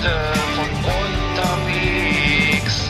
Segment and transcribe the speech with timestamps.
[0.00, 0.14] Leute
[0.56, 0.66] von
[1.34, 2.88] unterwegs.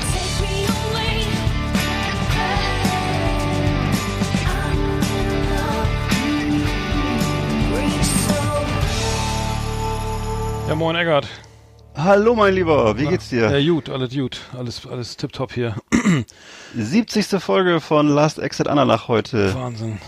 [10.68, 11.26] Ja, moin Eggert.
[11.96, 13.58] Hallo mein Lieber, wie geht's dir?
[13.58, 14.40] Ja, gut, alles gut.
[14.56, 15.74] Alles, alles tipptopp hier.
[16.76, 17.42] 70.
[17.42, 19.52] Folge von Last Exit Ananach heute.
[19.56, 19.98] Wahnsinn.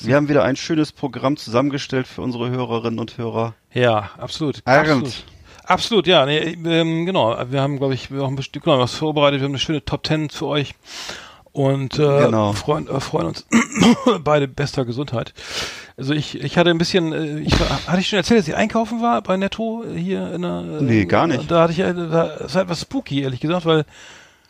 [0.00, 3.54] Wir haben wieder ein schönes Programm zusammengestellt für unsere Hörerinnen und Hörer.
[3.72, 4.62] Ja, absolut.
[4.64, 5.24] Absolut.
[5.72, 7.36] Absolut, ja, nee, ähm, genau.
[7.50, 9.40] Wir haben, glaube ich, wir haben bestimmt genau, was vorbereitet.
[9.40, 10.74] Wir haben eine schöne Top Ten für euch
[11.52, 12.52] und äh, Genau.
[12.52, 13.46] freuen, äh, freuen uns
[14.24, 15.32] beide bester Gesundheit.
[15.96, 18.56] Also ich, ich hatte ein bisschen, äh, ich war, hatte ich schon erzählt, dass ich
[18.56, 20.58] einkaufen war bei Netto hier in der.
[20.80, 21.50] Äh, Nee, gar nicht.
[21.50, 23.84] Da hatte ich, äh, da, das war etwas spooky, ehrlich gesagt, weil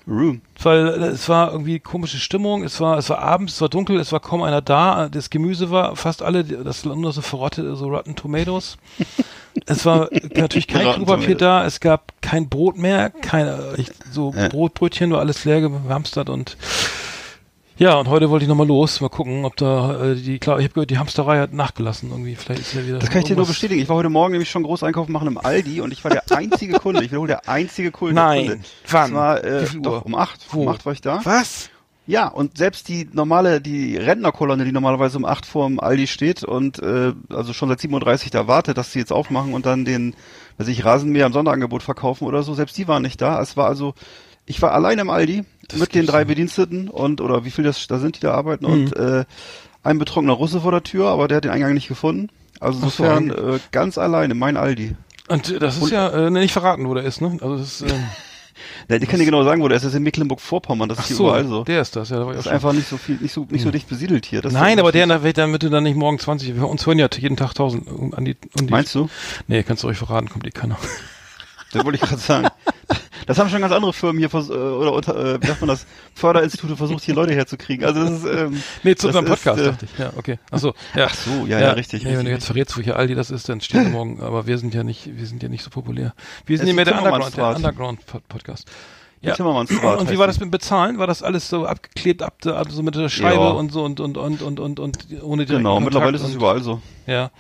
[0.07, 0.43] Room.
[0.63, 4.01] weil äh, es war irgendwie komische Stimmung, es war es war abends, es war dunkel,
[4.01, 7.77] es war kaum einer da, das Gemüse war fast alle, das waren nur so verrottete,
[7.77, 8.79] so Rotten Tomatoes.
[9.67, 14.31] es war natürlich kein Klopapier da, es gab kein Brot mehr, keine ich, so.
[14.31, 16.57] Brotbrötchen, war alles leer gehamstert und
[17.83, 20.65] ja, und heute wollte ich nochmal los, mal gucken, ob da äh, die, klar, ich
[20.65, 23.35] habe gehört, die Hamsterei hat nachgelassen irgendwie, vielleicht ist ja wieder Das kann ich dir
[23.35, 23.83] nur bestätigen.
[23.83, 26.23] Ich war heute Morgen nämlich schon groß einkaufen machen im Aldi und ich war der
[26.31, 27.03] einzige Kunde.
[27.03, 28.15] Ich wiederhole, der einzige Kunde.
[28.15, 28.47] Nein.
[28.47, 28.65] Kunde.
[28.89, 29.11] Wann?
[29.11, 30.07] Es war, äh, doch, Uhr?
[30.07, 30.47] um acht.
[30.51, 30.63] Wo?
[30.63, 31.21] Um acht war ich da.
[31.25, 31.71] Was?
[32.07, 36.45] Ja, und selbst die normale, die Rentnerkolonne, die normalerweise um 8 vor dem Aldi steht
[36.45, 40.15] und äh, also schon seit 37 da wartet, dass sie jetzt aufmachen und dann den,
[40.59, 43.41] weiß ich, Rasenmäher im Sonderangebot verkaufen oder so, selbst die waren nicht da.
[43.41, 43.95] Es war also,
[44.47, 46.25] ich war allein im Aldi Das mit den drei.
[46.25, 48.73] Bediensteten und, oder wie viel das da sind, die da arbeiten Mhm.
[48.73, 49.25] und äh,
[49.83, 52.29] ein betrunkener Russe vor der Tür, aber der hat den Eingang nicht gefunden.
[52.61, 54.95] Also insofern äh, ganz alleine, mein Aldi.
[55.29, 57.39] Und äh, das ist Und- ja äh, nicht verraten, wo der ist, ne?
[57.41, 58.03] Also das ist, ähm,
[58.89, 59.83] Ja, ich kann dir genau sagen, wo der ist.
[59.83, 61.65] Das ist in Mecklenburg-Vorpommern, das ist hier so, überall so.
[61.65, 62.53] der ist das, ja, da war Das ist schon.
[62.53, 64.41] einfach nicht so viel, nicht so, nicht so dicht besiedelt hier.
[64.43, 67.09] Das Nein, aber der, damit damit du dann nicht morgen 20, wir uns hören ja
[67.19, 69.09] jeden Tag 1000 um- an die, um die Meinst du?
[69.49, 70.77] Nee, kannst du euch verraten, kommt eh keiner.
[71.73, 72.49] Das wollte ich gerade sagen.
[73.27, 75.69] Das haben schon ganz andere Firmen hier vers äh, oder unter, äh, wie sagt man
[75.69, 77.85] das, Förderinstitute versucht hier Leute herzukriegen.
[77.85, 79.99] Also das ist ähm, Nee, zu unserem ist, Podcast, äh, dachte ich.
[79.99, 80.39] Ja, okay.
[80.51, 81.07] Ach so, ja.
[81.09, 82.47] Ach so, ja, ja, richtig, Nee, richtig, wenn du jetzt richtig.
[82.47, 85.27] verrätst, wo hier Aldi das ist, dann wir morgen, aber wir sind ja nicht, wir
[85.27, 86.15] sind ja nicht so populär.
[86.47, 87.57] Wir sind ja mehr ist der Underground, der.
[87.57, 88.69] Underground Pod- Podcast.
[89.21, 89.37] Ja.
[89.37, 89.71] Und
[90.11, 90.99] wie war das mit Bezahlen?
[90.99, 93.51] War das alles so abgeklebt, ab, ab so mit der Scheibe Ja.
[93.51, 96.61] und so und und und und und und ohne direkten Genau, mittlerweile ist es überall
[96.61, 96.83] so.
[97.07, 97.31] Ja.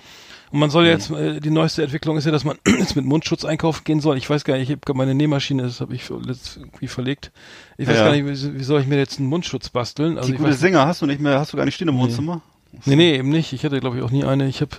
[0.52, 3.04] Und man soll ja jetzt, äh, die neueste Entwicklung ist ja, dass man jetzt mit
[3.06, 4.18] Mundschutz einkaufen gehen soll.
[4.18, 7.32] Ich weiß gar nicht, ich habe meine Nähmaschine, das habe ich irgendwie verlegt.
[7.78, 8.04] Ich weiß Ja.
[8.04, 10.18] gar nicht, wie, wie soll ich mir jetzt einen Mundschutz basteln?
[10.18, 11.94] Also Die gute weiß, Sänger hast du nicht mehr, hast du gar nicht stehen im
[11.96, 12.02] Nee.
[12.02, 12.42] Wohnzimmer?
[12.84, 13.52] nee, nee, eben nicht.
[13.54, 14.46] Ich hatte, glaube ich, auch nie eine.
[14.46, 14.72] Ich habe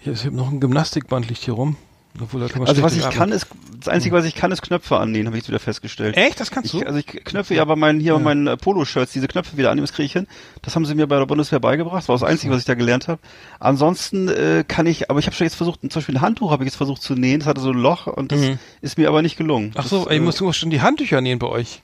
[0.00, 1.76] ich hab, ich hab noch ein Gymnastikband liegt hier rum.
[2.20, 3.16] Obwohl, da kann man Also was ich atmen.
[3.18, 3.46] kann, ist,
[3.78, 6.16] das Einzige, was ich kann, ist Knöpfe annehmen, habe ich jetzt wieder festgestellt.
[6.16, 6.40] Echt?
[6.40, 6.78] Das kannst du?
[6.78, 8.18] Ich, also ich knöpfe ja bei meinen, hier Ja.
[8.18, 10.26] bei meinen äh, Poloshirts diese Knöpfe wieder annehmen, das kriege ich hin.
[10.62, 12.74] Das haben sie mir bei der Bundeswehr beigebracht, das war das Einzige, was ich da
[12.74, 13.20] gelernt habe.
[13.60, 16.64] Ansonsten äh, kann ich, aber ich habe schon jetzt versucht, zum Beispiel ein Handtuch habe
[16.64, 18.58] ich jetzt versucht zu nähen, das hatte so ein Loch und das Mhm.
[18.80, 19.72] ist mir aber nicht gelungen.
[19.76, 21.82] Ach so, das, ey, äh, musst du schon die Handtücher nähen bei euch.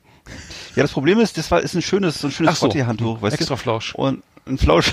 [0.74, 2.66] Ja, das Problem ist, das war, ist ein schönes, so ein schönes so.
[2.66, 3.60] Frottee-Handtuch, weißt Extra du?
[3.60, 3.94] Flausch.
[3.94, 4.92] Und ein Flausch.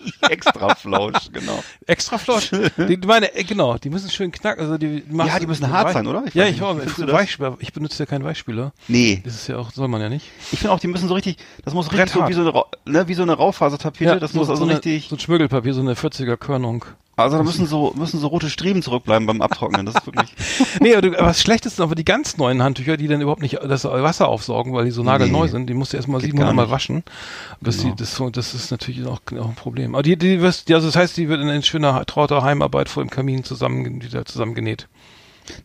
[0.28, 1.62] Extra Flausch, genau.
[1.86, 2.50] Extra Flausch.
[2.50, 4.62] die, meine, äh, genau, die müssen schön knacken.
[4.62, 6.24] Also die, Ja, die müssen so hart sein, oder?
[6.26, 8.72] Ich ja, ich nicht, ich, benutze ja keinen Weichspüler.
[8.88, 9.20] Nee.
[9.24, 10.26] Das ist ja auch, soll man ja nicht.
[10.52, 13.08] Ich finde auch, die müssen so richtig, das muss richtig so wie so eine, ne,
[13.08, 15.94] wie so eine Raufasertapete, das muss also so eine, richtig, So ein Schmögelpapier, so eine
[15.94, 16.84] 40er Körnung.
[17.22, 20.34] Also da müssen so, müssen so rote Striemen zurückbleiben beim Abtrocknen, das ist wirklich,
[20.80, 23.42] nee, aber, du, aber das Schlechteste ist aber die ganz neuen Handtücher, die dann überhaupt
[23.42, 25.48] nicht das Wasser aufsaugen, weil die so nagelneu Nee.
[25.50, 25.66] sind.
[25.68, 27.02] Die musst du erstmal Geht 700 gar Mal waschen.
[27.60, 27.94] Bis Genau.
[27.94, 29.94] die, das, das ist natürlich auch, auch ein Problem.
[29.94, 32.88] Aber die, die wirst, die, also das heißt, die wird in, in schöner, trauter Heimarbeit
[32.88, 34.88] vor dem Kamin zusammen, wieder zusammengenäht.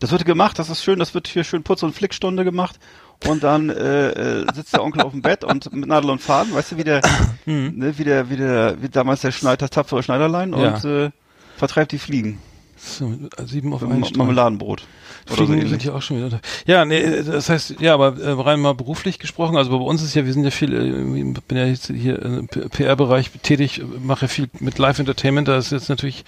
[0.00, 2.78] das wird gemacht, das ist schön, das wird hier schön Putz- und Flickstunde gemacht
[3.26, 4.10] und dann äh,
[4.42, 6.84] äh, sitzt der Onkel auf dem Bett und mit Nadel und Faden, weißt du, wie
[6.84, 7.00] der,
[7.46, 10.74] ne, wie der, wie der, wie damals der Schneid, das tapfere Schneiderlein Ja.
[10.74, 11.10] und äh,
[11.56, 12.38] vertreibt die Fliegen.
[12.78, 13.10] So,
[13.46, 14.04] sieben auf einen.
[14.16, 14.86] Marmeladenbrot.
[15.28, 15.70] So Fliegen ähnlich.
[15.70, 16.40] sind ja auch schon wieder da.
[16.66, 20.14] Ja, nee, das heißt, ja, aber äh, rein mal beruflich gesprochen, also bei uns ist
[20.14, 24.28] ja, wir sind ja viel, äh, ich bin ja jetzt hier im PR-Bereich tätig, mache
[24.28, 26.24] viel mit Live-Entertainment, da ist jetzt natürlich,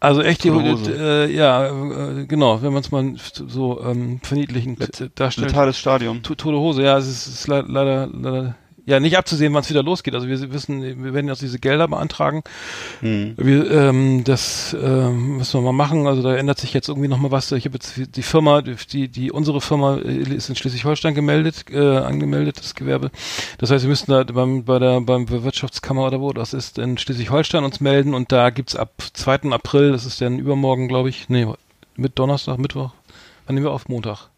[0.00, 3.14] also echt die, äh, ja, äh, genau, wenn man es mal
[3.46, 5.48] so ähm, verniedlichend äh, darstellt.
[5.48, 6.22] Letales Stadion.
[6.22, 8.54] To- Tote Hose, ja, es ist, ist le- leider, leider,
[8.86, 10.14] ja, nicht abzusehen, wann es wieder losgeht.
[10.14, 12.42] Also wir wissen, wir werden jetzt diese Gelder beantragen.
[13.00, 13.34] Hm.
[13.36, 16.06] Wir, ähm, das ähm, müssen wir mal machen.
[16.06, 17.50] Also da ändert sich jetzt irgendwie noch mal was.
[17.52, 21.78] Ich habe jetzt die Firma, die, die unsere Firma äh, ist in Schleswig-Holstein gemeldet, äh,
[21.78, 23.10] angemeldet, das Gewerbe.
[23.58, 26.98] Das heißt, wir müssen da beim, bei der beim Wirtschaftskammer oder wo das ist in
[26.98, 29.50] Schleswig-Holstein uns melden und da gibt's ab 2.
[29.50, 31.46] April, das ist dann übermorgen, glaube ich, nee,
[31.96, 32.90] mit Donnerstag, Mittwoch.
[33.46, 33.88] Wann nehmen wir auf?
[33.88, 34.28] Montag.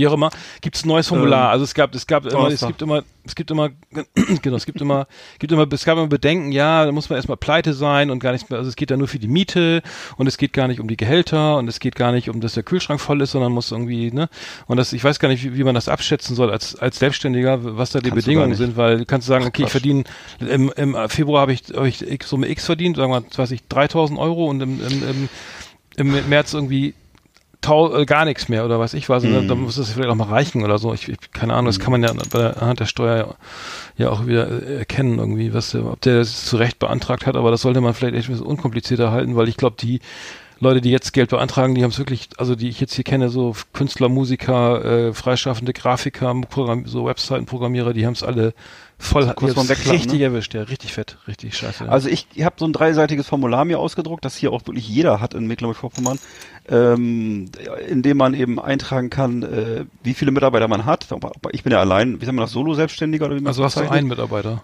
[0.00, 0.30] Wie auch immer,
[0.60, 1.46] gibt es ein neues Formular.
[1.46, 3.68] Ähm, also es gab, es gab immer, es gibt immer, es gibt immer,
[4.42, 5.06] genau, es gibt immer,
[5.38, 8.32] gibt immer, es gab immer Bedenken, ja, da muss man erstmal pleite sein und gar
[8.32, 9.82] nichts mehr, also es geht da nur für die Miete
[10.16, 12.54] und es geht gar nicht um die Gehälter und es geht gar nicht um, dass
[12.54, 14.28] der Kühlschrank voll ist, sondern muss irgendwie, ne,
[14.66, 17.76] und das, ich weiß gar nicht, wie, wie man das abschätzen soll als, als Selbstständiger,
[17.76, 20.04] was da die Kannst Bedingungen sind, weil du kannst sagen, okay, ich verdiene,
[20.40, 23.50] im, im Februar habe ich, hab ich X- Summe X verdient, sagen wir, was weiß
[23.50, 25.28] ich, 3000 Euro und im, im,
[25.96, 26.94] im, im März irgendwie
[27.62, 29.48] gar nichts mehr oder was ich weiß, mhm.
[29.48, 30.92] dann muss das vielleicht auch mal reichen oder so.
[30.94, 33.34] Ich, ich keine Ahnung, das kann man ja bei der Hand der Steuer ja,
[33.96, 37.36] ja auch wieder äh, erkennen irgendwie, was der, ob der das zu Recht beantragt hat,
[37.36, 40.00] aber das sollte man vielleicht echt ein bisschen unkomplizierter halten, weil ich glaube, die
[40.62, 43.30] Leute, die jetzt Geld beantragen, die haben es wirklich, also die ich jetzt hier kenne,
[43.30, 48.52] so Künstler, Musiker, äh, freischaffende Grafiker, Programm, so Webseitenprogrammierer, die haben es alle
[49.00, 50.24] voll So kurz vorm Wegklappen, richtig ne?
[50.26, 51.84] erwischt, ja, richtig fett, richtig scheiße.
[51.84, 51.90] Ja.
[51.90, 55.34] Also ich habe so ein dreiseitiges Formular mir ausgedruckt, das hier auch wirklich jeder hat
[55.34, 56.18] in Mecklenburg-Vorpommern,
[56.68, 57.50] ähm,
[57.88, 61.08] in dem man eben eintragen kann, äh, wie viele Mitarbeiter man hat.
[61.52, 63.80] Ich bin ja allein, wie sagen wir das, Solo-Selbstständiger oder wie man also hast du
[63.80, 63.98] bezeichnet?
[63.98, 64.62] einen Mitarbeiter.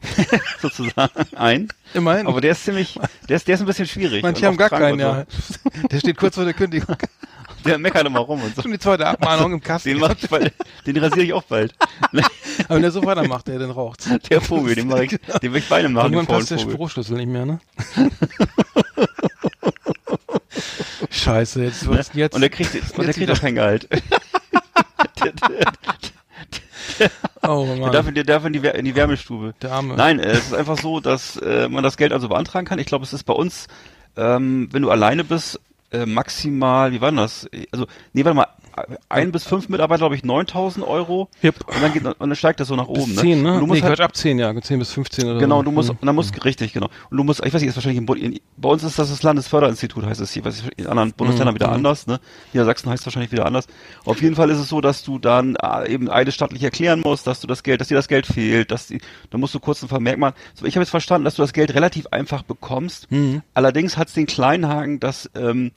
[0.60, 1.68] sozusagen ein.
[1.94, 2.26] Immerhin.
[2.26, 2.98] Aber der ist ziemlich,
[3.28, 4.22] der ist, der ist ein bisschen schwierig.
[4.22, 5.24] Manche haben gar keinen, und ja.
[5.90, 6.96] Der steht kurz vor der Kündigung.
[7.68, 8.62] Der meckert immer rum und so.
[8.62, 9.90] Schon die zweite Abmahnung im Kasten.
[9.90, 10.52] Den mach ich bald,
[10.86, 11.74] den rasiere ich auch bald.
[12.12, 14.04] Aber wenn der so weitermacht, der dann raucht.
[14.30, 15.10] Der Vogel, den mach ich,
[15.42, 16.58] den will ich bei einem machen, Irgendwann passt der.
[16.58, 17.60] Spruchschlüssel nicht mehr, ne?
[21.10, 21.90] Scheiße, jetzt Ne?
[21.94, 22.34] wird's jetzt.
[22.34, 23.88] Und der kriegt, und der jetzt kriegt auch kein Gehalt.
[23.90, 25.32] der,
[26.98, 27.10] der,
[27.42, 29.54] oh der Mann, darf, in, der darf in, die, in die Wärmestube.
[29.62, 29.94] der Arme.
[29.94, 32.78] Nein, äh, es ist einfach so, dass äh, man das Geld also beantragen kann.
[32.78, 33.66] Ich glaube, es ist bei uns,
[34.16, 35.60] ähm, wenn du alleine bist,
[35.92, 37.48] äh, maximal, wie war das?
[37.72, 38.48] Also, nee, warte mal,
[39.08, 41.28] ein bis fünf Mitarbeiter, glaube ich, 9000 Euro.
[41.42, 41.54] Yep.
[41.66, 43.16] Und dann, geht, und dann steigt das so nach Bis oben.
[43.16, 43.52] 10, ne?
[43.52, 43.54] ne?
[43.54, 44.60] Du nee, musst halt, Quatsch, ab 10, ja.
[44.60, 45.62] 10 bis 15 oder Genau, so.
[45.64, 46.88] du musst, und dann musst, richtig, genau.
[47.10, 49.10] Und du musst, ich weiß nicht, ist wahrscheinlich im Bund, in, bei uns ist das
[49.10, 51.74] das Landesförderinstitut, heißt es hier, was in anderen Bundesländern wieder mhm.
[51.74, 52.20] anders, ne?
[52.52, 53.66] Niedersachsen heißt es wahrscheinlich wieder anders.
[54.04, 57.40] Auf jeden Fall ist es so, dass du dann äh, eben eidesstattlich erklären musst, dass
[57.40, 59.00] du das Geld, dass dir das Geld fehlt, dass die,
[59.30, 60.34] da musst du kurz einen Vermerk machen.
[60.54, 63.10] So, ich habe jetzt verstanden, dass du das Geld relativ einfach bekommst.
[63.10, 63.42] Mhm.
[63.54, 65.72] Allerdings hat es den kleinen Haken, dass ähm,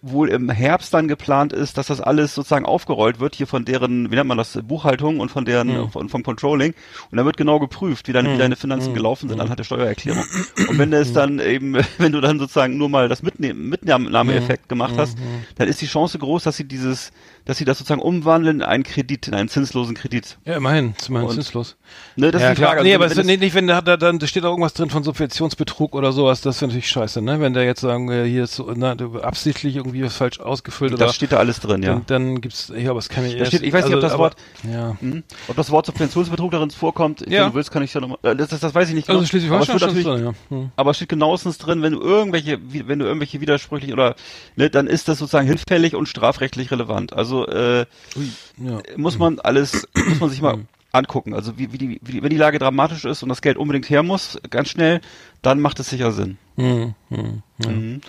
[0.00, 4.10] wohl im Herbst dann geplant ist, dass das alles sozusagen aufgerollt wird, hier von deren,
[4.10, 5.90] wie nennt man das, Buchhaltung und von deren, Mhm.
[5.90, 6.72] von, vom Controlling.
[7.10, 10.24] Und dann wird genau geprüft, wie deine, wie deine Finanzen gelaufen sind anhand der Steuererklärung.
[10.68, 14.94] Und wenn es dann eben, wenn du dann sozusagen nur mal das Mitnehmen, Mitnahmeeffekt gemacht
[14.96, 15.18] hast,
[15.56, 17.12] dann ist die Chance groß, dass sie dieses,
[17.44, 20.38] dass sie das sozusagen umwandeln in einen Kredit, in einen zinslosen Kredit.
[20.44, 21.76] Ja, immerhin, immerhin Und- zinslos.
[22.16, 22.70] Ne, das ja, ist die klar.
[22.74, 22.82] Frage.
[22.84, 24.90] nee, Also aber es, nee, nicht, wenn da, da dann da steht da irgendwas drin
[24.90, 27.40] von Subventionsbetrug oder sowas, das wäre natürlich scheiße, ne?
[27.40, 31.06] Wenn der jetzt sagen, äh, hier ist so, na, absichtlich irgendwie was falsch ausgefüllt oder
[31.06, 31.94] das steht da alles drin, ja.
[31.94, 34.12] dann, dann gibt's, ja, aber es kann ich Da steht, ich weiß nicht, ob das
[34.12, 34.36] aber, Wort,
[34.70, 34.96] ja.
[35.00, 37.20] hm, ob das Wort Subventionsbetrug darin vorkommt.
[37.28, 37.42] Ja.
[37.44, 39.18] Wenn du willst, kann ich ja nochmal, äh, das, das, das weiß ich nicht genau.
[39.18, 40.56] Also aber es Schleswig-Holstein natürlich, drin, ja.
[40.56, 40.70] Hm.
[40.76, 42.58] aber es steht genauestens drin, wenn du irgendwelche,
[42.88, 44.14] wenn du irgendwelche widersprüchlich oder,
[44.56, 47.12] ne, dann ist das sozusagen hinfällig und strafrechtlich relevant.
[47.12, 47.86] Also, äh,
[48.16, 48.80] Ui, ja.
[48.96, 50.58] muss man alles, muss man sich mal
[50.92, 51.34] angucken.
[51.34, 53.88] Also, wie, wie die, wie die, wenn die Lage dramatisch ist und das Geld unbedingt
[53.90, 55.00] her muss, ganz schnell,
[55.40, 56.38] dann macht es sicher Sinn.
[56.56, 57.70] Hm, hm, ja.
[57.70, 58.00] Mhm.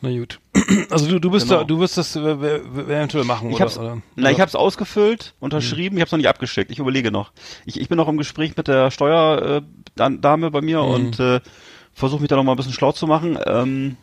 [0.00, 0.38] Na gut.
[0.90, 1.60] Also du, du bist Genau.
[1.60, 3.64] da, du wirst das äh, eventuell machen, Ich oder?
[3.64, 4.02] hab's, oder?
[4.16, 6.70] na, ich habe es ausgefüllt, unterschrieben, ich habe es noch nicht abgeschickt.
[6.70, 7.32] Ich überlege noch.
[7.66, 11.40] Ich, ich bin noch im Gespräch mit der Steuerdame bei mir und äh,
[11.94, 13.38] versuche mich da noch mal ein bisschen schlau zu machen.
[13.46, 13.96] Ähm,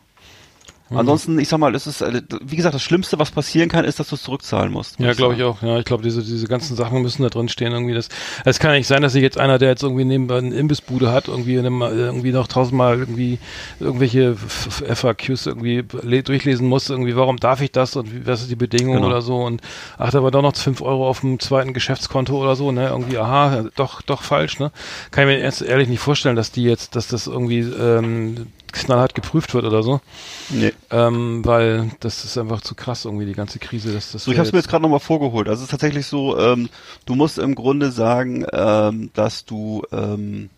[0.91, 3.99] Ansonsten, ich sag mal, es ist, äh, wie gesagt, das Schlimmste, was passieren kann, ist,
[3.99, 4.99] dass du es zurückzahlen musst.
[4.99, 5.61] Ja, glaube ich auch.
[5.61, 7.93] Ja, ich glaube, diese, diese ganzen Sachen müssen da drin stehen irgendwie.
[7.93, 8.09] Das,
[8.45, 11.27] es kann nicht sein, dass sich jetzt einer, der jetzt irgendwie nebenbei eine Imbissbude hat,
[11.27, 13.37] irgendwie, in einem, irgendwie noch tausendmal irgendwie
[13.79, 18.55] irgendwelche FAQs irgendwie le- durchlesen muss, irgendwie, warum darf ich das und was ist die
[18.55, 19.07] Bedingung Genau.
[19.07, 19.61] oder so und
[19.97, 23.17] ach, da war doch noch fünf Euro auf dem zweiten Geschäftskonto oder so, ne, irgendwie,
[23.17, 24.71] aha, doch, doch falsch, ne.
[25.11, 29.15] Kann ich mir jetzt ehrlich nicht vorstellen, dass die jetzt, dass das irgendwie, ähm, knallhart
[29.15, 30.01] geprüft wird oder so,
[30.49, 30.73] Nee.
[30.91, 34.37] ähm, weil das ist einfach zu krass irgendwie, die ganze Krise, dass das So, ich
[34.37, 35.47] habe es mir jetzt gerade nochmal vorgeholt.
[35.47, 36.69] Also es ist tatsächlich so, ähm,
[37.05, 40.49] du musst im Grunde sagen, ähm, dass du ähm,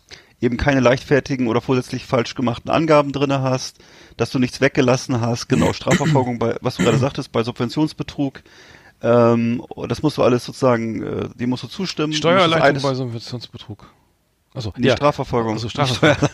[0.41, 3.77] eben keine leichtfertigen oder vorsätzlich falsch gemachten Angaben drinne hast,
[4.17, 8.41] dass du nichts weggelassen hast, genau, Strafverfolgung bei, was du gerade sagtest, bei Subventionsbetrug.
[9.03, 12.13] Ähm, das musst du alles sozusagen, äh, dem musst du zustimmen.
[12.13, 13.87] Steuererleichterung bei Subventionsbetrug.
[14.53, 15.53] Also, Nee, Strafverfolgung.
[15.53, 16.29] Also Strafverfolgung.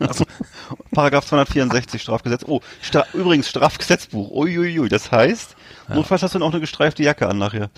[0.00, 0.24] Also,
[0.92, 2.44] Paragraph 264 Strafgesetz.
[2.46, 4.30] Oh, Stra übrigens Strafgesetzbuch.
[4.32, 5.54] Uiuiui, das heißt,
[5.88, 7.70] notfalls hast du dann auch eine gestreifte Jacke an nachher.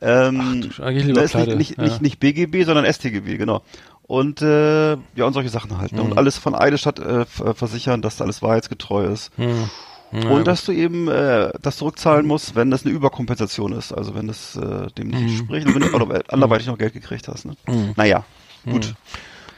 [0.00, 1.84] Ähm, Ach, eigentlich lieber das ist nicht, nicht, ja.
[1.84, 3.62] nicht, nicht BGB, sondern StGB, genau.
[4.02, 5.92] Und äh, ja, und solche Sachen halt.
[5.92, 6.02] Ne?
[6.02, 6.12] Mhm.
[6.12, 9.30] Und alles von Eidesstadt äh, ver- versichern, dass da alles wahrheitsgetreu ist.
[9.36, 9.68] Hm.
[10.10, 13.92] Ja, und dass du eben äh, das zurückzahlen musst, wenn das eine Überkompensation ist.
[13.92, 15.28] Also wenn das äh, dem nicht Mhm.
[15.28, 17.44] entspricht und wenn du oder anderweitig noch Geld gekriegt hast.
[17.44, 17.56] Ne?
[17.66, 17.92] Mhm.
[17.96, 18.24] Naja,
[18.64, 18.94] gut.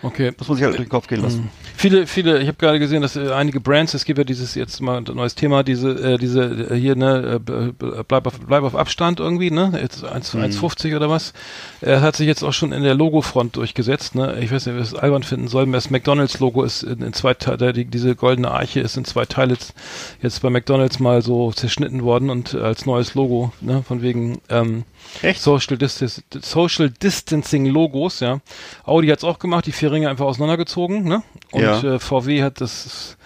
[0.03, 0.33] Okay.
[0.39, 1.43] Muss man sich halt durch den Kopf gehen lassen.
[1.43, 1.49] Mhm.
[1.77, 4.81] Viele, viele, ich habe gerade gesehen, dass äh, einige Brands, es gibt ja dieses jetzt
[4.81, 7.73] mal ein neues Thema, diese, äh, diese äh, hier, ne, äh,
[8.07, 9.79] bleib auf, bleib auf Abstand irgendwie, ne?
[9.81, 10.41] Jetzt 1 Mhm.
[10.43, 11.35] 1,50 oder was.
[11.83, 14.39] Er hat sich jetzt auch schon in der Logofront durchgesetzt, ne?
[14.41, 15.71] Ich weiß nicht, wer es albern finden soll.
[15.71, 19.53] Das McDonalds-Logo ist in, in zwei Teile, die, diese goldene Arche ist in zwei Teile
[19.53, 19.75] jetzt,
[20.23, 23.83] jetzt bei McDonalds mal so zerschnitten worden und als neues Logo, ne?
[23.87, 24.85] Von wegen, ähm,
[25.23, 25.41] Echt?
[25.43, 26.11] Social, Distan
[26.43, 28.41] Social Distancing Logos, ja.
[28.85, 31.23] Audi hat's auch gemacht, die vier Ringe einfach auseinandergezogen, ne?
[31.53, 31.83] Und Ja.
[31.83, 33.17] äh, VW hat das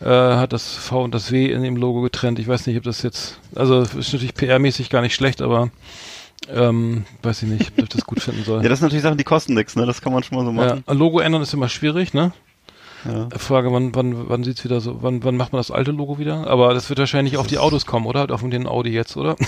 [0.00, 2.38] äh, hat das V und das W in dem Logo getrennt.
[2.38, 5.70] Ich weiß nicht, ob das jetzt, also ist natürlich PR-mäßig gar nicht schlecht, aber
[6.52, 8.60] ähm, weiß ich nicht, ob ich das gut finden soll.
[8.62, 9.86] Ja, das sind natürlich Sachen, die kosten nichts, ne?
[9.86, 10.84] Das kann man schon mal so Ja, machen.
[10.98, 12.32] Logo ändern ist immer schwierig, ne?
[13.04, 13.28] Ja.
[13.38, 16.46] Frage, wann, wann, wann sieht's wieder so, wann, wann macht man das alte Logo wieder?
[16.46, 18.30] Aber das wird wahrscheinlich auf die Autos kommen, oder?
[18.32, 19.36] Auf den Audi jetzt, oder?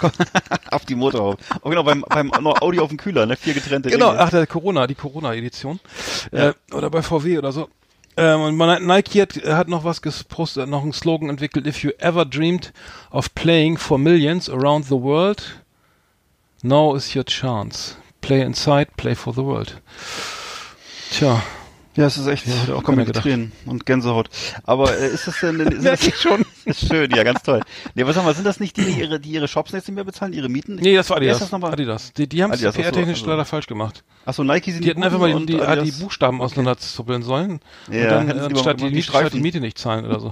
[0.00, 0.12] Das
[0.70, 1.38] auf die Motorhaube.
[1.62, 3.36] Oh, genau, beim, beim Audi auf dem Kühler, ne?
[3.36, 4.20] Vier getrennte Genau, Ringe.
[4.20, 5.80] ach, der Corona, die Corona-Edition.
[6.30, 6.50] Ja.
[6.50, 7.68] Äh, oder bei VW oder so.
[8.16, 11.66] Ähm, und man, Nike hat, hat noch was gepostet, noch einen Slogan entwickelt.
[11.66, 12.72] If you ever dreamed
[13.10, 15.62] of playing for millions around the world,
[16.62, 17.96] now is your chance.
[18.20, 19.80] Play inside, play for the world.
[21.10, 21.42] Tja,
[21.98, 23.24] Ja, es ist echt, auch auch kommen keiner mir gedacht.
[23.24, 24.30] Tränen und Gänsehaut.
[24.62, 26.44] Aber äh, ist das denn, sind das schon?
[26.68, 27.60] Ist schön, ja, ganz toll.
[27.94, 29.94] Nee, was sagen wir, sind das nicht die, die ihre, die ihre Shops jetzt nicht
[29.94, 30.76] mehr bezahlen, ihre Mieten?
[30.76, 31.38] nee, das war Adidas.
[31.40, 31.72] das nochmal?
[31.72, 32.12] Adidas.
[32.12, 34.04] Die, die haben es PR-technisch leider falsch gemacht.
[34.24, 37.60] Achso, Nike sind Die hätten einfach mal die, die, ah, die Adidas- Buchstaben auseinanderzuppeln sollen.
[37.90, 39.40] Ja, und dann äh, lieber statt, die, die statt die.
[39.40, 40.30] Miete nicht zahlen oder so.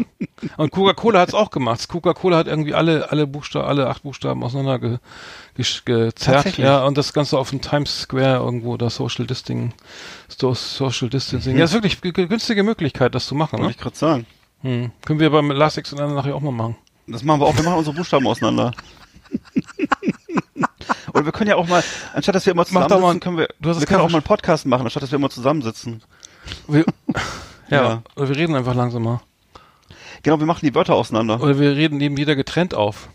[0.56, 1.88] und Coca-Cola hat's auch gemacht.
[1.88, 4.98] Coca-Cola hat irgendwie alle, alle Buchstaben, alle acht Buchstaben auseinander ge,
[5.56, 6.58] ge, gezerrt.
[6.58, 9.72] Ja, und das Ganze auf dem Times Square irgendwo, da Social Distancing,
[10.28, 11.56] so Social Distancing.
[11.56, 13.70] Ja, ist wirklich günstige Möglichkeit, das zu machen, Wollte ne?
[13.70, 14.26] ich gerade sagen.
[14.62, 14.90] Hm.
[15.04, 16.76] Können wir beim Last und nachher auch mal machen.
[17.06, 18.72] Das machen wir auch, wir machen unsere Buchstaben auseinander.
[21.12, 21.82] Oder wir können ja auch mal,
[22.14, 24.08] anstatt dass wir immer doch mal- zusammensitzen, können wir, du hast das wir können auch
[24.10, 26.02] mal einen Podcast machen, anstatt dass wir immer zusammensitzen.
[26.68, 26.84] Wir,
[27.70, 28.02] ja, Ja.
[28.16, 29.22] oder wir reden einfach langsamer.
[30.22, 31.40] Genau, wir machen die Wörter auseinander.
[31.40, 33.08] Oder wir reden neben jeder getrennt auf.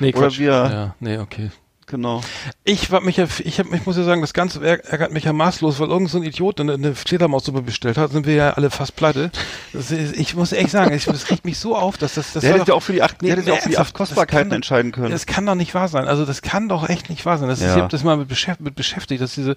[0.00, 0.38] Nee, Oder Quatsch.
[0.38, 1.50] wir- Ja, nee, okay.
[1.86, 2.22] Genau.
[2.64, 5.24] Ich war mich ja, ich hab, ich muss ja sagen, das Ganze ärg- ärgert mich
[5.24, 8.50] ja maßlos, weil irgend so ein Idiot eine, eine Fledermaussuppe bestellt hat, sind wir ja
[8.54, 9.30] alle fast pleite.
[9.72, 12.50] Ist, ich muss echt sagen, ich, das regt mich so auf, dass das, das Der
[12.52, 13.92] hätte doch- ja auch für die acht, Nee, der hätte ja auch für die acht
[13.94, 15.10] Kostbarkeiten kann- entscheiden können.
[15.10, 16.06] Das kann doch nicht wahr sein.
[16.08, 17.48] Also das kann doch echt nicht wahr sein.
[17.48, 17.74] Das ist, Ja.
[17.76, 19.54] ich habe das mal mit, beschäft, mit beschäftigt, dass diese,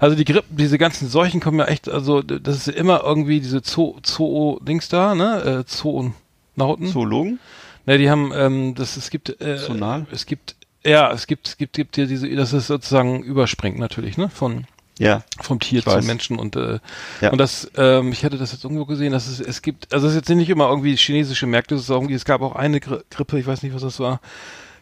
[0.00, 3.62] also die Grippe, diese ganzen Seuchen kommen ja echt, also das ist immer irgendwie diese
[3.64, 6.86] Zoo, Zoo-Dings da, ne, äh, Zoonauten.
[6.88, 7.38] Zoologen?
[7.86, 10.06] Ne, die haben, ähm, das, es gibt, äh, Zonal?
[10.12, 14.16] es gibt, ja, es gibt, es gibt, gibt hier diese, das ist sozusagen überspringt natürlich,
[14.16, 14.64] ne, von,
[14.98, 15.22] Ja.
[15.40, 16.06] vom Tier zum.
[16.06, 16.78] Menschen und äh,
[17.20, 17.30] Ja.
[17.30, 20.12] und das ähm, ich hatte das jetzt irgendwo gesehen dass es es gibt also es
[20.14, 22.98] ist jetzt nicht immer irgendwie chinesische Märkte es ist irgendwie es gab auch eine Gri
[23.10, 24.20] Grippe ich weiß nicht was das war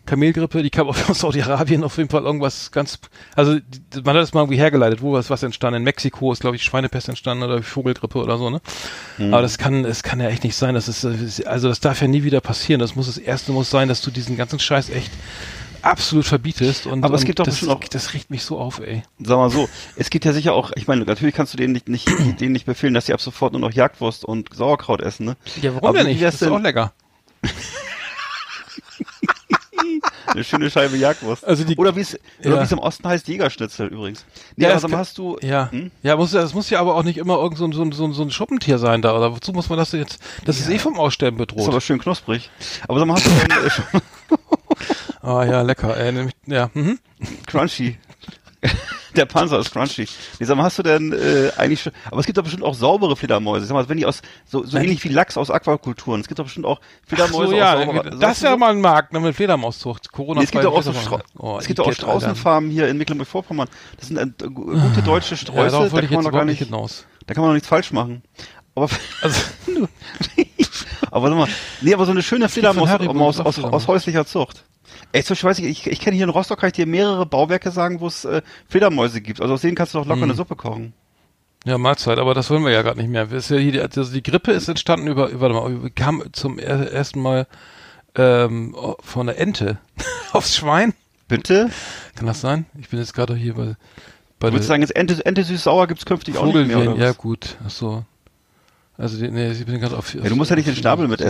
[0.07, 2.99] Kamelgrippe die kam auch aus Saudi-Arabien auf jeden Fall irgendwas ganz
[3.37, 6.41] also die, man hat das mal irgendwie hergeleitet wo was was entstanden in Mexiko ist
[6.41, 8.61] glaube ich Schweinepest entstanden oder Vogelgrippe oder so ne
[9.19, 9.33] Hm.
[9.35, 11.05] aber das kann es kann ja echt nicht sein das ist
[11.47, 14.11] also das darf ja nie wieder passieren das muss das erste muss sein dass du
[14.11, 15.13] diesen ganzen Scheiß echt
[15.83, 19.03] absolut verbietest und Aber es gibt doch das, auch- das riecht mich so auf ey
[19.23, 21.89] Sag mal so, es gibt ja sicher auch, ich meine, natürlich kannst du denen nicht,
[21.89, 22.07] nicht,
[22.41, 25.37] denen nicht befehlen, dass sie ab sofort nur noch Jagdwurst und Sauerkraut essen, ne?
[25.63, 26.93] ja warum Aber denn nicht das ist denn- auch lecker
[30.27, 31.45] Eine schöne Scheibe Jagdwurst.
[31.47, 32.05] Also die- oder wie
[32.43, 32.61] Ja.
[32.61, 34.25] es im Osten heißt, Jägerschnitzel übrigens.
[34.57, 35.91] Nee, Ja, kann- hast du, Ja, Hm?
[36.03, 37.93] ja, muss ja, das muss ja aber auch nicht immer irgend so ein, so ein,
[37.93, 40.69] so ein, so ein Schuppentier sein da, oder wozu muss man das jetzt, das ist
[40.69, 41.83] eh vom Aussterben ist aber bedroht.
[41.83, 42.51] schön knusprig.
[42.87, 43.85] Aber sag mal, hast du denn äh, schon
[45.29, 46.99] Ah ja, lecker, ey, nämlich, ja, mhm.
[47.47, 47.99] crunchy?
[49.15, 50.07] Der Panzer ist crunchy.
[50.39, 52.75] Nee, sag mal, hast du denn äh, eigentlich schon, aber es gibt doch bestimmt auch
[52.75, 53.67] saubere Fledermäuse.
[53.67, 56.21] Sag mal, wenn die aus, so, so ähnlich wie Lachs aus Aquakulturen.
[56.21, 58.81] Es gibt doch bestimmt auch Fledermäuse so, ja, aus sauberer, das ist ja mal ein
[58.81, 60.41] Markt, ne, mit Fledermauszucht, Corona.
[60.41, 60.93] Nee, es gibt auch, so
[61.39, 62.13] Oh, es gibt auch Igitt, Alter.
[62.21, 63.69] Straußenfarmen hier in Mecklenburg-Vorpommern.
[63.99, 66.59] Das sind äh, gu- gute deutsche Ja, Sträuße, darauf da kann man doch gar nicht
[66.59, 67.05] hinaus.
[67.27, 68.23] da kann man doch nichts falsch machen.
[68.75, 68.89] Aber,
[69.23, 69.41] Also,
[71.11, 71.49] aber sag mal,
[71.81, 72.89] nee, aber so eine schöne Fledermaus
[73.41, 73.83] auch aus, Fledermaus.
[73.83, 74.65] aus häuslicher Zucht.
[75.13, 77.25] Ey, zum Beispiel weiß ich, ich, ich kenne hier in Rostock, kann ich dir mehrere
[77.27, 79.41] Bauwerke sagen, wo es äh, Fledermäuse gibt.
[79.41, 80.25] Also aus denen kannst du doch locker Hm.
[80.31, 80.93] eine Suppe kochen.
[81.65, 83.27] ja, Mahlzeit, aber das wollen wir ja gerade nicht mehr.
[83.31, 87.21] Ja die- also die Grippe ist entstanden über, über, warte mal, kamen zum er, ersten
[87.23, 87.47] Mal
[88.17, 89.79] ähm, von der Ente
[90.33, 90.93] aufs Schwein.
[91.27, 91.71] Bitte?
[92.15, 92.67] Kann das sein?
[92.79, 93.77] Ich bin jetzt gerade hier bei,
[94.41, 97.11] bei Würdest du sagen, jetzt Ente, Ente süß-sauer gibt's künftig auch nicht mehr, oder ja
[97.11, 97.19] was?
[97.19, 98.05] gut, ach so.
[98.97, 100.13] Also, nee, ich bin gerade auf.
[100.15, 101.21] Ja, du musst ja nicht den Schnabel mit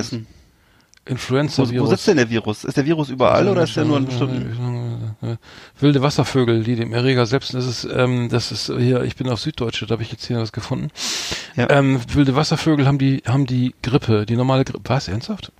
[1.08, 1.10] essen.
[1.10, 1.86] Wo, Influenza-Virus.
[1.86, 2.64] wo sitzt denn der Virus?
[2.64, 5.16] Ist der Virus überall oder ist der nur in bestimmten...
[5.80, 9.40] Wilde Wasservögel, die dem Erreger selbst, das ist, ähm, das ist hier, ich bin auf
[9.40, 10.90] Süddeutsche, da habe ich jetzt hier was gefunden.
[11.56, 11.68] Ja.
[11.70, 14.88] Ähm, wilde Wasservögel haben die, haben die Grippe, die normale Grippe.
[14.88, 15.52] Was, ernsthaft?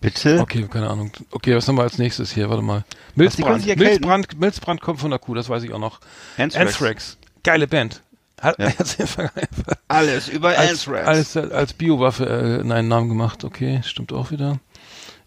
[0.00, 0.40] Bitte?
[0.40, 1.12] Okay, keine Ahnung.
[1.30, 2.50] Okay, was haben wir als nächstes hier?
[2.50, 2.84] Warte mal.
[3.10, 3.66] Was, Milzbrand.
[3.68, 3.84] erkälten?
[3.84, 6.00] Milzbrand, Milzbrand kommt von der Kuh, das weiß ich auch noch.
[6.36, 6.66] Anthrax.
[6.66, 7.18] Anthrax.
[7.44, 8.02] Geile Band.
[8.42, 8.68] Hat, Ja.
[9.88, 13.44] Alles über als, als, als Biowaffe äh, in einen Namen gemacht.
[13.44, 14.58] Okay, stimmt auch wieder.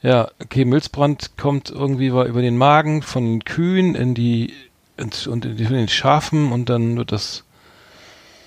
[0.01, 4.53] Ja, okay, Milzbrand kommt irgendwie war über den Magen von den Kühen in die
[4.97, 7.43] ins, und in, die, in den Schafen und dann wird das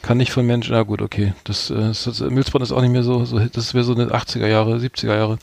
[0.02, 0.72] kann nicht von Menschen.
[0.72, 1.32] Na gut, okay.
[1.44, 4.06] Das, äh, das, das Milzbrand ist auch nicht mehr so, so das wäre so eine
[4.06, 5.38] 80er Jahre, 70er Jahre.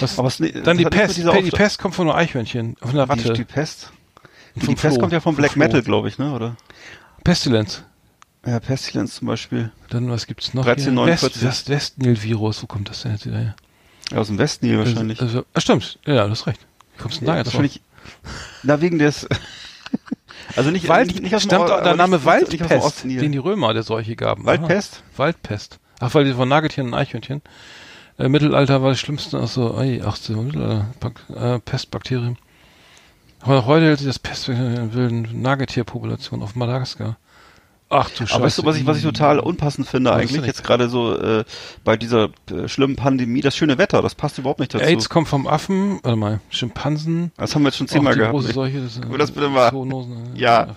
[0.00, 1.18] Was, Aber es, dann die Pest.
[1.18, 3.32] Die Pest kommt von einem Eichhörnchen, von einer Die, Ratte.
[3.34, 3.92] die Pest.
[4.54, 5.56] und Die Pest kommt ja vom Black.
[5.56, 6.32] Metal, glaube ich, ne?
[6.32, 6.56] Oder?
[7.22, 7.84] Pestilenz.
[8.46, 9.72] Ja, Pestilenz zum Beispiel.
[9.90, 10.66] Dann was gibt's noch?
[10.66, 11.40] 1349.
[11.40, 11.48] Hier?
[11.48, 12.62] West, West, Westnil-Virus.
[12.62, 13.56] Wo kommt das denn jetzt wieder her?
[14.10, 15.20] Ja, aus dem Westen hier wahrscheinlich.
[15.20, 15.98] Also, ah, stimmt.
[16.04, 16.60] Ja, du hast recht.
[16.96, 17.54] Wie kommst du denn da Ja, jetzt drauf?
[17.54, 17.80] wahrscheinlich.
[18.62, 19.26] Na, wegen des.
[20.56, 23.38] also nicht, Wald, nicht, nicht aus dem stammt Or- auch der Name Waldpest, den die
[23.38, 24.44] Römer der Seuche gaben.
[24.44, 24.96] Waldpest?
[24.96, 25.18] Aha.
[25.18, 25.78] Waldpest.
[26.00, 27.40] Ach, weil die von Nagetieren und Eichhörnchen.
[28.18, 30.46] Äh, Mittelalter war das Schlimmste, ach so, ey, 18.
[30.46, 30.86] Mittelalter,
[31.34, 32.36] äh, Pestbakterien.
[33.40, 37.16] Aber heute hält sich das Pest in wilden Nagetierpopulation auf Madagaskar.
[37.90, 38.34] Ach du Scheiße.
[38.34, 41.16] Aber weißt du, was ich, was ich total unpassend finde Was eigentlich, jetzt gerade so
[41.16, 41.44] äh,
[41.84, 44.84] bei dieser äh, schlimmen Pandemie, das schöne Wetter, das passt überhaupt nicht dazu.
[44.84, 47.32] AIDS kommt vom Affen, warte mal, Schimpansen.
[47.36, 48.32] Das haben wir jetzt schon zehnmal gehabt.
[48.32, 48.80] große Seuche.
[48.80, 49.70] Das, das bitte mal.
[49.70, 50.74] Zoonosen, äh, Ja.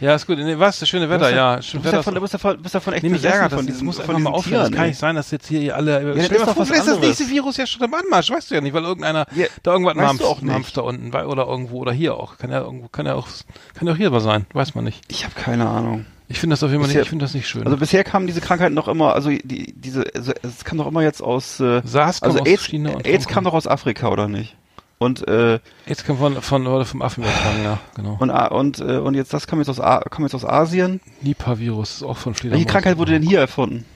[0.00, 0.38] Ja, ist gut.
[0.38, 0.78] Nee, was?
[0.80, 1.56] Das schöne Wetter, ja.
[1.56, 2.02] Du Schönes bist, ja Wetter.
[2.02, 3.58] von, du bist davon, bist davon echt Nee, mich ärgert das.
[3.58, 4.62] von diesem, muss von einfach mal aufhören.
[4.66, 5.92] Tieren, kann nicht sein, dass jetzt hier, alle.
[5.92, 7.82] das Stell dir ist mal doch vor, was vielleicht ist das nächste Virus ja schon
[7.82, 8.30] im Anmarsch.
[8.30, 10.52] Weißt du ja nicht, weil irgendeiner Ja, da irgendwas weißt Mampf, du auch nicht.
[10.52, 12.38] Mampf da unten oder irgendwo oder hier auch.
[12.38, 13.28] Kann ja irgendwo, kann ja auch,
[13.74, 14.46] kann ja auch hier was sein.
[14.54, 15.02] Weiß man nicht.
[15.08, 16.06] Ich habe keine Ahnung.
[16.28, 17.64] Ich finde das auf jeden Fall nicht, ich finde das nicht schön.
[17.64, 21.02] Also bisher kamen diese Krankheiten noch immer, also die, diese, also es kam doch immer
[21.02, 23.34] jetzt aus, äh, SARS also aus AIDS, China und AIDS Hongkong.
[23.34, 24.56] kam doch aus Afrika, oder nicht?
[25.02, 28.18] Und, äh, Jetzt kam von, von, oder vom Affen übertragen, ja, genau.
[28.20, 31.00] und, A- und, äh, und jetzt, das kam jetzt aus, A kam jetzt aus Asien.
[31.22, 32.66] Nipah-Virus ist auch von Welche Fledermaus.
[32.66, 33.86] Krankheit wurde denn hier erfunden?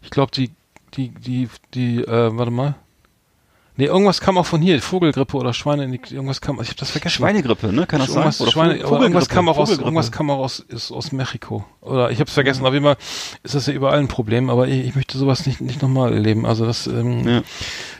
[0.00, 0.50] Ich glaube, die,
[0.94, 2.76] die, die, die, äh, warte mal.
[3.76, 7.16] Nee, irgendwas kam auch von hier, Vogelgrippe oder Schweine, irgendwas kam, ich habe das vergessen.
[7.16, 7.86] Schweinegrippe, ne?
[7.86, 8.18] Kann das sein?
[8.18, 9.88] irgendwas, Oder Schweine, Vogel- aber irgendwas kam auch aus, Vogelgrippe.
[9.88, 11.64] irgendwas kam auch aus, ist aus Mexiko.
[11.82, 12.64] Oder ich habe es vergessen.
[12.64, 12.96] Auf jeden Fall
[13.42, 16.46] ist das ja überall ein Problem, aber ich, ich möchte sowas nicht, nicht nochmal erleben.
[16.46, 17.42] Also das, ähm, Ja.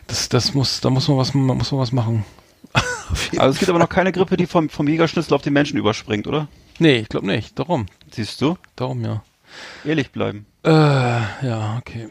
[0.07, 2.25] das, das muss, da muss man was, muss man was machen.
[3.39, 6.27] Also es gibt aber noch keine Grippe, die vom, vom Jägerschnitzel auf den Menschen überspringt,
[6.27, 6.49] oder?
[6.79, 7.59] Nee, ich glaube nicht.
[7.59, 7.87] Darum.
[8.11, 8.57] Siehst du?
[8.77, 9.23] Darum ja.
[9.85, 10.47] Ehrlich bleiben.
[10.65, 12.09] Äh, ja, okay.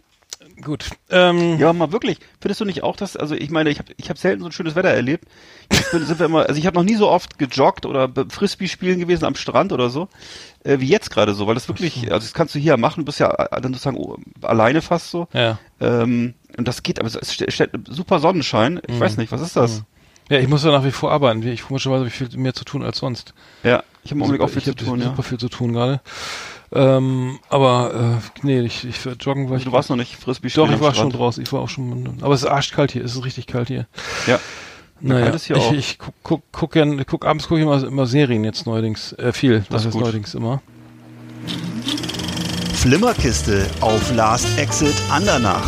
[0.61, 0.91] Gut.
[1.09, 2.19] Ähm, Ja, mal wirklich.
[2.39, 4.51] Findest du nicht auch, dass, also ich meine, ich habe ich hab selten so ein
[4.51, 5.25] schönes Wetter erlebt.
[5.71, 8.27] Jetzt bin, sind wir immer, also ich habe noch nie so oft gejoggt oder be-
[8.29, 10.07] Frisbee spielen gewesen am Strand oder so,
[10.63, 13.05] äh, wie jetzt gerade so, weil das wirklich, also das kannst du hier machen, du
[13.05, 15.27] bist ja äh, dann sozusagen oh, alleine fast so.
[15.33, 15.57] ja.
[15.81, 18.79] Ähm, und das geht, aber es ist, steht super Sonnenschein.
[18.87, 18.99] Ich Mhm.
[18.99, 19.79] weiß nicht, was ist das?
[19.79, 19.85] Mhm.
[20.29, 21.45] Ja, ich muss ja nach wie vor arbeiten.
[21.47, 23.33] Ich komischerweise habe ich viel mehr zu tun als sonst.
[23.63, 25.05] Ja, ich habe im Augenblick auch viel ich zu tun, ja.
[25.07, 26.01] super viel zu tun gerade.
[26.71, 29.65] Ähm, aber äh, nee, ich, ich joggen war Also ich.
[29.65, 31.15] du warst noch nicht Frisbee doch, ich war schon Strand.
[31.15, 31.43] draußen.
[31.43, 32.17] Ich war auch schon.
[32.21, 33.03] Aber es ist arschkalt hier.
[33.03, 33.85] Es ist richtig kalt hier.
[34.25, 34.39] Ja.
[34.99, 35.73] Naja, kalt ist hier ich, auch.
[35.73, 39.13] ich guck, guck, guck, gern, guck abends gucke ich immer, immer Serien jetzt neuerdings.
[39.13, 39.59] Äh, viel.
[39.69, 40.61] Das, Das ist neuerdings immer.
[42.73, 45.67] Flimmerkiste auf Last Exit Andernach.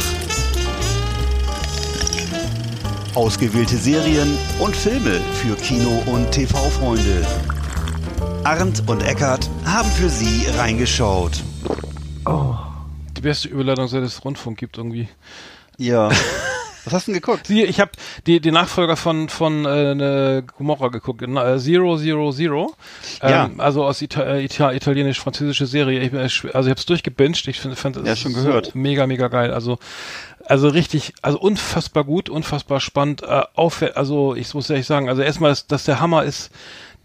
[3.15, 7.25] Ausgewählte Serien und Filme für Kino- und TV-Freunde.
[8.43, 11.41] Arndt und Eckart haben für Sie reingeschaut.
[13.17, 15.07] Die beste Überleitung, seit es Rundfunk gibt irgendwie.
[15.77, 16.09] Ja.
[16.85, 17.47] Was hast du denn geguckt?
[17.47, 17.89] Sie, ich habe
[18.27, 22.75] die, die Nachfolger von von äh, ne Gomorra geguckt, äh, Zero Zero Zero.
[23.21, 23.49] Ähm, Ja.
[23.57, 25.99] Also aus Ita äh, Ita italienisch-französische Serie.
[26.01, 27.47] Ich, bin, also ich habe es durchgebinged.
[27.47, 28.75] Ich finde, fand es Ja, schon so gehört.
[28.75, 29.51] mega, mega geil.
[29.51, 29.79] Also
[30.47, 33.23] also richtig, also unfassbar gut, unfassbar spannend.
[33.23, 36.51] Äh, aufwär- also ich muss ehrlich sagen, also erstmal, dass, dass der Hammer ist,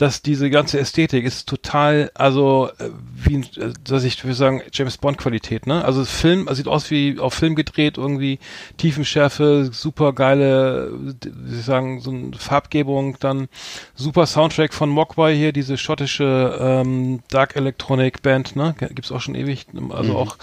[0.01, 4.97] dass diese ganze Ästhetik ist total, also äh, wie, äh, dass ich würde sagen, James
[4.97, 5.85] Bond Qualität, ne?
[5.85, 8.39] Also Film, also sieht aus wie auf Film gedreht, irgendwie
[8.79, 13.49] Tiefenschärfe, super geile, wie ich sagen, so eine Farbgebung, dann
[13.95, 18.75] super Soundtrack von Mogwai hier, diese schottische ähm, Dark Electronic Band, ne?
[18.79, 20.39] Gibt's auch schon ewig, also auch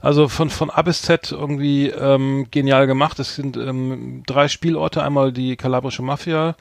[0.00, 3.18] also von, von A bis Z irgendwie ähm, genial gemacht.
[3.18, 6.56] Es sind ähm, drei Spielorte, einmal die kalabrische Mafia,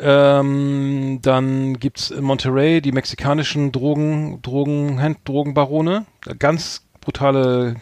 [0.00, 6.06] ähm, dann gibt's in Monterey die mexikanischen Drogen, Drogen, Hand, Drogenbarone.
[6.38, 7.76] Ganz brutale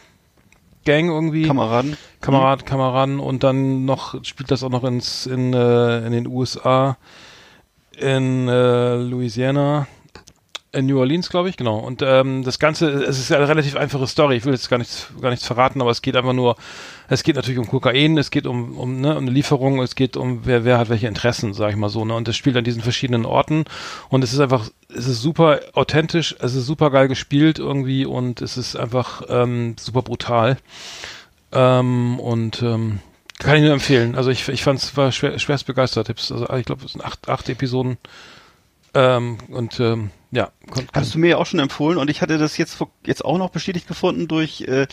[0.84, 1.42] Gang irgendwie.
[1.42, 1.96] Kameraden.
[2.20, 6.96] Kamerad, Kameraden und dann noch spielt das auch noch ins in, äh, in den USA,
[7.98, 9.88] in äh, Louisiana,
[10.72, 11.78] in New Orleans, glaube ich, genau.
[11.78, 14.36] Und ähm, das Ganze, es ist eine relativ einfache Story.
[14.36, 16.56] Ich will jetzt gar nichts, gar nichts verraten, aber es geht einfach nur,
[17.08, 20.16] es geht natürlich um Kokain, es geht um, um, ne, um eine Lieferung, es geht
[20.16, 22.04] um wer, wer hat welche Interessen, sage ich mal so.
[22.04, 22.14] Ne?
[22.14, 23.64] Und das spielt an diesen verschiedenen Orten
[24.10, 28.42] und es ist einfach, es ist super authentisch, es ist super geil gespielt irgendwie und
[28.42, 30.58] es ist einfach ähm, super brutal.
[31.52, 33.00] Ähm, und ähm,
[33.38, 34.14] kann ich nur empfehlen.
[34.14, 36.08] Also ich, ich fand es schwer, schwerst begeistert.
[36.08, 37.98] Also ich glaube, es sind acht, acht Episoden.
[38.94, 40.50] Ähm, und ähm, ja.
[40.92, 43.50] Hattest du mir ja auch schon empfohlen und ich hatte das jetzt jetzt auch noch
[43.50, 44.86] bestätigt gefunden durch äh,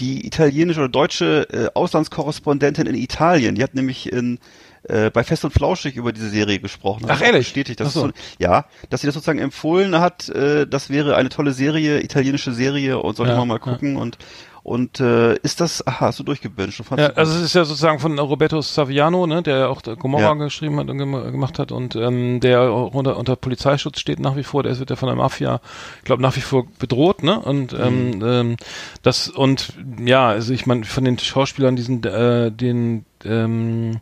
[0.00, 3.54] die italienische oder deutsche äh, Auslandskorrespondentin in Italien.
[3.54, 4.38] Die hat nämlich in
[4.84, 7.04] äh, bei Fest und Flauschig über diese Serie gesprochen.
[7.08, 7.46] Ach ehrlich?
[7.46, 8.06] Bestätigt, dass so.
[8.06, 8.12] so.
[8.38, 12.98] ja, dass sie das sozusagen empfohlen hat, äh, das wäre eine tolle Serie, italienische Serie
[12.98, 14.00] und sollte ja, man mal gucken ja.
[14.00, 14.18] und
[14.62, 16.82] und äh, ist das, aha, hast du durchgebinged?
[16.96, 20.34] Ja, also es ist ja sozusagen von Roberto Saviano, ne, der auch Gomorra ja.
[20.34, 24.62] geschrieben hat und gemacht hat und ähm, der unter, unter Polizeischutz steht nach wie vor,
[24.62, 25.60] der wird ja von der Mafia,
[25.98, 27.40] ich glaube, nach wie vor bedroht, ne?
[27.40, 28.22] Und ähm, mhm.
[28.24, 28.56] ähm,
[29.02, 29.72] das und
[30.04, 34.00] ja, also ich meine, von den Schauspielern diesen, äh, den ähm,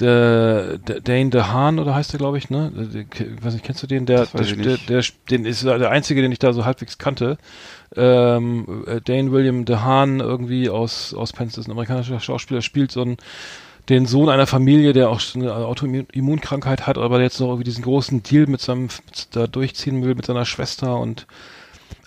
[0.00, 2.70] der, der Dane DeHaan oder heißt der, glaube ich, ne?
[2.92, 4.06] Ich weiß nicht, kennst du den?
[4.06, 7.38] Der, der, der, der, den ist der einzige, den ich da so halbwegs kannte.
[7.94, 13.02] Ähm, äh, Dane William DeHaan irgendwie aus, aus Penn, ist ein amerikanischer Schauspieler, spielt so
[13.02, 13.16] einen,
[13.88, 18.22] den Sohn einer Familie, der auch eine Autoimmunkrankheit hat, aber jetzt noch irgendwie diesen großen
[18.22, 18.88] Deal mit seinem,
[19.30, 21.26] da durchziehen will mit seiner Schwester und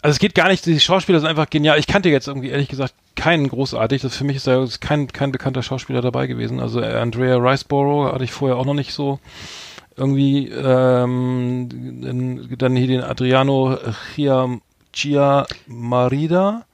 [0.02, 1.78] also es geht gar nicht, die Schauspieler sind einfach genial.
[1.78, 4.02] Ich kannte jetzt irgendwie ehrlich gesagt keinen großartig.
[4.02, 6.62] Das für mich ist da kein, kein bekannter Schauspieler dabei gewesen.
[6.62, 9.20] Also Andrea Riceborough hatte ich vorher auch noch nicht so
[9.98, 11.68] irgendwie ähm,
[12.58, 13.78] dann hier den Adriano
[15.00, 16.66] Chia Marida.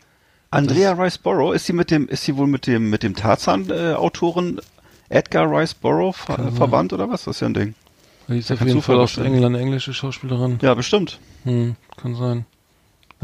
[0.50, 4.60] Andrea Riceborough, ist sie mit dem, ist sie wohl mit dem, mit dem Tarzan-Autoren
[5.10, 7.26] Edgar Riceborough ver verwandt oder was?
[7.26, 7.76] Das ist ja ein Ding.
[8.28, 10.58] Die ist auf jeden Fall aus England, eine englische Schauspielerin.
[10.64, 11.20] Ja, bestimmt.
[11.44, 12.46] Hm, kann sein.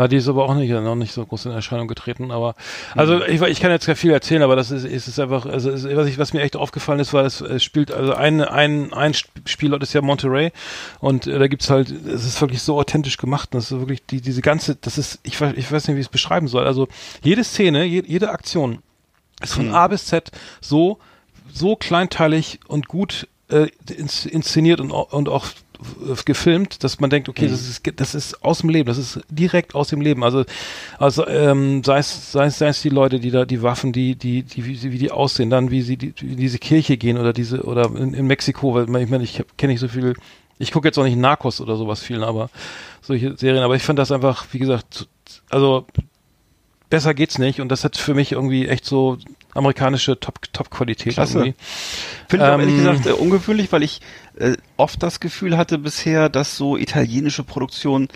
[0.02, 2.56] Ja, die ist aber auch nicht, noch nicht so groß in Erscheinung getreten, aber,
[2.96, 3.22] also, mhm.
[3.28, 5.84] ich, ich kann jetzt gar viel erzählen, aber das ist, ist, ist einfach, also, ist,
[5.96, 9.84] was ich, was mir echt aufgefallen ist, war, es, spielt, also ein, ein, ein Spielort
[9.84, 10.54] ist ja Monterey
[11.02, 14.22] und äh, da gibt's halt, es ist wirklich so authentisch gemacht, das ist wirklich, die,
[14.22, 16.88] diese ganze, das ist, ich weiß, ich weiß nicht, wie ich es beschreiben soll, also,
[17.22, 18.80] jede Szene, je, jede Aktion
[19.40, 19.76] ist von mhm.
[19.76, 20.98] A bis Z so,
[21.54, 25.46] so kleinteilig und gut äh, inszeniert und, und auch
[26.26, 27.52] gefilmt, dass man denkt, okay, mhm.
[27.52, 30.24] das ist das ist aus dem Leben, das ist direkt aus dem Leben.
[30.24, 30.46] Also
[30.98, 34.16] also ähm, sei es sei es, sei es die Leute, die da die Waffen, die
[34.16, 37.18] die die wie, sie, wie die aussehen, dann wie sie die, wie diese Kirche gehen
[37.18, 40.16] oder diese oder in, in Mexiko, weil ich meine, ich kenne nicht so viel.
[40.60, 42.52] Ich gucke jetzt auch nicht Narcos oder sowas vielen, aber
[43.02, 43.64] solche Serien.
[43.64, 45.08] Aber ich fand das einfach, wie gesagt,
[45.50, 45.88] also
[46.92, 49.18] besser geht's nicht und das hat für mich irgendwie echt so
[49.54, 51.56] amerikanische Top-Qualität Top irgendwie.
[52.28, 54.02] Finde ich ähm, ehrlich gesagt äh, ungewöhnlich, weil ich
[54.38, 58.08] äh, oft das Gefühl hatte bisher, dass so italienische Produktionen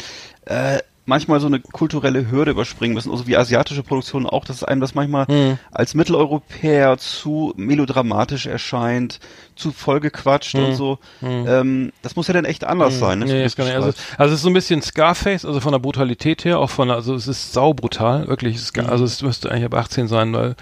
[0.45, 4.81] äh, manchmal so eine kulturelle Hürde überspringen müssen, also wie asiatische Produktionen auch, dass einem
[4.81, 5.57] das manchmal hm.
[5.71, 9.19] als Mitteleuropäer zu melodramatisch erscheint,
[9.55, 10.65] zu vollgequatscht hm.
[10.65, 10.99] und so.
[11.19, 11.45] Hm.
[11.47, 12.99] Ähm, das muss ja dann echt anders hm.
[12.99, 13.19] sein.
[13.19, 13.25] Ne?
[13.25, 13.75] Nee, ist gar nicht.
[13.75, 16.89] Also, also es ist so ein bisschen Scarface, also von der Brutalität her, auch von,
[16.89, 18.55] also es ist saubrutal, wirklich.
[18.55, 18.89] Es ist, hm.
[18.89, 20.55] also es müsste eigentlich ab 18 sein, weil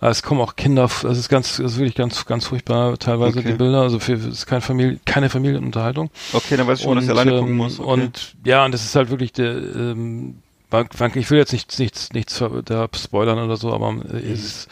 [0.00, 3.52] es kommen auch Kinder, das ist ganz, das ist wirklich ganz, ganz furchtbar teilweise okay.
[3.52, 3.82] die Bilder.
[3.82, 6.10] Also für es ist keine Familie, keine Familienunterhaltung.
[6.32, 7.80] Okay, dann weiß ich schon, dass ich alleine gucken ähm, muss.
[7.80, 7.88] Okay.
[7.88, 10.36] Und ja, und das ist halt wirklich der, ähm,
[11.14, 14.68] ich will jetzt nichts, nichts, nichts da spoilern oder so, aber äh, es ist,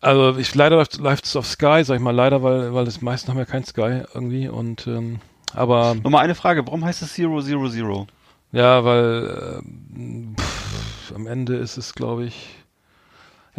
[0.00, 3.28] also ich leider läuft es auf Sky, sag ich mal leider, weil, weil das meisten
[3.30, 5.20] haben ja kein Sky irgendwie und ähm,
[5.54, 5.96] aber.
[5.96, 8.06] Nochmal eine Frage, warum heißt es Zero Zero Zero?
[8.52, 9.60] Ja, weil
[9.94, 12.57] ähm, pff, am Ende ist es, glaube ich,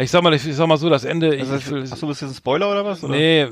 [0.02, 1.38] ich sag mal, ich, ich sag mal so, das Ende.
[1.40, 3.04] Also, ich, ich, achso, ist das ein Spoiler oder was?
[3.04, 3.16] Oder?
[3.16, 3.48] Nee.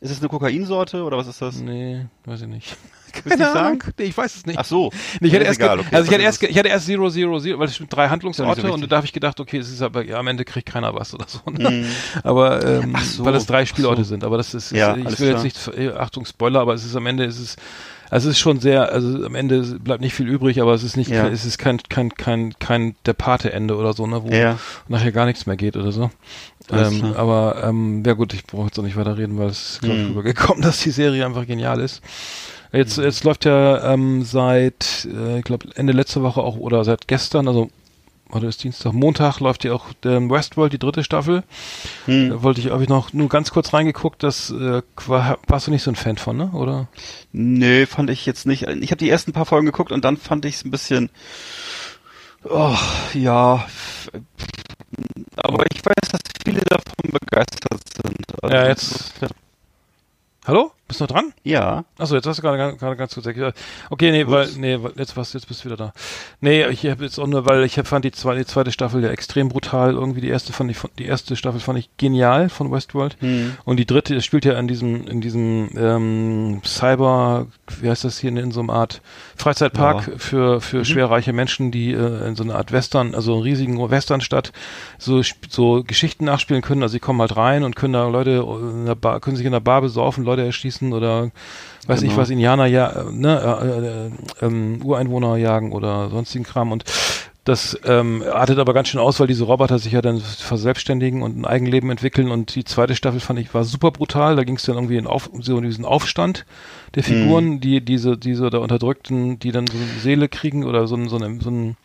[0.00, 1.60] Ist es eine Kokainsorte oder was ist das?
[1.60, 2.76] Nee, weiß ich nicht.
[3.28, 3.84] Keine Ahnung.
[3.98, 4.58] Nee, ich weiß es nicht.
[4.58, 4.90] Ach so.
[5.20, 7.38] Nee, ich, hatte erst, egal, okay, also ich hatte erst, ich hatte erst Zero, Zero,
[7.38, 9.82] Zero, weil es sind drei Handlungsorte so und da habe ich gedacht, okay, es ist
[9.82, 11.40] aber, ja, am Ende kriegt keiner was oder so.
[11.50, 11.70] Ne?
[11.70, 11.86] Mm.
[12.22, 14.10] Aber, ähm, so, weil es drei Spielorte so.
[14.10, 14.24] sind.
[14.24, 15.44] Aber das ist, ja, ich will klar.
[15.44, 17.56] jetzt nicht, Achtung, Spoiler, aber es ist am Ende, ist es,
[18.10, 20.96] also es ist schon sehr, also am Ende bleibt nicht viel übrig, aber es ist
[20.96, 21.28] nicht, ja.
[21.28, 24.58] es ist kein, kein, kein, kein der Pate-Ende oder so, ne, wo ja.
[24.88, 26.10] nachher gar nichts mehr geht oder so.
[26.72, 29.80] Ähm, aber ähm, ja gut, ich brauche jetzt auch nicht weiter reden, weil es ist
[29.82, 30.08] glaube ich hm.
[30.10, 32.02] rübergekommen, dass die Serie einfach genial ist.
[32.72, 33.04] Jetzt, hm.
[33.04, 37.48] jetzt läuft ja ähm, seit, äh, ich glaube Ende letzte Woche auch oder seit gestern,
[37.48, 37.70] also
[38.32, 41.44] heute ist Dienstag, Montag läuft ja auch der Westworld, die dritte Staffel.
[42.06, 42.30] Hm.
[42.30, 45.70] Da wollte ich, habe ich noch nur ganz kurz reingeguckt, das äh, war, warst du
[45.70, 46.50] nicht so ein Fan von, ne?
[46.52, 46.88] Oder?
[47.32, 48.62] Nee, fand ich jetzt nicht.
[48.62, 51.10] Ich habe die ersten paar Folgen geguckt und dann fand ich es ein bisschen
[52.44, 52.76] oh,
[53.14, 53.66] ja.
[55.36, 58.42] Aber ich weiß, dass viele davon begeistert sind.
[58.42, 59.14] Also ja, jetzt.
[60.90, 61.32] Bist du noch dran?
[61.44, 61.84] Ja.
[61.98, 63.24] Achso, jetzt hast du gerade, gerade ganz kurz
[63.90, 65.92] Okay, nee, weil, nee, jetzt was, jetzt bist du wieder da.
[66.40, 69.10] Nee, ich habe jetzt auch nur, weil ich fand die zweite, die zweite Staffel ja
[69.10, 69.92] extrem brutal.
[69.92, 73.16] Irgendwie die erste fand ich, die erste Staffel fand ich genial von Westworld.
[73.20, 73.52] Hm.
[73.64, 77.46] Und die dritte, das spielt ja in diesem, in diesem ähm, Cyber,
[77.80, 79.00] wie heißt das hier, in so einer Art
[79.36, 80.14] Freizeitpark ja.
[80.18, 80.84] für, für mhm.
[80.86, 84.50] schwerreiche Menschen, die äh, in so einer Art Western, also einen riesigen Westernstadt,
[84.98, 86.82] so, so Geschichten nachspielen können.
[86.82, 89.52] Also sie kommen halt rein und können da Leute in der Bar, können sich in
[89.52, 91.30] der Bar besaufen, Leute erschließen schießen oder
[91.86, 92.12] weiß Genau.
[92.12, 96.84] ich was, Indianer ja, ne, äh, äh, ähm, Ureinwohner jagen oder sonstigen Kram und
[97.44, 101.38] das ähm, artet aber ganz schön aus, weil diese Roboter sich ja dann verselbstständigen und
[101.38, 104.64] ein Eigenleben entwickeln und die zweite Staffel fand ich war super brutal, da ging es
[104.64, 106.44] dann irgendwie in auf, so in diesen Aufstand
[106.94, 110.96] der Figuren, die diese diese da unterdrückten, die dann so eine Seele kriegen oder so
[110.96, 111.76] ein so ein, so ein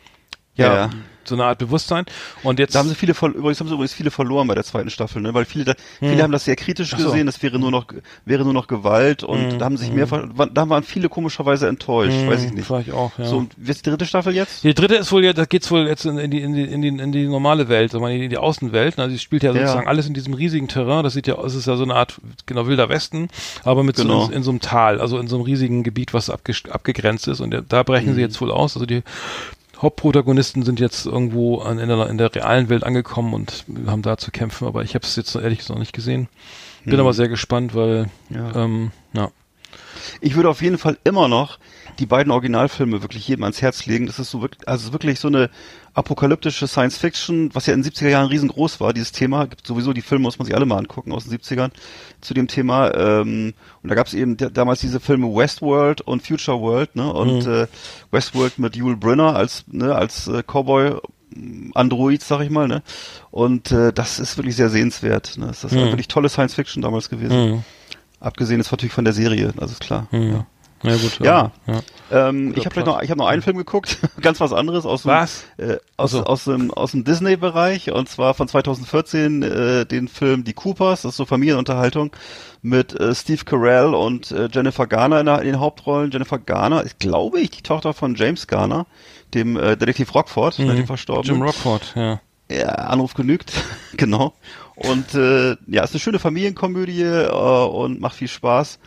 [0.56, 0.90] ja, Ja.
[1.28, 2.06] So eine Art Bewusstsein
[2.44, 4.90] und jetzt Da haben sie viele übrigens haben sie übrigens viele verloren bei der zweiten
[4.90, 5.34] Staffel, ne?
[5.34, 7.00] Weil viele da, viele haben das sehr kritisch Hm.
[7.00, 7.06] So.
[7.08, 7.86] gesehen, das wäre nur noch
[8.26, 11.68] wäre nur noch Gewalt und Hm, da haben sich mehr ver- da waren viele komischerweise
[11.68, 12.70] enttäuscht, weiß ich nicht.
[12.70, 13.26] War ich auch, ja.
[13.26, 14.64] So, und wie ist die dritte Staffel jetzt?
[14.64, 16.82] Die dritte ist wohl ja, da geht's wohl jetzt in, in die in die in
[16.82, 18.98] die in die normale Welt, also in die Außenwelt.
[19.00, 19.62] Also sie spielt ja Ja.
[19.62, 21.04] sozusagen alles in diesem riesigen Terrain.
[21.04, 23.30] Das sieht ja, es ist ja so eine Art genau wilder Westen,
[23.64, 24.22] aber mit Genau.
[24.26, 27.28] so in, in so einem Tal, also in so einem riesigen Gebiet, was abge, abgegrenzt
[27.28, 27.40] ist.
[27.42, 28.76] Und da- brechen sie jetzt wohl aus.
[28.76, 29.04] Also die
[29.82, 34.18] Hauptprotagonisten sind jetzt irgendwo an, in, der, in der realen Welt angekommen und haben da
[34.18, 34.68] zu kämpfen.
[34.68, 36.28] Aber ich habe es jetzt ehrlich gesagt noch nicht gesehen.
[36.86, 37.00] Bin Mhm.
[37.02, 38.56] aber sehr gespannt, weil Ja.
[38.56, 39.30] ähm, ja.
[40.22, 41.58] Ich würde auf jeden Fall immer noch
[42.00, 44.06] die beiden Originalfilme wirklich jedem ans Herz legen.
[44.08, 45.50] Das ist so wirklich, also wirklich so eine
[45.94, 49.46] apokalyptische Science Fiction, was ja in den 70er Jahren riesengroß war, dieses Thema.
[49.48, 51.72] Gibt sowieso die Filme, muss man sich alle mal angucken aus den 70ern
[52.22, 52.94] zu dem Thema.
[52.94, 57.12] Ähm, und da gab es eben da- damals diese Filme Westworld und Future World, ne?
[57.14, 57.68] Und äh,
[58.12, 60.96] Westworld mit Yul Brynner als, ne, als äh, Cowboy
[61.74, 62.82] Android, sag ich mal, ne?
[63.32, 65.38] Und äh, das ist wirklich sehr sehenswert.
[65.38, 65.48] Ne?
[65.48, 65.78] Das ist Mhm.
[65.88, 67.52] wirklich tolle Science Fiction damals gewesen.
[67.52, 67.64] Mhm.
[68.20, 70.08] Abgesehen ist natürlich von der Serie, das ist klar.
[70.12, 70.32] Mhm.
[70.32, 70.46] Ja,
[70.82, 71.20] gut.
[71.20, 71.52] Ja.
[71.68, 71.82] ja.
[72.12, 75.02] Ähm, ich habe vielleicht noch, ich habe noch einen Film geguckt, ganz was anderes aus
[75.04, 75.46] dem, Was?
[75.58, 76.24] Äh, aus, Ach so.
[76.26, 81.12] aus dem aus dem Disney-Bereich und zwar von 2014 äh, den Film Die Coopers, das
[81.14, 82.12] ist so Familienunterhaltung
[82.62, 86.12] mit äh, Steve Carell und äh, Jennifer Garner in, der, in den Hauptrollen.
[86.12, 88.86] Jennifer Garner ist, glaube ich, die Tochter von James Garner,
[89.34, 90.68] dem äh, Detektiv Rockford, Mhm.
[90.76, 91.36] dem Verstorbenen.
[91.38, 92.22] Jim Rockford, ja.
[92.52, 93.54] Ja, Anruf genügt,
[93.98, 94.34] genau.
[94.76, 98.78] Und äh, ja, ist eine schöne Familienkomödie äh, und macht viel Spaß.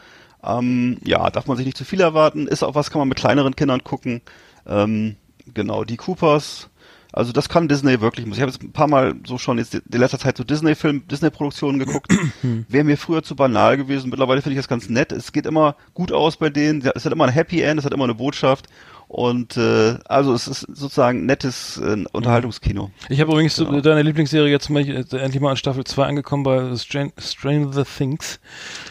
[0.49, 2.47] Ähm, ja, darf man sich nicht zu viel erwarten.
[2.47, 4.23] Ist auch was, kann man mit kleineren Kindern gucken.
[4.67, 5.17] Ähm,
[5.55, 6.71] genau, die Coopers.
[7.13, 8.27] Also das kann Disney wirklich.
[8.27, 11.79] Ich habe jetzt ein paar Mal so schon jetzt in letzter Zeit so Disney-Film, Disney-Produktionen
[11.79, 12.13] geguckt.
[12.69, 14.11] Wäre mir früher zu banal gewesen.
[14.11, 15.13] Mittlerweile finde ich das ganz nett.
[15.13, 16.83] Es geht immer gut aus bei denen.
[16.95, 18.69] Es hat immer ein Happy End, es hat immer eine Botschaft.
[19.09, 22.91] Und äh, also es ist sozusagen nettes äh, Unterhaltungskino.
[23.09, 23.81] Ich habe übrigens Genau.
[23.81, 28.39] deine Lieblingsserie jetzt mal, äh, endlich mal an Staffel 2 angekommen bei Strain, Stranger Things.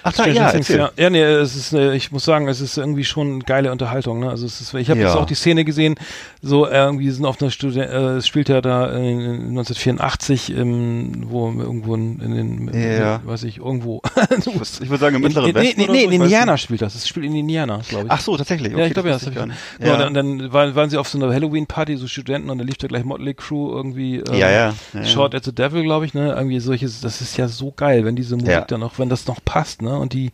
[0.01, 0.79] Ach da, Stranger ja, Things, erzähl.
[0.79, 0.91] ja.
[0.97, 4.29] Ja, nee, es ist, äh, ich muss sagen, es ist irgendwie schon geile Unterhaltung, ne?
[4.31, 5.05] Also es ist, ich habe Ja.
[5.07, 5.93] jetzt auch die Szene gesehen,
[6.41, 10.49] so äh, irgendwie sind auf einer Studie, äh, es spielt ja da in, in 1984,
[10.57, 13.21] ähm, wo irgendwo in, in den, Ja.
[13.23, 14.01] weiß ich, irgendwo.
[14.57, 16.57] Ich ich würde sagen im in, mittleren in, nee, Westen nee, nee, so, in Indiana
[16.57, 16.95] spielt das.
[16.95, 18.11] Es spielt in Indiana, glaube ich.
[18.11, 18.71] Ach so, tatsächlich.
[18.71, 19.49] ja, Okay, ich glaube ja, das das wusste hab
[19.79, 20.06] ich Ja.
[20.07, 22.77] Und dann, dann waren, waren sie auf so einer Halloween-Party, so Studenten, und dann lief
[22.77, 24.17] da gleich Motley Crue irgendwie.
[24.17, 25.05] Ähm, Ja, ja, ja.
[25.05, 26.33] Short at the Devil, glaube ich, ne?
[26.33, 29.43] Irgendwie solches, das ist ja so geil, wenn diese Musik dann auch, wenn das noch
[29.45, 29.97] passt, ne?
[29.97, 30.31] Und die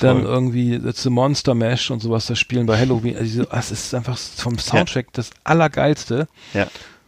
[0.00, 0.30] dann toll.
[0.30, 3.16] irgendwie It's the Monster Mash und sowas da spielen bei Halloween.
[3.16, 6.28] Also, das ist einfach vom Soundtrack das Allergeilste.
[6.54, 6.66] Ja.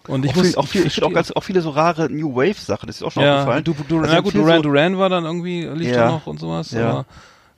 [0.08, 2.34] Und ich auch muss viel, auch, viel, ich auch, ganz, auch viele so rare New
[2.34, 3.64] Wave Sachen, das ist auch schon ja, aufgefallen.
[3.64, 6.06] du, du, Also na gut, Duran so, Duran war dann irgendwie, lief Ja.
[6.06, 6.72] da noch und sowas.
[6.72, 7.04] Ja.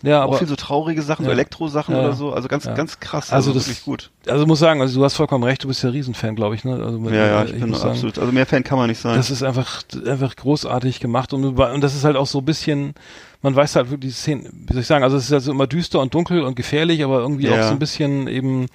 [0.02, 1.34] Aber, ja, auch aber viel so traurige Sachen, so Ja.
[1.36, 2.00] Elektro-Sachen Ja.
[2.00, 2.74] oder so, also ganz, Ja.
[2.74, 4.10] ganz krass, Also also, das- wirklich gut.
[4.26, 6.74] also muss sagen, also du hast vollkommen recht, du bist ja Riesenfan, glaube ich, ne?
[6.74, 9.00] Also Ja, ja, äh, ich, bin muss sagen, absolut, also mehr Fan kann man nicht
[9.00, 9.16] sein.
[9.16, 12.94] Das ist einfach, einfach großartig gemacht und, und das ist halt auch so ein bisschen,
[13.42, 15.66] man weiß halt wirklich die Szene, wie soll ich sagen, also es ist also immer
[15.66, 17.55] düster und dunkel und gefährlich, aber irgendwie Ja.
[17.61, 18.66] auch so ein bisschen eben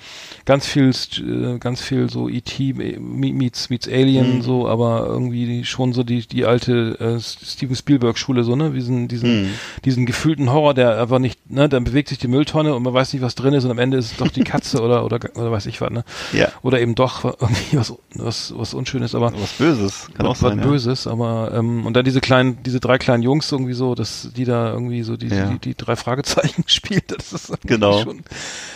[0.45, 2.73] ganz viel, äh, ganz viel so E.T.
[2.99, 4.41] meets, meets Alien Mhm.
[4.41, 9.08] so, aber irgendwie schon so die, die alte äh, Steven Spielberg Schule so, ne, diesen,
[9.08, 9.49] diesen, Mhm.
[9.86, 13.13] diesen gefühlten Horror, der einfach nicht, ne, dann bewegt sich die Mülltonne und man weiß
[13.13, 15.51] nicht, was drin ist und am Ende ist es doch die Katze oder, oder, oder
[15.51, 16.03] weiß ich was, ne,
[16.34, 20.39] ja, oder eben doch irgendwie was, was, was Unschönes, aber was Böses, kann auch was
[20.39, 20.60] sein.
[20.60, 20.65] Ja.
[20.65, 24.43] Böses, aber ähm, und dann diese kleinen, diese drei kleinen Jungs irgendwie so, dass die
[24.45, 25.46] da irgendwie so die, Ja.
[25.46, 28.02] die, die drei Fragezeichen spielt, das ist Genau.
[28.04, 28.17] schon.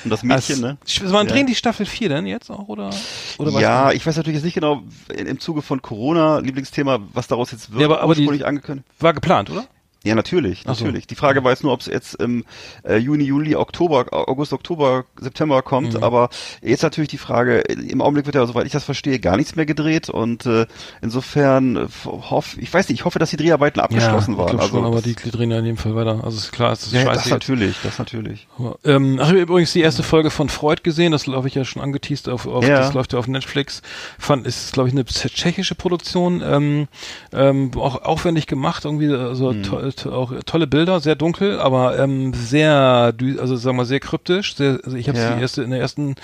[0.03, 0.77] Und das Mädchen, ne?
[1.01, 1.33] Also, wann Ja.
[1.33, 2.89] drehen die Staffel 4 denn jetzt auch oder
[3.37, 3.61] oder was?
[3.61, 4.83] Ja, ich weiß natürlich jetzt nicht genau
[5.15, 8.87] im Zuge von Corona, Lieblingsthema, was daraus jetzt wird, Ja, aber- aber die- angekündigt.
[8.99, 9.65] war geplant, oder?
[10.03, 10.85] Ja, natürlich, Ach so.
[10.85, 11.05] natürlich.
[11.05, 12.43] Die Frage war jetzt nur, ob es jetzt im
[12.83, 15.93] äh, Juni, Juli, Oktober, August, Oktober, September kommt.
[15.93, 16.03] Mhm.
[16.03, 16.29] Aber
[16.63, 19.67] jetzt natürlich die Frage, im Augenblick wird ja, soweit ich das verstehe, gar nichts mehr
[19.67, 20.09] gedreht.
[20.09, 20.65] Und äh,
[21.03, 24.59] insofern äh, hoff, ich weiß nicht, ich hoffe, dass die Dreharbeiten abgeschlossen ja, waren.
[24.59, 26.23] Also schon, aber die, die drehen ja in jedem Fall weiter.
[26.23, 27.13] Also ist klar, es ist ja, scheiße.
[27.13, 27.31] das jetzt.
[27.33, 28.47] natürlich, das natürlich.
[28.57, 31.53] Aber, Ähm, ach, ich habe übrigens die erste Folge von Freud gesehen, das glaube ich
[31.53, 32.79] ja schon angeteased auf, auf Ja.
[32.79, 33.83] das läuft ja auf Netflix.
[34.17, 36.87] Fand ist glaube ich eine tschechische Produktion, ähm,
[37.33, 39.90] ähm, auch aufwendig gemacht, irgendwie also Hm.
[39.95, 44.55] To- auch tolle Bilder, sehr dunkel, aber ähm, sehr, also sagen wir mal sehr kryptisch.
[44.55, 45.35] Sehr, also ich habe Ja.
[45.35, 46.15] die erste in der ersten,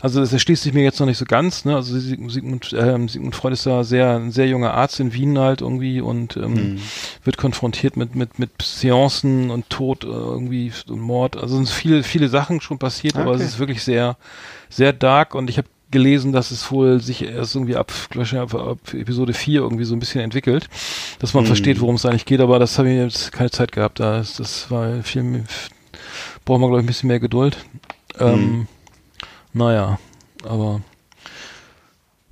[0.00, 1.64] also das erschließt sich mir jetzt noch nicht so ganz.
[1.64, 1.74] Ne?
[1.76, 5.60] Also Sigmund, ähm, Sigmund Freud ist da sehr ein sehr junger Arzt in Wien halt
[5.60, 6.78] irgendwie und ähm, Mhm.
[7.24, 11.36] wird konfrontiert mit mit mit Seancen und Tod äh, irgendwie und Mord.
[11.36, 13.44] Also es sind viele viele Sachen schon passiert, aber es Okay.
[13.48, 14.16] ist wirklich sehr
[14.68, 18.54] sehr dark und ich habe gelesen, dass es wohl sich erst irgendwie ab, ich, ab,
[18.54, 20.68] ab Episode 4 irgendwie so ein bisschen entwickelt,
[21.18, 21.48] dass man Hm.
[21.48, 24.00] versteht, worum es eigentlich geht, aber das habe ich jetzt keine Zeit gehabt.
[24.00, 25.44] Da ist, das war viel,
[26.44, 27.58] braucht man glaube ich ein bisschen mehr Geduld.
[28.18, 28.66] Ähm, Hm.
[29.52, 29.98] Naja,
[30.44, 30.80] aber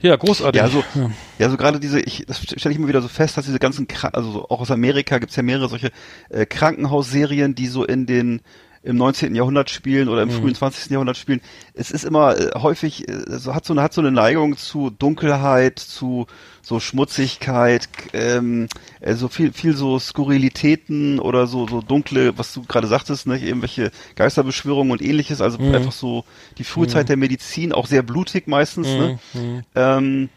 [0.00, 0.60] ja, großartig.
[0.60, 1.10] Ja, so- ja.
[1.40, 3.88] Ja, so gerade diese, ich, das stelle ich immer wieder so fest, dass diese ganzen,
[4.12, 5.90] also so, auch aus Amerika gibt's ja mehrere solche
[6.30, 8.40] äh, Krankenhausserien, die so in den
[8.82, 9.34] im 19.
[9.34, 10.32] Jahrhundert spielen oder im Mhm.
[10.32, 10.92] frühen 20.
[10.92, 11.40] Jahrhundert spielen.
[11.74, 14.90] Es ist immer äh, häufig, äh, so hat so eine hat so eine Neigung zu
[14.90, 16.26] Dunkelheit, zu
[16.62, 18.68] so Schmutzigkeit, ähm,
[19.00, 23.38] äh, so viel viel so Skurrilitäten oder so so dunkle, was du gerade sagtest, ne,
[23.38, 25.74] irgendwelche Geisterbeschwörungen und ähnliches, also Mhm.
[25.74, 26.24] einfach so
[26.58, 29.18] die Frühzeit der Medizin, auch sehr blutig meistens, ne?
[29.34, 29.62] Mhm, mhm.
[29.74, 30.28] Ähm,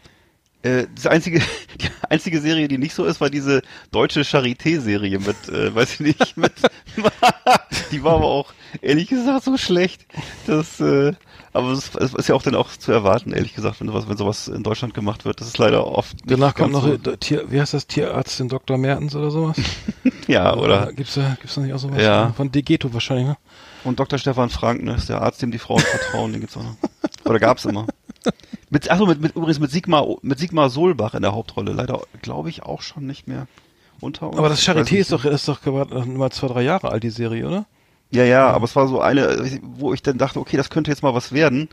[0.62, 1.40] äh, das einzige,
[1.80, 6.00] die einzige Serie, die nicht so ist, war diese deutsche Charité-Serie mit, äh, weiß ich
[6.00, 6.52] nicht, mit,
[7.92, 10.06] die war aber auch, ehrlich gesagt, so schlecht,
[10.46, 11.12] dass, äh,
[11.52, 14.48] aber es, ist ja auch dann auch zu erwarten, ehrlich gesagt, wenn sowas, wenn sowas
[14.48, 17.60] in Deutschland gemacht wird, das ist leider oft nicht Danach kommt noch, so, Tier, wie
[17.60, 18.78] heißt das, Tierarzt, den Dr.
[18.78, 19.56] Mertens oder sowas?
[20.28, 22.00] ja, oder, Gibt's da, gibt's da nicht auch sowas?
[22.00, 22.32] Ja.
[22.32, 23.36] Von Degeto wahrscheinlich, ne?
[23.84, 24.18] und Dr.
[24.18, 26.76] Stefan Frank, ne, ist der Arzt, dem die Frauen vertrauen, den gibt's auch noch.
[27.24, 27.86] Oder gab's immer.
[28.72, 32.48] Mit, achso, mit, mit, übrigens mit Sigmar, mit Sigmar Solbach in der Hauptrolle, leider, glaube
[32.48, 33.46] ich, auch schon nicht mehr
[34.00, 34.38] unter uns.
[34.38, 35.60] Aber das Charité ist doch, ist doch
[36.06, 37.66] mal zwei, drei Jahre alt, die Serie, oder?
[38.12, 41.02] Ja, ja, aber es war so eine, wo ich dann dachte, okay, das könnte jetzt
[41.02, 41.68] mal was werden.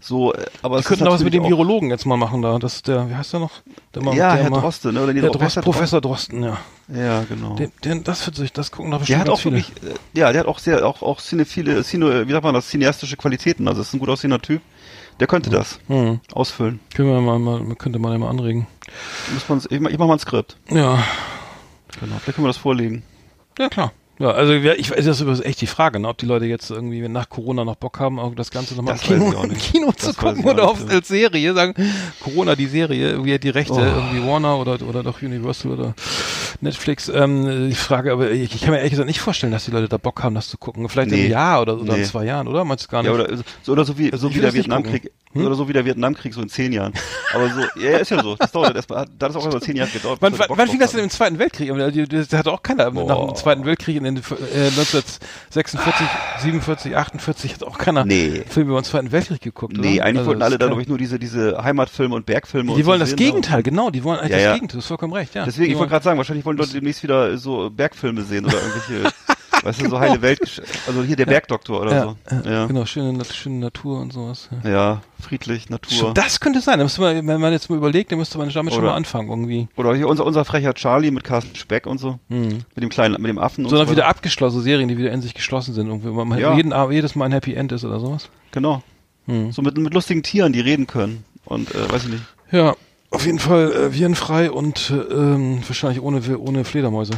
[0.00, 2.58] So, äh, aber Die es könnten da was mit dem Virologen jetzt mal machen da.
[2.58, 3.62] Das ist der, wie heißt der noch?
[3.94, 5.02] Der auch, mal, Ja, der Herr mal, Droste, ne?
[5.02, 6.58] Oder Der Drost, Professor Drosten, ja.
[6.88, 7.54] Ja, genau.
[7.54, 9.56] Den, den, das wird sich, das gucken der bestimmt hat ganz auch viele.
[9.56, 12.54] wirklich, äh, ja, der hat auch sehr, auch, auch cine, viele, cine, wie sagt man
[12.54, 13.68] das, cineastische Qualitäten.
[13.68, 14.60] Also ist ein gut aussehender Typ.
[15.20, 16.20] Der könnte das Hm.
[16.32, 16.80] ausfüllen.
[16.94, 18.66] Können wir mal, mal, könnte man ja mal anregen.
[19.32, 20.56] Muss man, ich, ich mach mal ein Skript.
[20.68, 21.02] Ja,
[22.00, 22.16] Genau.
[22.18, 23.02] Vielleicht können wir das vorlegen.
[23.58, 23.92] ja klar.
[24.18, 27.06] Ja, also ich weiß, das ist echt die Frage, ne, ob die Leute jetzt irgendwie
[27.06, 29.56] nach Corona noch Bock haben, auch das Ganze nochmal im Das Kino, im.
[29.58, 31.74] Kino Das zu weiß gucken oder auf, als Serie, sagen,
[32.20, 33.78] Corona die Serie, irgendwie hat die Rechte, Oh.
[33.80, 35.94] irgendwie Warner oder, oder doch Universal oder
[36.62, 37.08] Netflix.
[37.10, 39.88] Ähm, ich frage, aber ich, ich kann mir ehrlich gesagt nicht vorstellen, dass die Leute
[39.88, 40.88] da Bock haben, das zu gucken.
[40.88, 41.26] Vielleicht Nee.
[41.26, 42.06] im Jahr oder, oder in Nee.
[42.06, 42.64] zwei Jahren, oder?
[42.64, 43.10] Meinst du gar nicht?
[43.12, 43.28] Ja, oder
[43.62, 45.12] so, oder so wie, Also, so wie der das Vietnamkrieg.
[45.32, 45.44] Hm?
[45.44, 46.94] Oder so wie der Vietnamkrieg, so in zehn Jahren.
[47.34, 48.36] Aber so, ja, ist ja so.
[48.36, 50.16] Das dauert erstmal, da hat auch erstmal zehn Jahre gedauert.
[50.22, 51.70] Wann, wann, fing das denn im Zweiten Weltkrieg?
[51.92, 53.34] Die- Das hatte auch keiner nach dem.
[53.34, 56.06] Zweiten Weltkrieg in den äh, 1946,
[56.42, 58.42] 47, 48 hat auch keiner Nee.
[58.48, 59.76] Filme über den Zweiten Weltkrieg geguckt.
[59.76, 60.04] Nee, oder?
[60.04, 62.70] eigentlich Also wollten alle ist da, kein- glaube ich, nur diese, diese Heimatfilme und Bergfilme
[62.72, 64.52] und Die so wollen das sehen, Gegenteil, genau, die wollen eigentlich Ja, das ja.
[64.54, 65.44] Gegenteil, du hast vollkommen recht, ja.
[65.44, 68.56] Deswegen, Die ich wollte gerade sagen, wahrscheinlich wollen Leute demnächst wieder so Bergfilme sehen oder
[68.60, 69.12] irgendwelche,
[69.62, 72.48] weißt du, so heile Welt, also hier der Bergdoktor oder so.
[72.48, 74.48] ja, genau, schöne, schöne Natur und sowas.
[74.64, 75.02] Ja.
[75.20, 76.12] Friedlich, Natur.
[76.14, 78.92] Das könnte sein, man, wenn man jetzt mal überlegt, dann müsste man damit schon Oder-
[78.92, 79.68] mal anfangen irgendwie.
[79.76, 82.18] Oder hier unser, unser frecher Charlie mit Carsten Speck und so.
[82.28, 82.48] Hm.
[82.74, 83.92] Mit dem kleinen, mit dem Affen und Sondern so.
[83.92, 84.10] wieder weiter.
[84.10, 86.54] abgeschlossene Serien, die wieder in sich geschlossen sind, irgendwie, wo man Ja.
[86.54, 88.28] jeden, jedes Mal ein Happy End ist oder sowas.
[88.52, 88.82] Genau.
[89.26, 89.50] Hm.
[89.52, 91.24] So mit, mit lustigen Tieren, die reden können.
[91.44, 92.22] Und, äh, weiß ich nicht.
[92.52, 92.74] Ja,
[93.10, 97.14] auf jeden Fall äh, virenfrei und äh, ähm, wahrscheinlich ohne, ohne Fledermäuse.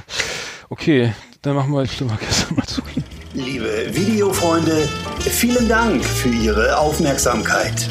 [0.69, 2.83] Okay, dann machen wir jetzt mal gestern mal zu.
[3.35, 4.89] Liebe Videofreunde,
[5.21, 7.89] vielen Dank für Ihre Aufmerksamkeit.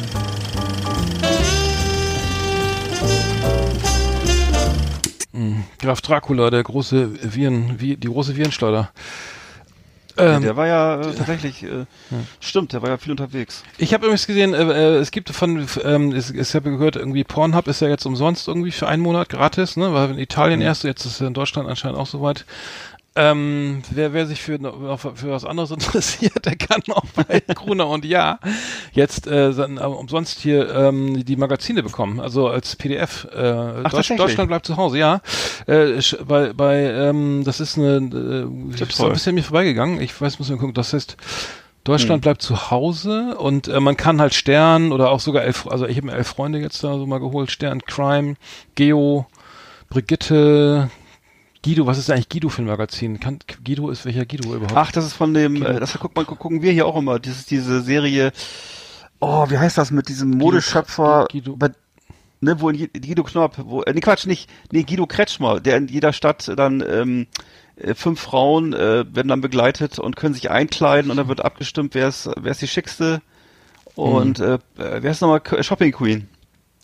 [5.80, 8.90] Graf Dracula, der große Viren, die große Virenschleuder.
[10.18, 11.86] Ähm, der war ja äh, tatsächlich, äh,
[12.40, 13.62] stimmt, der war ja viel unterwegs.
[13.78, 17.24] Ich habe übrigens gesehen, äh, äh, es gibt von, ähm, es, ich habe gehört, irgendwie
[17.24, 19.92] Pornhub ist ja jetzt umsonst irgendwie für einen Monat gratis, ne?
[19.92, 22.44] War in Italien erst, jetzt ist es in Deutschland anscheinend auch soweit.
[23.18, 24.58] Ähm, wer, wer sich für,
[24.96, 28.38] für was anderes interessiert, der kann auch bei Gruner und Ja
[28.92, 33.24] jetzt äh, äh, umsonst hier ähm, die Magazine bekommen, also als PDF.
[33.24, 34.18] Äh, Deutsch, tatsächlich?
[34.18, 35.20] Deutschland bleibt zu Hause, ja.
[35.66, 39.06] Äh, bei, bei ähm, das ist eine, äh, toll.
[39.06, 40.00] ein bisschen mir vorbeigegangen.
[40.00, 40.74] Ich weiß, muss mal gucken.
[40.74, 41.16] Das heißt
[41.82, 45.86] Deutschland bleibt zu Hause und äh, man kann halt Stern oder auch sogar elf, also
[45.86, 48.36] ich habe mir elf Freunde jetzt da so mal geholt, Stern, Crime,
[48.74, 49.26] Geo,
[49.88, 50.90] Brigitte,
[51.64, 53.18] Guido, was ist eigentlich Guido für ein Magazin?
[53.20, 54.76] Kann, Guido ist welcher Guido überhaupt?
[54.76, 57.18] Ach, das ist von dem, äh, das guck mal, gu- gucken wir hier auch immer.
[57.18, 58.32] Das ist diese Serie,
[59.20, 61.70] oh, wie heißt das mit diesem Modeschöpfer, Guido- bei,
[62.40, 65.88] ne, wo in Guido Knopp, wo, äh, nee, Quatsch, nicht, nee, Guido Kretschmer, der in
[65.88, 67.26] jeder Stadt dann, ähm,
[67.76, 71.94] äh, fünf Frauen äh, werden dann begleitet und können sich einkleiden und dann wird abgestimmt,
[71.94, 73.20] wer ist, wer ist die schickste
[73.94, 76.28] und äh, äh, wer ist nochmal Shopping Queen.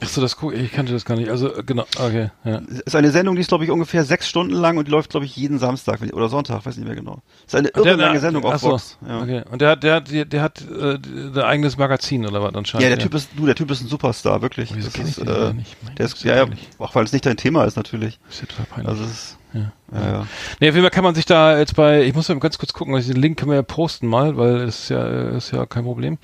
[0.00, 1.30] Achso, das guck, ich kannte das gar nicht.
[1.30, 2.30] Also genau, okay.
[2.44, 2.60] Ja.
[2.84, 5.24] Ist eine Sendung, die ist glaube ich ungefähr sechs Stunden lang und die läuft glaube
[5.24, 7.22] ich jeden Samstag oder Sonntag, weiß nicht mehr genau.
[7.46, 8.98] Ist eine irre lange Sendung auf achso, Vox.
[9.06, 9.22] Ja.
[9.22, 9.42] Okay.
[9.50, 12.82] Und der hat, der hat, der, der hat äh, ein eigenes Magazin oder was anscheinend.
[12.82, 14.74] Ja, der Typ ist, du, der Typ ist ein Superstar, wirklich.
[14.74, 15.76] Wieso Das ich ist, äh, nicht?
[15.84, 16.46] Mein der ist, ja, ja,
[16.78, 18.18] auch weil es nicht dein Thema ist natürlich.
[18.28, 18.88] ist ja total peinlich.
[18.88, 19.72] Also es ist, ja.
[19.92, 20.26] ja, ja.
[20.60, 22.72] Nee, auf jeden Fall kann man sich da jetzt bei, ich muss mal ganz kurz
[22.72, 25.64] gucken, also den Link können wir ja posten mal, weil das ist ja, ist ja
[25.66, 26.18] kein Problem.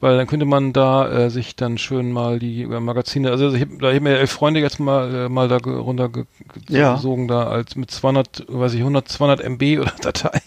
[0.00, 3.60] Weil dann könnte man da äh, sich dann schön mal die äh, Magazine, also ich
[3.60, 5.80] habe da hab mir elf Freunde jetzt mal, äh, mal da ge- Ja.
[5.80, 10.40] runtergesogen, da als mit 200, weiß ich, 100, 200 MB oder Datei,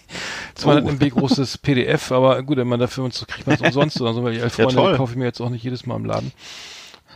[0.56, 0.90] 200 Oh.
[0.90, 4.24] MB großes PDF, aber gut, wenn man dafür, so kriegt man es umsonst oder so,
[4.24, 6.34] weil die elf Freunde kaufe ich mir jetzt auch nicht jedes Mal im Laden.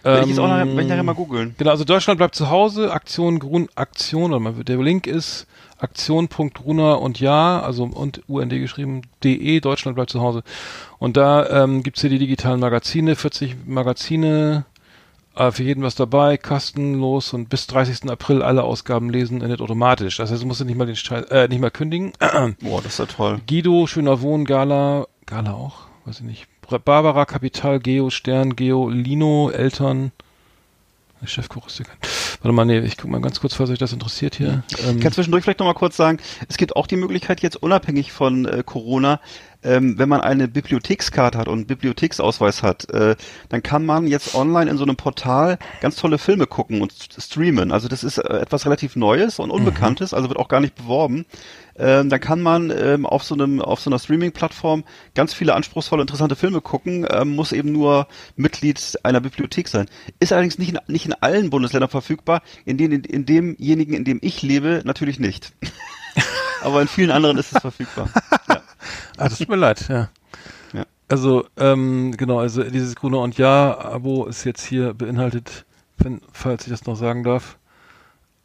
[0.04, 1.56] Werde ich jetzt auch nachher, Ähm, werde ich nachher mal googeln.
[1.58, 5.48] Genau, also Deutschland bleibt zu Hause, Aktion Grun, Aktion, oder der Link ist
[5.80, 10.44] aktion.gruner und ja, also und UND geschrieben, de, Deutschland bleibt zu Hause.
[10.98, 14.66] Und da ähm, gibt's hier die digitalen Magazine, 40 Magazine,
[15.36, 18.10] äh, für jeden was dabei, kostenlos und bis 30.
[18.10, 20.18] April alle Ausgaben lesen, endet automatisch.
[20.18, 22.12] Das heißt, du musst nicht mal den Scheiß, äh, nicht mal kündigen.
[22.62, 23.40] Boah, das ist ja toll.
[23.48, 26.48] Guido, Schöner Wohn, Gala, Gala auch, weiß ich nicht.
[26.78, 30.12] Barbara, Kapital, Geo, Stern, Geo, Lino, Eltern.
[31.26, 31.98] Chefkoch ist hier kein.
[32.42, 34.64] Warte mal, nee, ich guck mal ganz kurz, falls euch das interessiert hier.
[34.86, 38.14] Ähm, Ich kann zwischendurch vielleicht nochmal kurz sagen, es gibt auch die Möglichkeit jetzt unabhängig
[38.14, 39.20] von äh, Corona,
[39.64, 43.16] ähm, wenn man eine Bibliothekskarte hat und einen Bibliotheksausweis hat, äh,
[43.50, 47.22] dann kann man jetzt online in so einem Portal ganz tolle Filme gucken und st-
[47.22, 47.72] streamen.
[47.72, 51.26] Also das ist äh, etwas relativ Neues und Unbekanntes, also wird auch gar nicht beworben.
[51.78, 54.84] Ähm, dann kann man ähm, auf so einem auf so einer Streaming-Plattform
[55.16, 59.88] ganz viele anspruchsvolle, interessante Filme gucken, ähm, muss eben nur Mitglied einer Bibliothek sein.
[60.20, 64.20] Ist allerdings nicht in, nicht in allen Bundesländern verfügbar, in, denen, in demjenigen, in dem
[64.22, 65.54] ich lebe, natürlich nicht.
[66.62, 68.10] Aber in vielen anderen ist es verfügbar.
[68.50, 68.62] Ja.
[69.20, 70.10] Ah, das tut mir leid, ja.
[70.74, 70.86] Ja.
[71.08, 75.66] Also, ähm, genau, also dieses Gruner und Ja-Abo ist jetzt hier beinhaltet,
[75.98, 77.58] wenn, falls ich das noch sagen darf,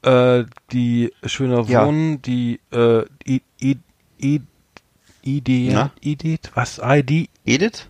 [0.02, 1.86] äh, die Schöner Ja.
[1.86, 3.76] Wohnen, die äh, I, I,
[4.20, 4.40] I,
[5.24, 5.90] ID, Na?
[6.02, 6.80] ID, was?
[6.82, 7.88] ID, Edith?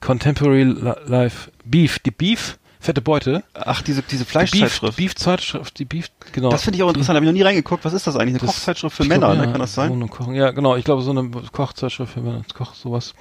[0.00, 3.42] Contemporary Li- Life Beef, die Beef, fette Beute.
[3.54, 4.98] Ach, diese, diese Die Fleischzeitschrift.
[4.98, 6.50] die Beef-Zeitschrift, die Beef, genau.
[6.50, 7.84] Das finde ich auch interessant, habe ich noch nie reingeguckt.
[7.84, 8.34] Was ist das eigentlich?
[8.40, 9.44] Eine Das- Kochzeitschrift für Männer, glaub, ne?
[9.46, 10.10] ja, Kann das sein?
[10.34, 10.76] Ja, genau.
[10.76, 13.14] Ich glaube, so eine Kochzeitschrift für Männer, Koch, sowas.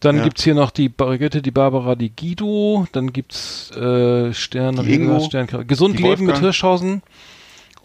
[0.00, 0.24] Dann Ja.
[0.24, 2.86] gibt's hier noch die Brigitte, die Barbara, die Guido.
[2.92, 6.38] Dann gibt's äh, Stern, ich Ingo, Stern, Gesund die Leben mit.
[6.38, 7.02] Hirschhausen.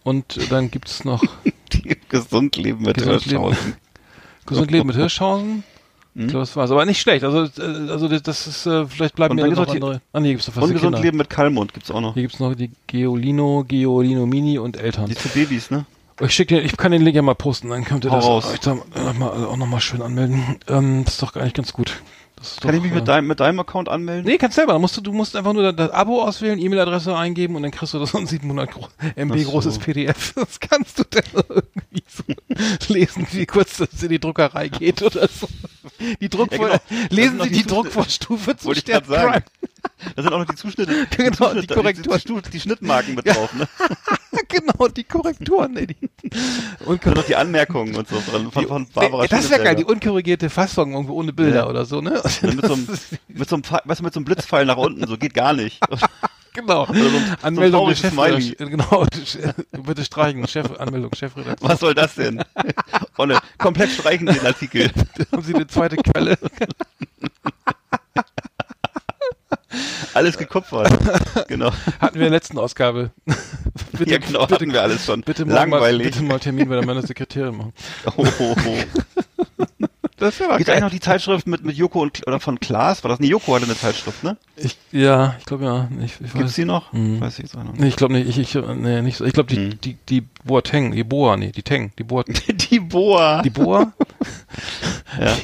[0.03, 1.23] Und dann gibt's noch
[1.73, 3.43] Die gesund leben mit Gesund leben.
[3.43, 3.75] Hirschhausen.
[4.45, 5.63] Gesund Leben mit Hirschhausen.
[6.19, 6.29] Ich Hm?
[6.31, 6.69] glaube, das war's.
[6.71, 7.23] Aber nicht schlecht.
[7.23, 10.01] Also, äh, also das, ist, äh, vielleicht bleiben mir noch andere.
[10.11, 12.13] Ah, nee, gibt's noch was Ungesund leben mit Kalmund gibt's auch noch.
[12.13, 15.05] Hier gibt's noch die Geolino, Geolino Mini und Eltern.
[15.05, 15.85] Die zu Babys, ne?
[16.19, 18.25] Ich schick dir, ich kann den Link ja mal posten, dann könnt ihr Hau das
[18.25, 18.51] raus.
[18.53, 20.57] euch da auch nochmal schön anmelden.
[20.67, 22.01] Ähm, das ist doch eigentlich ganz gut.
[22.61, 24.25] Kann doch, ich mich mit äh, deinem, mit deinem Account anmelden?
[24.25, 24.79] Nee, kannst selber.
[24.79, 27.99] Musst du, du musst einfach nur das Abo auswählen, E-Mail-Adresse eingeben und dann kriegst du
[27.99, 29.49] das so ein 700 gro MB so.
[29.51, 30.33] großes PDF.
[30.39, 32.23] Das kannst du dann irgendwie so
[32.93, 35.47] lesen, wie kurz das in die Druckerei geht oder so.
[36.21, 37.07] Die Druckvor Ja, genau.
[37.09, 39.03] Lesen noch Sie die Druckvorstufe zu Wollte ich Stern.
[39.03, 39.43] Prime.
[40.15, 42.17] Da sind auch noch die Zuschnitte, Genau, Zuschnitte, die Korrektur.
[42.17, 43.67] Die, die, die Schnittmarken mit drauf, ne?
[44.47, 45.75] genau, die Korrekturen.
[45.75, 45.95] Die,
[46.85, 50.49] und noch die Anmerkungen und so von, von, von Barbara das wäre geil, die unkorrigierte
[50.49, 51.67] Fassung irgendwo ohne Bilder Ja.
[51.67, 52.21] oder so, ne?
[52.41, 52.87] Und mit so, einem,
[53.27, 55.79] mit, so einem, weißt du, mit so einem Blitzpfeil nach unten, so geht gar nicht.
[56.53, 56.85] genau.
[56.85, 59.05] so ein- Anmeldung so Chef, trauriges genau,
[59.83, 61.69] bitte streichen, Chef, Anmeldung, Chefredakteur.
[61.69, 62.41] Was soll das denn?
[63.17, 64.89] Olle, komplett streichen den Artikel.
[65.31, 66.37] Haben Sie eine zweite Quelle?
[70.19, 70.89] Alles gekupfert.
[71.47, 71.71] Genau.
[71.99, 73.11] Hatten wir in der letzten Ausgabe.
[73.97, 75.21] bitte, ja, genau, bitte, hatten wir alles schon.
[75.21, 76.11] bitte morgen mal, Langweilig.
[76.11, 77.73] bitte mal Termin bei der meiner Sekretärin machen.
[78.17, 79.85] Oh, oh, oh.
[80.17, 83.03] Das wäre Gibt eigentlich noch die Zeitschrift mit, mit Joko und, oder von Klaas?
[83.05, 83.19] War das?
[83.21, 84.35] Nee, Joko hatte eine Zeitschrift, ne?
[84.57, 85.87] Ich, ja, ich glaube ja.
[86.03, 86.91] Ich, ich Gibt's die noch?
[86.91, 87.21] Mhm.
[87.21, 87.73] Weiß ich jetzt auch noch.
[87.73, 88.27] nee, ich glaube nicht.
[88.27, 89.23] Ich, ich, nee, nicht so.
[89.23, 89.81] Ich glaube die, Mhm.
[89.81, 92.23] die, die Boateng, die Boa, nee, die Teng, die Boa,
[92.69, 93.41] Die Boa.
[93.43, 93.93] die Boa.
[95.19, 95.37] ja.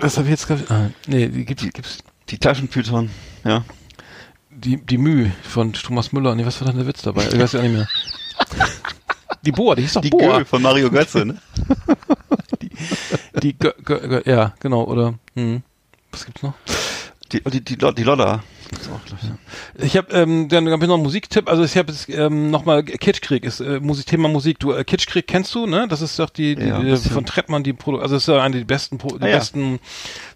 [0.00, 0.64] Das habe ich jetzt gerade.
[0.68, 1.98] Ah, nee, die gibt's, gibt's.
[2.30, 3.10] Die Taschenpython.
[3.44, 3.64] Ja.
[4.50, 6.34] Die, die Mühe von Thomas Müller.
[6.34, 7.26] Nee, was war denn der Witz dabei?
[7.26, 7.88] Ich weiß ja nicht mehr.
[9.42, 10.38] Die Boa, die hieß doch Die Boa.
[10.38, 11.40] Gö von Mario Götze, ne?
[13.42, 15.62] Die, Gö, Gö, Gö, ja, genau, oder, hm.
[16.10, 16.52] Was gibt's noch?
[17.32, 18.42] Die, die, die, die Lodder.
[18.70, 19.84] Gibt's auch, glaub ich, ja.
[19.84, 21.48] Ich habe ähm, dann hab ich noch einen Musiktipp.
[21.48, 24.60] Also ich habe jetzt ähm, nochmal Kitschkrieg ist äh, Musik, Thema Musik.
[24.60, 25.86] Du äh, Kitschkrieg kennst du, ne?
[25.88, 28.40] Das ist doch die, die, Ja, die von Trettmann die Produ also das ist ja
[28.40, 29.80] eine der besten, Pro die Ah, besten,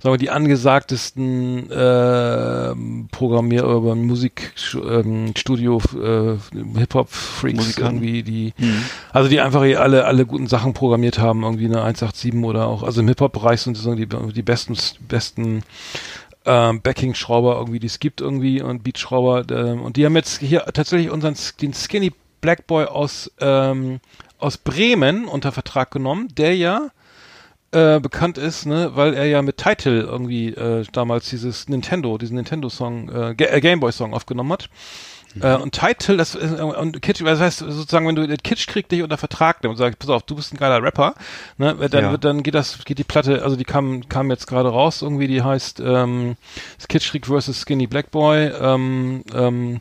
[0.03, 6.37] sagen wir die angesagtesten ähm, Programmier oder Musik ähm, Studio äh,
[6.79, 8.03] Hip Hop Freaks Musikanten.
[8.03, 8.85] irgendwie die Mhm.
[9.13, 12.83] also die einfach hier alle alle guten Sachen programmiert haben irgendwie eine 187 oder auch
[12.83, 14.77] also im Hip Hop Bereich sind die die besten
[15.09, 15.63] besten
[16.45, 20.65] ähm, Backing-Schrauber irgendwie, die es gibt irgendwie und Beat-Schrauber ähm, und die haben jetzt hier
[20.73, 24.01] tatsächlich unseren den Skinny Black Boy aus ähm,
[24.39, 26.91] aus Bremen unter Vertrag genommen, der ja
[27.75, 32.37] äh, bekannt ist, ne, weil er ja mit Title irgendwie äh, damals dieses Nintendo, diesen
[32.37, 34.69] Nintendo-Song, äh, äh, Gameboy-Song aufgenommen hat.
[35.41, 39.03] Äh, und Title, das ist, und Kitsch, das heißt sozusagen, wenn du Kitsch kriegt dich
[39.03, 41.15] unter Vertrag nimmt und sagt, pass auf, du bist ein geiler Rapper,
[41.59, 42.11] ne, dann Ja.
[42.13, 45.27] wird, dann geht das, geht die Platte, also die kam, kam jetzt gerade raus, irgendwie,
[45.27, 46.37] die heißt ähm,
[46.89, 47.61] Kitsch Krieg vs.
[47.63, 49.81] Skinny Black Boy, ähm, ähm,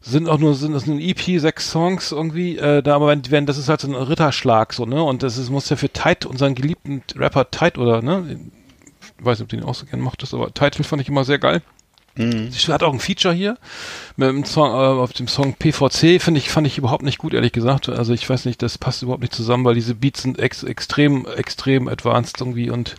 [0.00, 3.58] sind auch nur sind das ein EP sechs Songs irgendwie äh, da aber wenn, das
[3.58, 6.54] ist halt so ein Ritterschlag so ne und das ist muss ja für Tide unseren
[6.54, 8.38] geliebten Rapper Tide oder ne
[9.18, 11.24] ich weiß nicht ob du den auch so gern mochtest aber Title fand ich immer
[11.24, 11.62] sehr geil
[12.18, 12.50] Mhm.
[12.50, 13.56] Sie hat auch ein Feature hier
[14.16, 17.32] mit dem Song, äh, auf dem Song PVC, finde ich, fand ich überhaupt nicht gut,
[17.32, 17.88] ehrlich gesagt.
[17.88, 21.26] Also ich weiß nicht, das passt überhaupt nicht zusammen, weil diese Beats sind ex extrem,
[21.26, 22.96] extrem advanced irgendwie und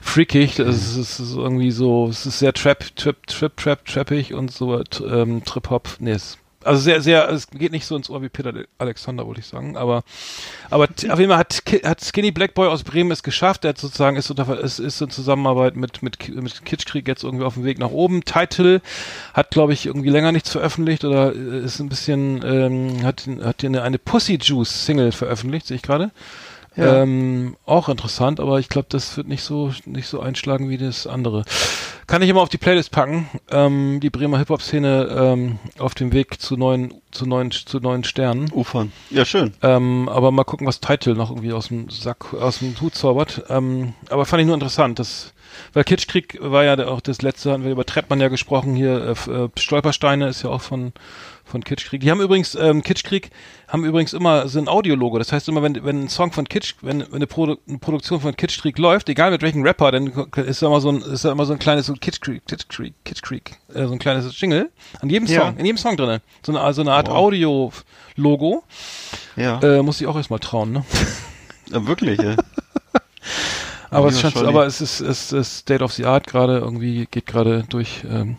[0.00, 0.56] freakig.
[0.56, 4.50] Das ist, es ist irgendwie so, es ist sehr Trap, Trap, Trap, Trap, Trappig und
[4.50, 5.96] so ähm, Trip-Hop.
[6.00, 9.40] Nee, es, also sehr, sehr, es geht nicht so ins Ohr wie Peter Alexander, wollte
[9.40, 10.02] ich sagen, aber
[10.70, 13.64] aber auf jeden Fall hat, hat Skinny Black Boy aus Bremen es geschafft.
[13.64, 17.44] Er hat sozusagen ist, unter, ist, ist in Zusammenarbeit mit mit mit Kitschkrieg jetzt irgendwie
[17.44, 18.24] auf dem Weg nach oben.
[18.24, 18.82] Title
[19.34, 23.60] hat glaube ich irgendwie länger nichts veröffentlicht oder äh, ist ein bisschen ähm, hat hat
[23.60, 26.10] hier eine, eine Pussy Juice Single veröffentlicht, sehe ich gerade.
[26.76, 27.02] Ja.
[27.02, 31.08] Ähm, auch interessant, aber ich glaube, das wird nicht so nicht so einschlagen wie das
[31.08, 31.44] andere.
[32.08, 33.28] Kann ich immer auf die Playlist packen.
[33.50, 37.80] Ähm, die Bremer Hip Hop Szene ähm, auf dem Weg zu neuen zu neuen zu
[37.80, 38.50] neuen Sternen.
[38.50, 38.92] Ufern.
[39.10, 39.52] Ja, schön.
[39.62, 43.44] Ähm, aber mal gucken, was Title noch irgendwie aus dem Sack, aus dem Hut zaubert.
[43.50, 45.34] Ähm, aber fand ich nur interessant, dass,
[45.74, 49.30] weil Kitschkrieg war ja auch das letzte, hatten wir über Treppmann ja gesprochen, hier, äh,
[49.30, 50.94] äh, Stolpersteine ist ja auch von,
[51.48, 52.00] von Kitschkrieg.
[52.00, 53.30] Die haben übrigens, ähm, Kitschkrieg
[53.66, 55.18] haben übrigens immer so ein Audiologo.
[55.18, 58.20] Das heißt immer, wenn, wenn ein Song von Kitsch, wenn, wenn eine, Produ eine Produktion
[58.20, 61.32] von Kitschkrieg läuft, egal mit welchem Rapper, dann ist da immer so ein, ist da
[61.32, 64.70] immer so ein kleines, so Kitschkrieg, Kitschkrieg, Kitschkrieg, äh, so ein kleines Jingle.
[65.00, 65.46] An jedem Ja.
[65.46, 66.20] Song, in jedem Song drinne.
[66.44, 67.16] So eine, so eine Art Wow.
[67.16, 68.62] Audio-Logo.
[69.36, 69.60] Ja.
[69.60, 70.84] Äh, muss ich auch erstmal trauen, ne?
[71.72, 72.36] ja wirklich, ja.
[73.90, 77.06] Aber Ja, es scheint, aber es ist, es ist State of the Art gerade irgendwie,
[77.10, 78.36] geht gerade durch, ähm,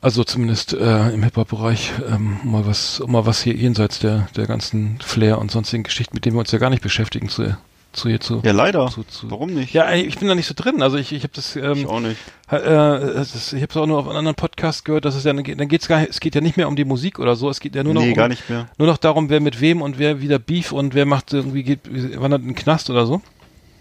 [0.00, 4.28] also zumindest äh, im Hip-Hop-Bereich, ähm, um mal was, um mal was hier jenseits der,
[4.36, 7.56] der ganzen Flair und sonstigen Geschichten, mit denen wir uns ja gar nicht beschäftigen, zu,
[7.92, 8.40] zu hier zu.
[8.44, 8.86] Ja, leider.
[8.88, 9.74] Zu, zu, Warum nicht?
[9.74, 10.80] Ja, ich bin da nicht so drin.
[10.82, 12.16] Also ich, ich habe das, Ich ähm, auch nicht.
[12.50, 15.24] äh, es ist, ich habe es auch nur auf einem anderen Podcast gehört, dass es
[15.24, 17.60] ja, dann geht's gar, es geht ja nicht mehr um die Musik oder so, es
[17.60, 18.68] geht ja nur noch nee, um, gar nicht mehr.
[18.78, 21.80] nur noch darum, wer mit wem und wer wieder Beef und wer macht irgendwie geht,
[22.18, 23.20] wandert in den Knast oder so.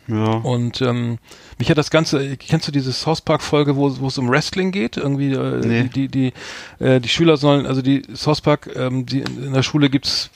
[0.10, 0.32] Ja.
[0.34, 1.20] Und ähm,
[1.57, 4.72] mich hat das Ganze, kennst du diese South Park Folge, wo, wo es um Wrestling
[4.72, 4.97] geht?
[4.97, 5.84] Irgendwie äh, Nee.
[5.84, 6.34] die, die,
[6.80, 10.30] die, äh, die Schüler sollen, also die South Park, ähm, die in der Schule gibt's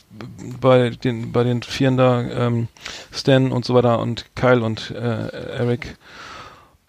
[0.61, 2.67] bei den bei den Vieren da, ähm,
[3.11, 5.97] Stan und so weiter und Kyle und äh, Eric,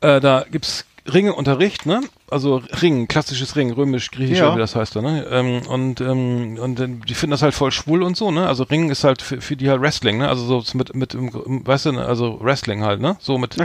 [0.02, 2.00] äh, da gibt's Ringeunterricht, ne?
[2.30, 4.54] Also Ringen, klassisches Ringen, römisch, griechisch, Ja.
[4.54, 5.26] wie das heißt da, ne?
[5.30, 8.48] Ähm, und ähm, und dann, die finden das halt voll schwul und so, ne?
[8.48, 10.28] Also Ringen ist halt für, für die halt Wrestling, ne?
[10.28, 12.06] Also so mit mit weißt du, ne?
[12.06, 13.16] also Wrestling halt, ne?
[13.20, 13.56] So mit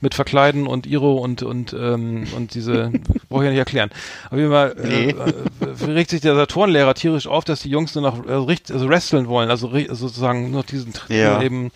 [0.00, 2.90] mit Verkleiden und Iro und und ähm, und diese
[3.28, 3.90] brauche ich ja nicht erklären.
[4.30, 8.02] Auf jeden Fall äh, äh, regt sich der Saturn-Lehrer tierisch auf, dass die Jungs nur
[8.02, 11.40] noch äh, richt, also wresteln wollen, also ri- sozusagen nur diesen Ja.
[11.40, 11.70] eben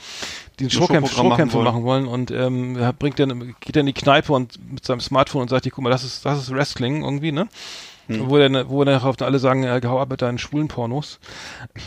[0.69, 4.01] die Nur Showkämpfe, Showprogramm machen machen wollen und ähm, bringt dann geht dann in die
[4.01, 7.33] Kneipe und mit seinem Smartphone und sagt, guck mal, das ist das ist Wrestling irgendwie,
[7.33, 7.49] ne?
[8.09, 8.29] Hm.
[8.29, 11.21] Wo dann, wo dann auf alle sagen, äh, hau ab mit deinen schwulen Pornos.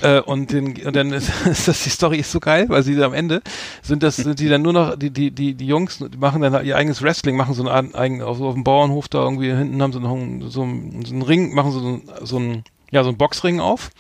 [0.02, 3.02] Äh, und, den, und dann ist, ist das, die Story ist so geil, weil sie
[3.04, 3.42] am Ende
[3.82, 6.66] sind das, sind die dann nur noch, die, die, die, die Jungs die machen dann
[6.66, 9.82] ihr eigenes Wrestling, machen so eine Art, eigen, auf, auf dem Bauernhof da irgendwie hinten
[9.82, 13.04] haben sie noch einen, so, einen, so einen Ring, machen so, einen- so einen, ja,
[13.04, 13.92] so einen Boxring auf.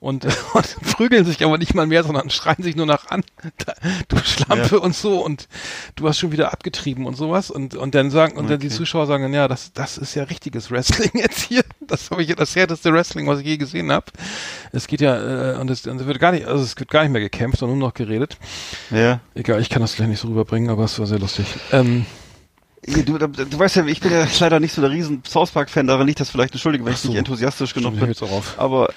[0.00, 0.24] Und,
[0.54, 3.22] und prügeln sich aber nicht mal mehr, sondern schreien sich nur nach an.
[4.08, 5.48] Du Schlampe und so und
[5.96, 7.50] du hast schon wieder abgetrieben und sowas.
[7.50, 8.76] Und, und dann sagen, und dann die Okay.
[8.76, 11.64] Zuschauer sagen dann, ja, das, das ist ja richtiges Wrestling jetzt hier.
[11.80, 14.06] Das habe ich das härteste Wrestling, was ich je gesehen habe.
[14.72, 17.02] Es geht ja, äh, und es, und es wird gar nicht, also es wird gar
[17.02, 18.36] nicht mehr gekämpft, sondern nur noch geredet.
[18.90, 19.20] Ja.
[19.34, 21.46] Egal, ich kann das gleich nicht so rüberbringen, aber es war sehr lustig.
[21.72, 22.06] Ähm,
[23.04, 25.86] Du, du, du weißt ja, ich bin ja leider nicht so der riesen South Park-Fan,
[25.86, 27.08] daran liegt das vielleicht, entschuldige, wenn Ach ich so.
[27.08, 28.14] nicht enthusiastisch genug bin.
[28.56, 28.88] Aber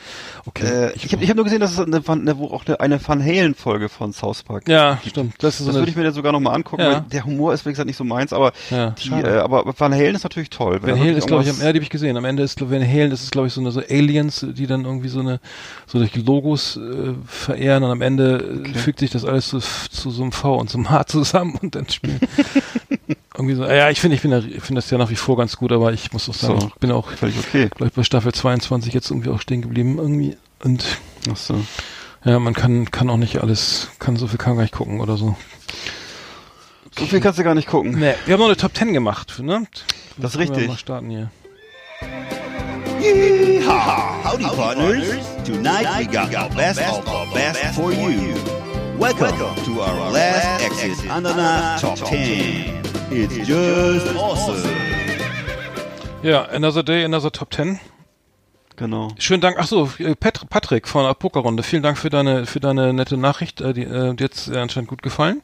[0.44, 0.66] Okay.
[0.66, 2.80] äh, ich habe ich hab nur gesehen, dass es eine, Van- eine, wo auch eine,
[2.80, 5.36] eine Van Halen-Folge von South Park ja, stimmt.
[5.38, 6.94] Das so Das eine, würde ich mir dann sogar nochmal angucken, Ja.
[6.94, 9.94] weil der Humor ist, wie gesagt, nicht so meins, aber ja, die, äh, aber Van
[9.94, 10.80] Halen ist natürlich toll.
[10.82, 12.18] Van Halen ist, glaube ich, am, die habe ich gesehen.
[12.18, 14.84] Am Ende ist Van Halen, das ist, glaube ich, so eine so Aliens, die dann
[14.86, 15.40] irgendwie so eine,
[15.86, 20.10] so durch Logos äh, verehren und am Ende äh, fügt sich das alles zu, zu
[20.10, 22.20] so einem V und so einem H zusammen und dann spielen.
[23.42, 23.66] irgendwie so.
[23.66, 25.92] Ja, ich finde, ich finde, ich finde das ja nach wie vor ganz gut, aber
[25.94, 26.68] ich muss auch sagen, So.
[26.68, 27.70] ich bin auch, Völlig okay.
[27.70, 30.86] glaube ich, bei Staffel 22 jetzt irgendwie auch stehen geblieben irgendwie und
[31.32, 31.56] Ach so.
[32.24, 35.18] ja, man kann, kann auch nicht alles, kann so viel kann gar nicht gucken oder
[35.18, 35.36] so.
[36.98, 37.98] So viel kannst du gar nicht gucken.
[38.00, 39.66] Nee, wir haben noch eine Top 10 gemacht, ne?
[40.18, 40.68] Das ist Können wir richtig.
[40.68, 41.32] Mal starten hier.
[43.02, 44.24] Yeehaw!
[44.24, 45.06] Howdy, partners.
[45.46, 48.36] Tonight we got the best of the best for you.
[49.00, 49.36] Welcome
[49.66, 52.91] to our last exit Ananas Top 10.
[53.14, 54.64] It's just awesome.
[56.24, 57.78] Ja, Another Day, Another Top 10.
[58.78, 59.10] Genau.
[59.20, 59.58] Schönen Dank.
[59.60, 61.62] Ach so, äh, Pat Patrick von der Pokerrunde.
[61.62, 63.60] Vielen Dank für deine für deine nette Nachricht.
[63.60, 65.42] Äh, die, äh, die hat's anscheinend gut gefallen.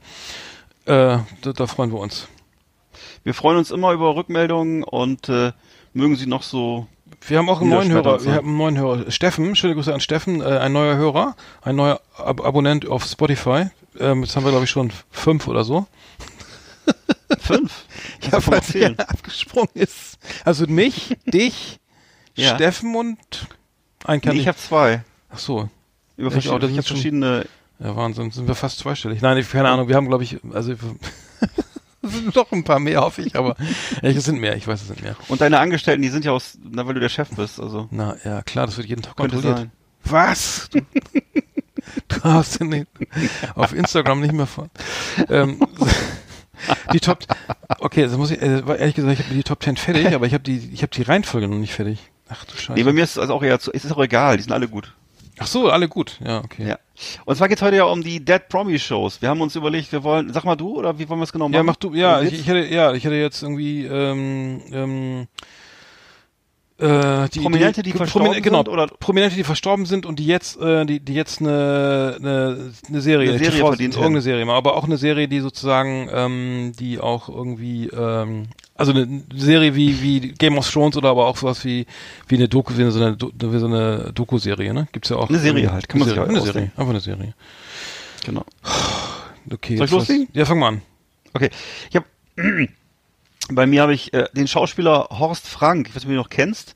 [0.85, 2.29] Äh, da, da freuen wir uns.
[3.25, 5.51] Wir freuen uns immer über Rückmeldungen und äh,
[5.91, 6.87] mögen sie noch so.
[7.27, 8.23] Wir haben auch einen neuen Hörer.
[8.23, 9.11] Wir haben einen neuen Hörer.
[9.11, 13.65] Steffen, schöne Grüße an Steffen, äh, ein neuer Hörer, ein neuer Ab Abonnent auf Spotify.
[13.99, 15.85] Ähm, jetzt haben wir glaube ich schon fünf oder so.
[17.39, 17.85] Fünf.
[18.21, 20.17] Ja, kann man falls wer abgesprungen ist.
[20.45, 21.79] Also mich, dich,
[22.35, 22.55] Ja.
[22.55, 23.17] Steffen und
[24.05, 25.03] ein Nee, ich habe zwei.
[25.29, 25.69] Ach so.
[26.15, 27.45] Über Ich auch, verschiedene, das ich ist hab schon- verschiedene.
[27.79, 29.21] Ja, Wahnsinn, sind wir fast zweistellig.
[29.21, 30.73] Nein, ich, keine Ahnung, wir haben, glaube ich, also
[32.01, 33.55] sind doch ein paar mehr, hoffe ich, aber
[34.01, 35.15] ja, es sind mehr, ich weiß, es sind mehr.
[35.27, 37.87] Und deine Angestellten, die sind ja aus, na, weil du der Chef bist, also.
[37.91, 39.59] Na ja, klar, das wird jeden Tag Könnte kontrolliert.
[39.59, 39.71] sein.
[40.05, 40.69] Was?
[40.71, 40.79] Du,
[42.07, 42.87] du hast den
[43.55, 44.69] auf Instagram nicht mehr von.
[45.29, 45.59] Ähm,
[46.93, 47.19] die Top,
[47.79, 50.33] okay, das muss ich, äh, ehrlich gesagt, ich habe die Top 10 fertig, aber ich
[50.33, 51.99] habe die, ich habe die Reihenfolge noch nicht fertig.
[52.29, 52.73] Ach du Scheiße.
[52.73, 54.51] Nee, bei mir ist es also auch eher zu, es ist auch egal, die sind
[54.51, 54.93] alle gut.
[55.39, 56.67] Ach so, alle gut, ja, okay.
[56.67, 56.79] Ja.
[57.25, 59.21] Und zwar geht's heute ja um die Dead Promi Shows.
[59.21, 61.47] Wir haben uns überlegt, wir wollen, sag mal du, oder wie wollen wir es genau
[61.47, 61.55] machen?
[61.55, 65.27] Ja, mach du, ja, ich, ich hätte, ja, ich hätte jetzt irgendwie, ähm, ähm,
[66.79, 68.87] äh, die, Prominente, die verstorben genau, sind, oder?
[68.87, 73.29] Prominente, die verstorben sind und die jetzt, äh, die, die jetzt eine, eine, eine Serie,
[73.29, 77.29] Eine Serie TV verdient irgendeine Serie aber auch eine Serie, die sozusagen, ähm, die auch
[77.29, 81.87] irgendwie, ähm, also eine Serie wie, wie Game of Thrones oder aber auch sowas wie,
[82.27, 84.87] wie eine Doku, wie so eine, wie so eine Doku-Serie, ne?
[84.91, 85.29] Gibt's ja auch.
[85.29, 87.33] Eine Serie halt, kann man Serie, eine Serie, einfach eine Serie.
[88.23, 88.45] Genau.
[89.51, 89.77] Okay.
[89.77, 90.27] Soll ich loslegen?
[90.33, 90.81] Ja, fang mal an.
[91.33, 91.49] Okay.
[91.89, 92.05] Ich habe
[93.51, 96.21] bei mir habe ich äh, den Schauspieler Horst Frank, ich weiß nicht, ob du ihn
[96.21, 96.73] noch kennst.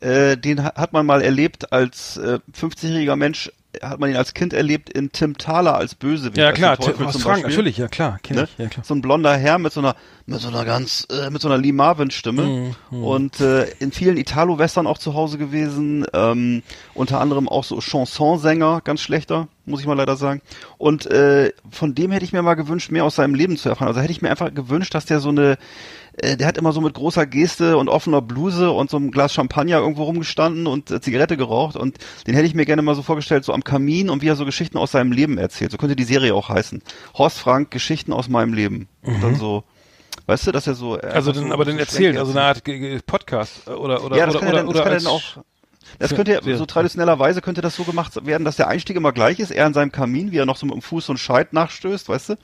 [0.00, 3.50] Äh, den ha- hat man mal erlebt als äh, 50-jähriger Mensch,
[3.82, 6.36] hat man ihn als Kind erlebt in Tim Thaler als Bösewicht.
[6.36, 7.42] Ja, klar, zum Frank, Beispiel.
[7.42, 8.44] natürlich, ja klar, kenn Ne?
[8.44, 8.84] ich, ja klar.
[8.84, 9.96] So ein blonder Herr mit so einer
[10.26, 13.92] mit so einer ganz äh, mit so einer Lee Marvin Stimme Mhm, und äh, in
[13.92, 16.62] vielen Italo Western auch zu Hause gewesen, ähm,
[16.94, 20.40] unter anderem auch so Chansonsänger, ganz schlechter, muss ich mal leider sagen.
[20.78, 23.88] Und äh, von dem hätte ich mir mal gewünscht, mehr aus seinem Leben zu erfahren.
[23.88, 25.56] Also hätte ich mir einfach gewünscht, dass der so eine
[26.18, 29.32] äh, der hat immer so mit großer Geste und offener Bluse und so einem Glas
[29.32, 33.02] Champagner irgendwo rumgestanden und äh, Zigarette geraucht und den hätte ich mir gerne mal so
[33.02, 35.70] vorgestellt, so am Kamin und wie er so Geschichten aus seinem Leben erzählt.
[35.72, 36.82] So könnte die Serie auch heißen.
[37.16, 38.88] Horst Frank, Geschichten aus meinem Leben.
[39.02, 39.64] Und dann so,
[40.26, 40.98] weißt du, dass er so...
[40.98, 42.62] äh, Also dann, so, aber so Schwenk erzählen, also eine Art
[43.06, 45.44] Podcast äh, oder oder ja, das oder kann oder, ja dann, das kann dann auch.
[45.98, 49.38] Das könnte ja, so traditionellerweise könnte das so gemacht werden, dass der Einstieg immer gleich
[49.38, 51.52] ist, er an seinem Kamin, wie er noch so mit dem Fuß so einen Scheit
[51.52, 52.34] nachstößt, weißt du,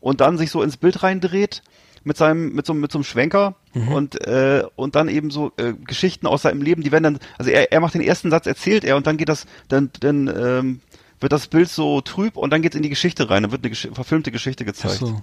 [0.00, 1.62] und dann sich so ins Bild reindreht
[2.04, 3.88] mit seinem mit so mit so einem Schwenker Mhm.
[3.88, 7.50] und äh, und dann eben so äh, Geschichten aus seinem Leben, die werden dann, also
[7.50, 10.80] er, er macht den ersten Satz, erzählt er und dann geht das, dann dann ähm,
[11.18, 13.70] wird das Bild so trüb und dann geht's in die Geschichte rein, dann wird eine
[13.70, 14.98] Gesch verfilmte Geschichte Ach gezeigt.
[14.98, 15.22] so.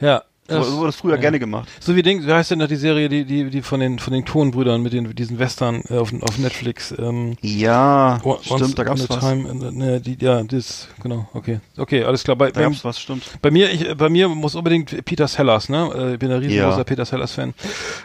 [0.00, 1.20] Ja, So, so wurde das früher ja.
[1.20, 1.68] gerne gemacht.
[1.80, 4.12] So wie Ding, wie heißt denn da die Serie, die die die von den von
[4.12, 8.78] den Tonbrüdern mit den diesen Western äh, auf auf Netflix ähm Ja, O- Once stimmt,
[8.78, 9.18] da gab's was.
[9.18, 11.60] Time, ne, die, ja, das, genau, okay.
[11.76, 12.36] Okay, alles klar.
[12.36, 13.24] Bei, Da bei, gab's was, stimmt.
[13.42, 15.90] bei mir, ich, bei mir muss unbedingt Peter Sellers, ne?
[15.94, 16.84] Äh, Ich bin ein riesengroßer Ja.
[16.84, 17.54] Peter Sellers-Fan.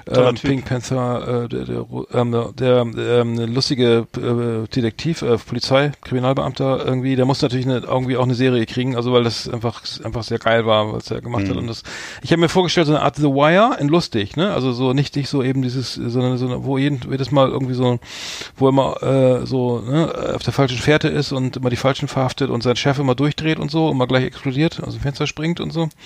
[0.10, 0.36] Ähm.
[0.36, 2.82] Pink Panther, äh, der, der, ähm, der,
[3.22, 8.36] ähm, lustige äh, Detektiv, äh, Polizei, Kriminalbeamter irgendwie, der muss natürlich eine, irgendwie auch eine
[8.36, 11.52] Serie kriegen, also weil das einfach einfach sehr geil war, was er gemacht hat.
[11.54, 11.60] Mhm.
[11.60, 11.84] Und das,
[12.22, 14.54] ich habe mir vorgestellt, so eine Art The Wire in lustig, ne?
[14.54, 18.00] Also so nicht, nicht so eben dieses, sondern so, wo jeden, jedes Mal irgendwie so,
[18.56, 22.08] wo er immer äh, so ne, auf der falschen Fährte ist und immer die Falschen
[22.08, 25.60] verhaftet und sein Chef immer durchdreht und so, immer gleich explodiert, aus dem Fenster springt
[25.60, 25.90] und so.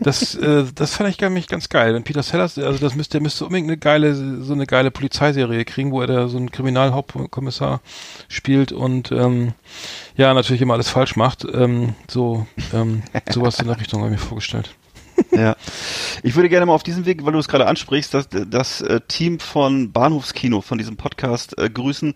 [0.00, 1.94] Das, äh, das fand ich gar nicht ganz geil.
[1.94, 5.64] Wenn Peter Sellers, also das müsste, der müsste unbedingt eine geile, so eine geile Polizeiserie
[5.64, 7.80] kriegen, wo er da so einen Kriminalhauptkommissar
[8.28, 9.52] spielt und ähm,
[10.16, 11.46] ja, natürlich immer alles falsch macht.
[11.52, 14.74] Ähm, so, ähm, sowas in der Richtung habe ich mir vorgestellt.
[15.32, 15.56] Ja.
[16.24, 19.00] Ich würde gerne mal auf diesem Weg, weil du es gerade ansprichst, das, das äh,
[19.08, 22.14] Team von Bahnhofskino, von diesem Podcast, äh, grüßen,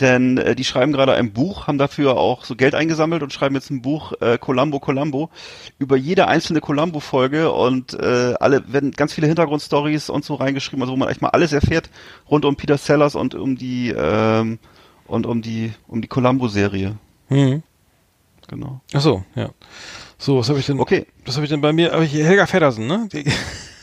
[0.00, 3.54] denn äh, die schreiben gerade ein Buch, haben dafür auch so Geld eingesammelt und schreiben
[3.54, 5.30] jetzt ein Buch, äh, Columbo Columbo,
[5.78, 10.92] über jede einzelne Columbo-Folge und äh, alle werden ganz viele Hintergrundstories und so reingeschrieben, also
[10.92, 11.88] wo man echt mal alles erfährt
[12.30, 14.58] rund um Peter Sellers und um die ähm,
[15.06, 16.96] und um die um die Columbo-Serie.
[17.30, 17.62] Mhm.
[18.48, 18.80] Genau.
[18.92, 19.50] Ach so, ja.
[20.18, 20.80] So, was habe ich denn?
[20.80, 21.06] Okay.
[21.24, 21.92] Was habe ich denn bei mir?
[21.92, 23.08] Hab ich Helga Feddersen, ne?
[23.12, 23.24] Die,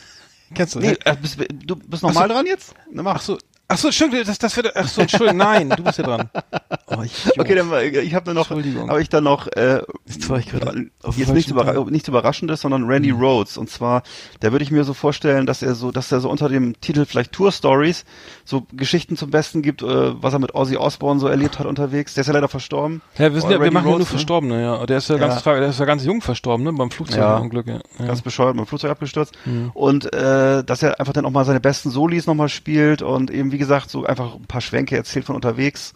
[0.54, 0.80] kennst du?
[0.80, 2.74] Nee, äh, bist, du bist nochmal dran jetzt?
[2.90, 3.16] Na, mach.
[3.16, 3.38] Ach so,
[3.68, 6.30] ach so, Entschuldigung, das, das wird, ach so, Entschuldigung, nein, du bist ja dran.
[6.86, 10.52] Oh, ich, Okay, dann, ich habe noch, habe ich dann noch äh, Jetzt war ich
[10.52, 13.20] nichts, überra nichts Überraschendes, sondern Randy Mhm.
[13.20, 13.56] Rhodes.
[13.56, 14.02] Und zwar,
[14.40, 17.06] da würde ich mir so vorstellen, dass er so, dass er so unter dem Titel
[17.06, 18.04] vielleicht Tour Stories
[18.44, 19.86] so Geschichten zum Besten gibt, äh,
[20.22, 22.14] was er mit Ozzy Osbourne so erlebt hat unterwegs.
[22.14, 23.00] Der ist ja leider verstorben.
[23.18, 24.10] Ja, wir, sind ja, wir machen ja nur Rhodes, ne?
[24.10, 24.86] Verstorbene, ja.
[24.86, 25.52] Der ist ja, ganz, Ja.
[25.52, 26.72] tra- der ist ja ganz jung verstorben, ne?
[26.74, 27.80] Beim Flugzeugunglück, ja.
[27.98, 28.06] ja.
[28.06, 29.34] ganz bescheuert, dem Flugzeug abgestürzt.
[29.46, 29.70] Mhm.
[29.72, 33.50] Und äh, dass er einfach dann auch mal seine besten Solis nochmal spielt und eben,
[33.54, 35.94] wie gesagt, so einfach ein paar Schwänke erzählt von unterwegs.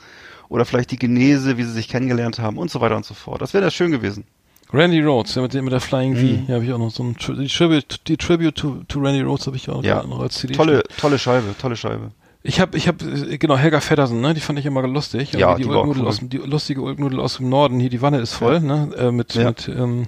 [0.49, 3.43] Oder vielleicht die Genese, wie sie sich kennengelernt haben und so weiter und so fort.
[3.43, 4.25] Das wäre das schön gewesen.
[4.73, 6.23] Randy Rhodes, ja, mit, dem, mit der Flying V.
[6.23, 6.45] Mhm.
[6.49, 9.47] Ja, habe ich auch noch so ein die Tribute, die Tribute to, to Randy Rhodes
[9.47, 10.03] habe ich auch Ja.
[10.05, 10.55] noch als CD.
[10.55, 12.13] Tolle, tolle Scheibe, tolle Scheibe.
[12.43, 14.33] Ich habe, ich habe, genau, Helga Feddersen, ne?
[14.33, 15.33] Die fand ich immer lustig.
[15.33, 16.09] Ja, die, die Ulknudel cool.
[16.09, 18.61] aus, die lustige Ulknudel aus dem Norden hier, die Wanne ist voll, Ja.
[18.61, 18.91] ne?
[18.97, 19.49] Äh, mit, Ja.
[19.49, 20.07] mit, ähm,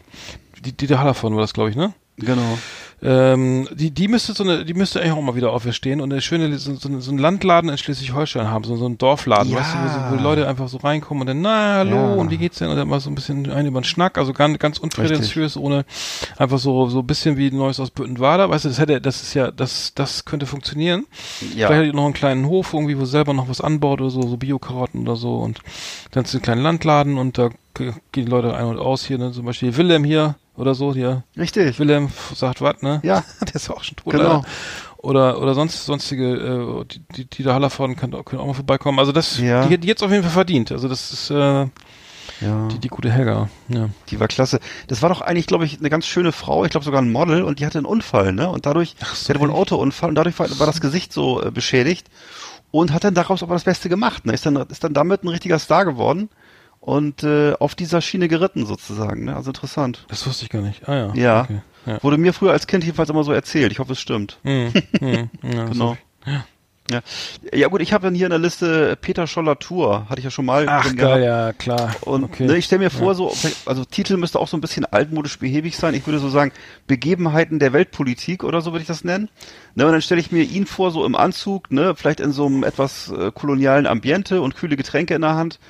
[0.65, 1.93] die, Dieter Hallervorden war das, glaube ich, ne?
[2.17, 2.59] Genau.
[3.03, 6.21] Ähm, die, die müsste so eine, die müsste eigentlich auch mal wieder auferstehen und eine
[6.21, 9.59] schöne, so, so, so einen Landladen in Schleswig-Holstein haben, so, so einen Dorfladen, Ja.
[9.59, 12.15] weißt du, wo, wo Leute einfach so reinkommen und dann, na, hallo, Ja.
[12.15, 12.69] und wie geht's denn?
[12.69, 15.87] Und dann mal so ein bisschen ein über den Schnack, also ganz, ganz unprätentiös, ohne
[16.37, 19.33] einfach so, so ein bisschen wie Neues aus Büttenwader, weißt du, das hätte, das ist
[19.35, 21.07] ja, das, das könnte funktionieren.
[21.57, 21.69] Ja.
[21.69, 24.21] Vielleicht hat die noch einen kleinen Hof irgendwie, wo selber noch was anbaut oder so,
[24.23, 25.61] so Bio-Karotten oder so und
[26.11, 29.33] dann ist ein kleiner Landladen und da gehen die Leute ein und aus hier, ne,
[29.33, 31.79] zum Beispiel Willem hier oder so, hier, Richtig.
[31.79, 33.01] Willem sagt was, ne?
[33.03, 33.25] Ja.
[33.41, 34.13] Der ist auch schon tot.
[34.13, 34.23] Genau.
[34.25, 34.45] leider.
[34.99, 38.99] Oder, oder sonst, sonstige, äh, die, die, die da Hallervorden auch- können auch mal vorbeikommen.
[38.99, 39.67] Also das, Ja.
[39.67, 40.73] die, die jetzt auf jeden Fall verdient.
[40.73, 41.35] Also das ist, äh,
[42.43, 42.69] Ja.
[42.71, 43.49] die, die gute Helga.
[43.69, 43.89] Ja.
[44.11, 44.61] Die war klasse.
[44.89, 47.43] Das war doch eigentlich, glaube ich, eine ganz schöne Frau, ich glaube sogar ein Model
[47.45, 48.51] und die hatte einen Unfall, ne?
[48.51, 49.59] Und dadurch, Ach so, die hatte wohl einen?
[49.59, 52.09] Autounfall und dadurch war, war das Gesicht so äh, beschädigt
[52.71, 54.35] und hat dann daraus aber das Beste gemacht, ne?
[54.35, 56.29] Ist dann, ist dann damit ein richtiger Star geworden
[56.81, 59.37] und äh, auf dieser Schiene geritten sozusagen, ne?
[59.37, 60.05] Also interessant.
[60.09, 60.89] Das wusste ich gar nicht.
[60.89, 61.15] Ah ja.
[61.15, 61.41] Ja.
[61.43, 61.61] Okay.
[61.87, 62.03] Ja.
[62.03, 63.73] Wurde mir früher als Kind jedenfalls immer so erzählt.
[63.73, 64.39] Ich hoffe, es stimmt.
[64.45, 65.97] Hm, hm, ja, Genau.
[66.27, 66.33] ich-
[66.91, 67.01] Ja.
[67.55, 70.31] ja gut, ich habe dann hier in der Liste Peter Scholler Tour, hatte ich ja
[70.31, 71.95] schon mal Ach geil, ja, klar.
[72.03, 72.47] Und okay.
[72.47, 73.33] ne, ich stelle mir vor, so,
[73.65, 75.95] also Titel müsste auch so ein bisschen altmodisch behäbig sein.
[75.95, 76.51] Ich würde so sagen,
[76.89, 79.29] Begebenheiten der Weltpolitik oder so würde ich das nennen.
[79.77, 82.45] Ne, und dann stelle ich mir ihn vor, so im Anzug, ne, vielleicht in so
[82.47, 85.61] einem etwas äh, kolonialen Ambiente und kühle Getränke in der Hand.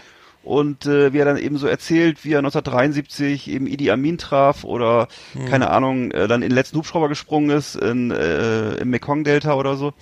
[0.43, 4.65] Und äh, wie er dann eben so erzählt, wie er 1973 eben Idi Amin traf
[4.65, 5.45] oder, Hm.
[5.47, 9.77] keine Ahnung, äh, dann in den letzten Hubschrauber gesprungen ist in, äh, im Mekong-Delta oder
[9.77, 9.93] so.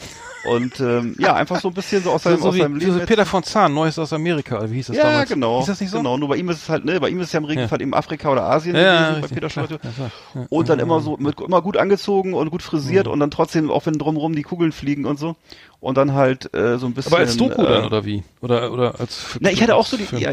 [0.49, 3.05] Und ähm, ja, einfach so ein bisschen so aus seinem, so aus seinem Leben.
[3.05, 5.29] Peter von Zahn, Neues aus Amerika, wie hieß das Ja, damals?
[5.29, 5.61] genau.
[5.61, 5.99] Ist das nicht so?
[5.99, 7.83] Genau, nur bei ihm ist es halt, ne, bei ihm ist es ja im Regelfall
[7.83, 9.51] eben Afrika oder Asien Ja, ja, gewesen, bei Peter.
[9.51, 9.81] Scholte.
[9.83, 10.11] Ja.
[10.41, 10.47] Ja.
[10.49, 13.13] Und dann immer so, mit, immer gut angezogen und gut frisiert Mhm.
[13.13, 15.35] und dann trotzdem, auch wenn drumherum die Kugeln fliegen und so.
[15.81, 17.13] Und dann halt äh, so ein bisschen.
[17.13, 18.25] Aber als Doku äh, dann, oder wie?
[18.41, 20.33] Oder, oder als Na, ich hatte auch so die, ja,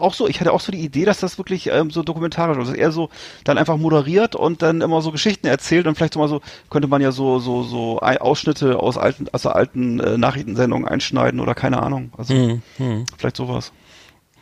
[0.00, 2.70] auch so, ich hatte auch so die Idee, dass das wirklich ähm, so dokumentarisch ist.
[2.70, 3.10] Dass er so
[3.44, 6.88] dann einfach moderiert und dann immer so Geschichten erzählt und vielleicht so mal so, könnte
[6.88, 11.54] man ja so, so, so Ausschnitte aus alten, aus der alten äh, Nachrichtensendungen einschneiden oder
[11.54, 12.10] keine Ahnung.
[12.16, 13.04] Also Hm, hm.
[13.18, 13.72] vielleicht sowas.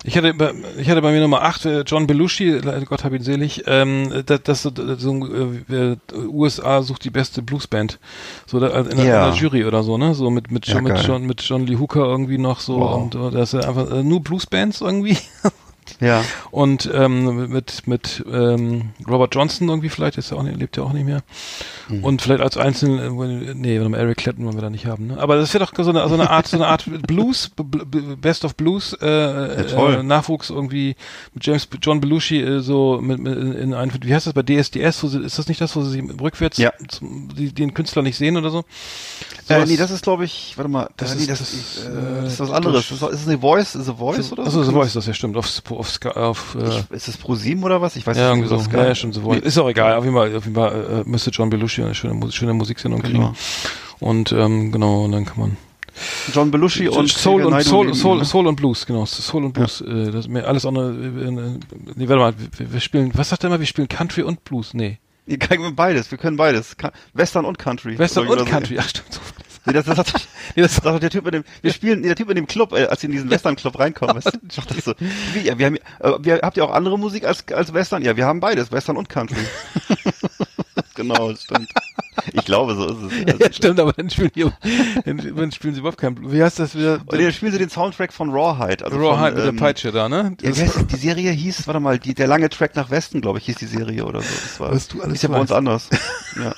[0.07, 3.23] Ich hatte, bei, ich hatte bei mir Nummer 8, äh, John Belushi, Gott hab ihn
[3.23, 5.27] selig, ähm, das, das so, so
[5.69, 5.97] äh, äh,
[6.29, 7.99] USA sucht die beste Bluesband.
[8.47, 9.27] So da, in, der, Ja.
[9.27, 10.15] in der Jury oder so, ne?
[10.15, 10.99] So mit, mit, Ja, John, mit.
[11.03, 13.03] John, mit John Lee Hooker irgendwie noch so Wow.
[13.03, 15.19] und äh, das ist einfach äh, nur Bluesbands irgendwie.
[16.01, 16.23] Ja.
[16.51, 20.83] Und ähm, mit, mit ähm, Robert Johnson irgendwie vielleicht, ist ja auch nicht, lebt ja
[20.83, 21.23] auch nicht mehr.
[21.89, 22.05] Mhm.
[22.05, 22.99] Und vielleicht als einzelnen,
[23.49, 25.19] äh, nee, Eric Clapton wollen wir da nicht haben, ne?
[25.19, 27.51] Aber das wäre doch so eine, so eine Art, so eine Art Blues,
[28.21, 29.95] Best of Blues, äh, toll.
[30.01, 30.97] äh, Nachwuchs irgendwie
[31.35, 35.03] mit James John Belushi äh, so mit, mit in ein, wie heißt das bei DSDS?
[35.03, 36.73] Wo sie, ist das nicht das, wo sie rückwärts Ja.
[36.89, 38.61] zum, die, den Künstler nicht sehen oder so?
[39.49, 41.77] Äh, Sowas- nee, das ist, glaube ich, warte mal, Das äh, ist- das, das ist,
[41.79, 42.89] ist, äh, das ist was anderes.
[42.89, 44.65] Das ist, ist es eine Voice, ist es Voice oder Achso, so?
[44.65, 45.37] The Voice, das ja stimmt.
[45.37, 47.97] Auf, auf, Ska- auf äh, Ich, ist es ProSieben oder was?
[47.97, 48.45] Ich weiß ja, nicht.
[48.45, 48.57] irgendwie so.
[48.57, 49.41] das Ja, ja, schon The Voice.
[49.41, 49.95] Ist auch egal.
[49.95, 53.29] Auf jeden Fall, auf jeden Fall äh, müsste John Belushi eine schöne, schöne Musiksendung Genau.
[53.31, 53.37] kriegen.
[54.01, 55.57] Und ähm, genau, und dann kann man
[56.33, 58.25] John Belushi und Soul und Soul, Soul, ne?
[58.25, 59.07] Soul und Blues, genau.
[59.07, 59.81] Soul und Blues.
[59.81, 60.93] Äh, das alles andere.
[60.93, 61.59] Äh, äh,
[61.95, 63.11] nee, warte mal, wir, wir spielen.
[63.15, 63.61] Was sagt er immer?
[63.61, 64.75] Wir spielen Country und Blues.
[64.75, 66.77] Nee, Ihr kann beides, wir können beides.
[67.15, 67.99] Western und Country.
[67.99, 68.45] Western und so.
[68.45, 68.77] Country.
[68.79, 69.13] Ach stimmt.
[69.13, 69.21] So.
[69.67, 72.17] Nee, das, das, das, Nee, das doch der Typ mit dem, wir spielen, nee, der
[72.17, 74.39] Typ in dem Club, äh, als sie in diesen Western-Club reinkommen, weißt du?
[74.49, 74.95] Sagt das so.
[75.35, 78.03] Wie, ja, wir haben, äh, wir, habt ihr auch andere Musik als, als Western?
[78.03, 79.37] Ja, wir haben beides, Western und Country.
[80.95, 81.69] genau, das stimmt.
[82.33, 83.27] Ich glaube, so ist es.
[83.27, 84.47] Also, ja, stimmt, aber dann spielen, die,
[85.05, 86.33] dann, dann spielen sie überhaupt kein Blues.
[86.33, 87.01] Wie heißt das wieder?
[87.05, 88.85] Und dann spielen sie den Soundtrack von Rawhide.
[88.85, 90.37] Also Rawhide von, mit der ähm, Peitsche da, ne?
[90.41, 93.45] Ja, heißt, die Serie hieß, warte mal, die, der lange Track nach Westen, glaube ich,
[93.47, 94.29] hieß die Serie oder so.
[94.43, 95.91] Das war, Was du alles ist ja bei uns anders.
[96.37, 96.55] Ja.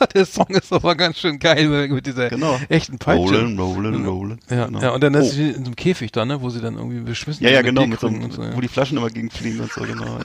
[0.14, 2.58] der Song ist aber ganz schön geil mit dieser Genau.
[2.68, 3.22] echten Peitsche.
[3.40, 4.40] Rollen, rollen, rollen.
[4.48, 4.80] Ja, genau.
[4.80, 5.18] ja, und dann Oh.
[5.18, 7.62] ist sie in so einem Käfig da, ne, wo sie dann irgendwie beschmissen Ja, ja,
[7.62, 8.56] genau, mit so, und so, ja.
[8.56, 10.18] wo die Flaschen immer gegenfliegen und so, genau.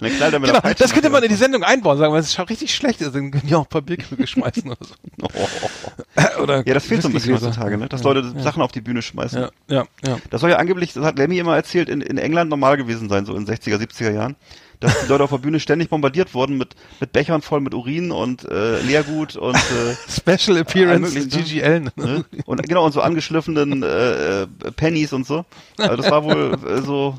[0.00, 2.38] Eine Kleider mit Genau, Peitsche das könnte man in die Sendung einbauen, sagen, weil es
[2.50, 4.94] richtig schlecht ist, dann können die auch ein paar Bierkrüge schmeißen oder so.
[5.22, 6.42] Oh.
[6.42, 7.88] Oder Ja, das fehlt so ein bisschen heutzutage, ne?
[7.88, 8.42] dass ja, Leute ja.
[8.42, 9.40] Sachen auf die Bühne schmeißen.
[9.42, 10.18] Ja, ja, ja.
[10.30, 13.24] Das soll ja angeblich, das hat Lemmy immer erzählt, in, in England normal gewesen sein,
[13.26, 14.36] so in 60er, 70er Jahren.
[14.80, 18.10] Dass die Leute auf der Bühne ständig bombardiert wurden mit, mit Bechern voll mit Urin
[18.10, 21.44] und äh, Leergut und äh, Special Appearance möglichen Sachen.
[21.44, 21.80] GGL.
[21.80, 21.92] Ne?
[21.96, 22.24] ne?
[22.44, 24.46] und genau und so angeschliffenen äh, äh,
[24.76, 25.44] Pennies und so.
[25.78, 27.18] Also das war wohl äh, so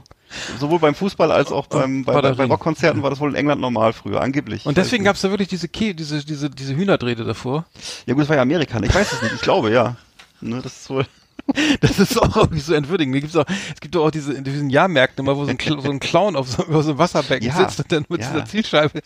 [0.60, 2.46] sowohl beim Fußball als auch beim bei, bei.
[2.46, 4.66] Rockkonzerten war das wohl in England normal früher angeblich.
[4.66, 7.66] Und deswegen gab es da wirklich diese, Kä diese, diese, diese Hühnerdrehte davor.
[8.06, 8.80] ja gut, das war ja Amerika.
[8.80, 8.88] ne?
[8.88, 9.36] Ich weiß es nicht.
[9.36, 9.96] Ich glaube ja.
[10.42, 11.06] Ne, das ist wohl.
[11.82, 13.14] Das ist auch irgendwie so entwürdigend.
[13.14, 15.58] Mir gibt's auch, es gibt doch auch diese, in diesen Jahrmärkten immer, wo so ein,
[15.60, 18.32] so ein Clown auf so, über so einem Wasserbecken Ja, sitzt und dann mit ja.
[18.32, 19.02] dieser Zielscheibe,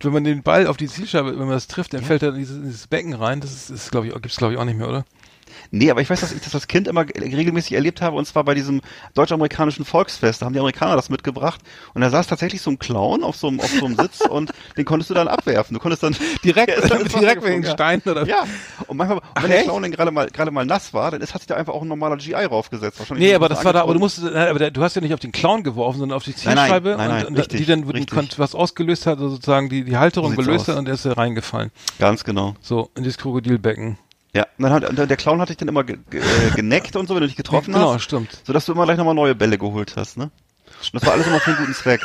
[0.00, 2.36] wenn man den Ball auf die Zielscheibe, wenn man das trifft, dann fällt er in
[2.36, 3.40] dieses, in dieses Becken rein.
[3.40, 5.04] Das ist, ist glaube ich, gibt's glaube ich auch nicht mehr, oder?
[5.70, 8.44] Nee, aber ich weiß, dass ich das als Kind immer regelmäßig erlebt habe, und zwar
[8.44, 8.80] bei diesem
[9.14, 10.42] deutsch-amerikanischen Volksfest.
[10.42, 11.60] Da haben die Amerikaner das mitgebracht.
[11.94, 14.52] Und da saß tatsächlich so ein Clown auf so einem, auf so einem Sitz und
[14.76, 15.74] den konntest du dann abwerfen.
[15.74, 17.70] Du konntest dann Direkt, Der ist dann direkt wegen ja.
[17.70, 18.44] Steinen oder Ja,
[18.86, 19.68] und manchmal, Ach, wenn der echt?
[19.68, 21.82] Clown dann gerade mal, gerade mal nass war, dann ist, hat sich da einfach auch
[21.82, 22.98] ein normaler GI raufgesetzt.
[22.98, 25.02] Wahrscheinlich Nee, aber das war da, aber du musst, nein, aber der, du hast ja
[25.02, 27.38] nicht auf den Clown geworfen, sondern auf die Nein, nein, Zielscheibe nein, nein, und, und
[27.38, 28.38] richtig, die dann richtig.
[28.38, 31.70] was ausgelöst hat, also sozusagen die, die Halterung gelöst hat und er ist da reingefallen.
[31.98, 32.54] Ganz genau.
[32.60, 33.98] So, in dieses Krokodilbecken.
[34.36, 37.14] Ja, dann hat, der Clown hat dich dann immer ge, ge, äh, geneckt und so,
[37.14, 38.02] wenn du dich getroffen genau, hast.
[38.02, 38.42] stimmt.
[38.46, 40.24] Sodass du immer gleich nochmal neue Bälle geholt hast, ne?
[40.24, 42.02] Und das war alles immer für einen guten Zweck.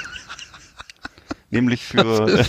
[1.49, 2.45] Nämlich für, äh,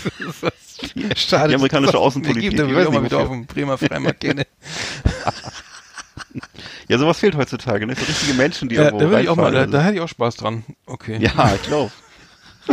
[1.16, 4.20] Schade, Die amerikanische Außenpolitik, Gibt, da ich weiß ich nicht, wieder auf dem Bremer Freimarkt
[4.20, 4.44] gehen.
[6.88, 7.96] ja, sowas fehlt heutzutage, ne?
[7.96, 9.70] So richtige Menschen, die Ja, da irgendwo würde ich auch mal, da, reinfallen.
[9.72, 10.62] da hätte ich auch Spaß dran.
[10.86, 11.18] Okay.
[11.20, 11.90] Ja, ich glaube.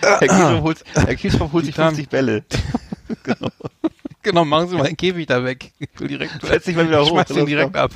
[0.00, 2.44] Herr Kieshoff holt, Herr Kieshoff holt sich Die Damen- 50 Bälle.
[4.22, 5.72] Genau, machen Sie mal den Käfig da weg.
[5.78, 7.12] Ich will direkt, Setz dich mal wieder ich hoch.
[7.14, 7.92] schmeiß den Los, direkt ab.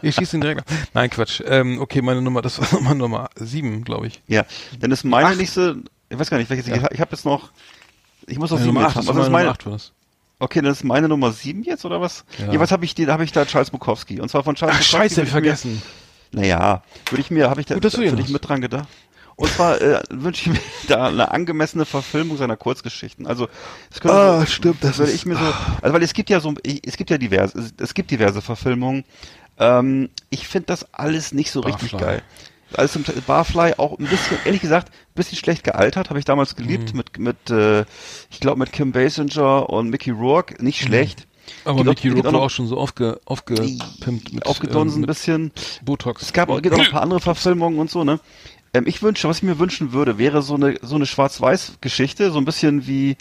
[0.00, 0.66] Ich schieße ihn direkt ab.
[0.94, 1.42] Nein, Quatsch.
[1.44, 4.22] Ähm, okay, meine Nummer, das war Nummer, Nummer sieben, glaube ich.
[4.28, 4.46] Ja,
[4.78, 5.36] dann ist meine Acht.
[5.36, 5.76] nächste,
[6.08, 6.76] ich weiß gar nicht, welches, Ja.
[6.76, 7.50] ich, ich habe jetzt noch,
[8.26, 9.06] ich muss noch sieben Nummer jetzt acht, haben.
[9.06, 9.92] das Also ist meine Nummer acht war das.
[10.38, 12.24] okay, dann ist meine Nummer sieben jetzt, oder was?
[12.38, 12.58] Ja.
[12.60, 14.20] Was habe ich, da habe ich da Charles Bukowski.
[14.20, 14.96] Und zwar von Charles Ach, Bukowski.
[14.96, 15.82] scheiße, hab ich mir- vergessen.
[16.32, 18.88] Naja, würde ich mir, habe ich da, würde ich mit dran gedacht.
[19.36, 23.26] Und zwar äh, wünsche ich mir da eine angemessene Verfilmung seiner Kurzgeschichten.
[23.26, 23.48] Also
[23.92, 25.44] es könnte Ah, so, stimmt, das würde ich mir so,
[25.82, 29.04] also weil es gibt ja so, es gibt ja diverse, es, gibt diverse Verfilmungen.
[29.58, 32.06] Ähm, ich finde das alles nicht so richtig Barfly.
[32.06, 32.22] geil.
[32.74, 36.56] Alles zum Barfly auch ein bisschen, ehrlich gesagt, ein bisschen schlecht gealtert, habe ich damals
[36.56, 36.96] geliebt Mhm.
[36.96, 37.82] mit mit, äh,
[38.30, 41.26] ich glaube mit Kim Basinger und Mickey Rourke, nicht schlecht.
[41.64, 45.04] Aber Gibt auch- Mickey Rourke auch war auch schon so aufge, aufgepimpt mit, aufgedunsen ähm,
[45.04, 45.52] ein bisschen.
[45.84, 46.22] Botox.
[46.22, 48.18] Es gab auch, gibt auch ein paar andere Verfilmungen und so, ne?
[48.74, 52.38] Ähm, ich wünsche, was ich mir wünschen würde, wäre so eine so eine Schwarz-Weiß-Geschichte, so
[52.38, 53.16] ein bisschen wie,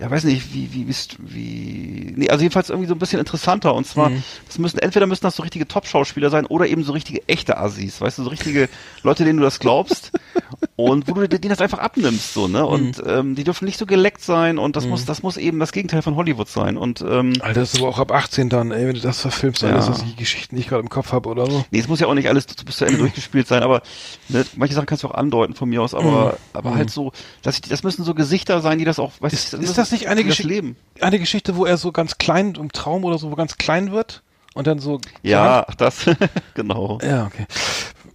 [0.00, 3.74] ja weiß nicht, wie wie wie, wie nee, also jedenfalls irgendwie so ein bisschen interessanter.
[3.74, 4.22] Und zwar, Mhm.
[4.46, 8.00] das müssen entweder müssen das so richtige Top-Schauspieler sein oder eben so richtige echte Assis,
[8.00, 8.68] weißt du, so richtige
[9.02, 10.10] Leute, denen du das glaubst
[10.76, 12.66] und wo du denen das einfach abnimmst, so ne?
[12.66, 13.08] Und Mhm.
[13.10, 16.02] ähm, die dürfen nicht so geleckt sein und das muss das muss eben das Gegenteil
[16.02, 16.76] von Hollywood sein.
[16.76, 19.62] Und ähm, Alter, das ist aber auch ab 18 dann, ey, wenn du das verfilmst,
[19.62, 19.68] Ja.
[19.70, 21.64] alles, was ich die Geschichten nicht gerade im Kopf habe oder so.
[21.70, 23.82] Nee, es muss ja auch nicht alles bis zu Ende durchgespielt sein, aber
[24.28, 27.56] ne, manche Sachen kannst du auch andeuten von mir aus, aber, aber halt so, dass
[27.56, 30.08] ich, das müssen so Gesichter sein, die das auch, weißt Ist, du, ist das nicht
[30.08, 30.76] eine Geschichte, Leben?
[31.00, 34.22] eine Geschichte, wo er so ganz klein, im Traum oder so, wo ganz klein wird
[34.54, 35.00] und dann so.
[35.22, 36.04] Ja, ach, das,
[36.54, 36.98] genau.
[37.02, 37.46] Ja, okay.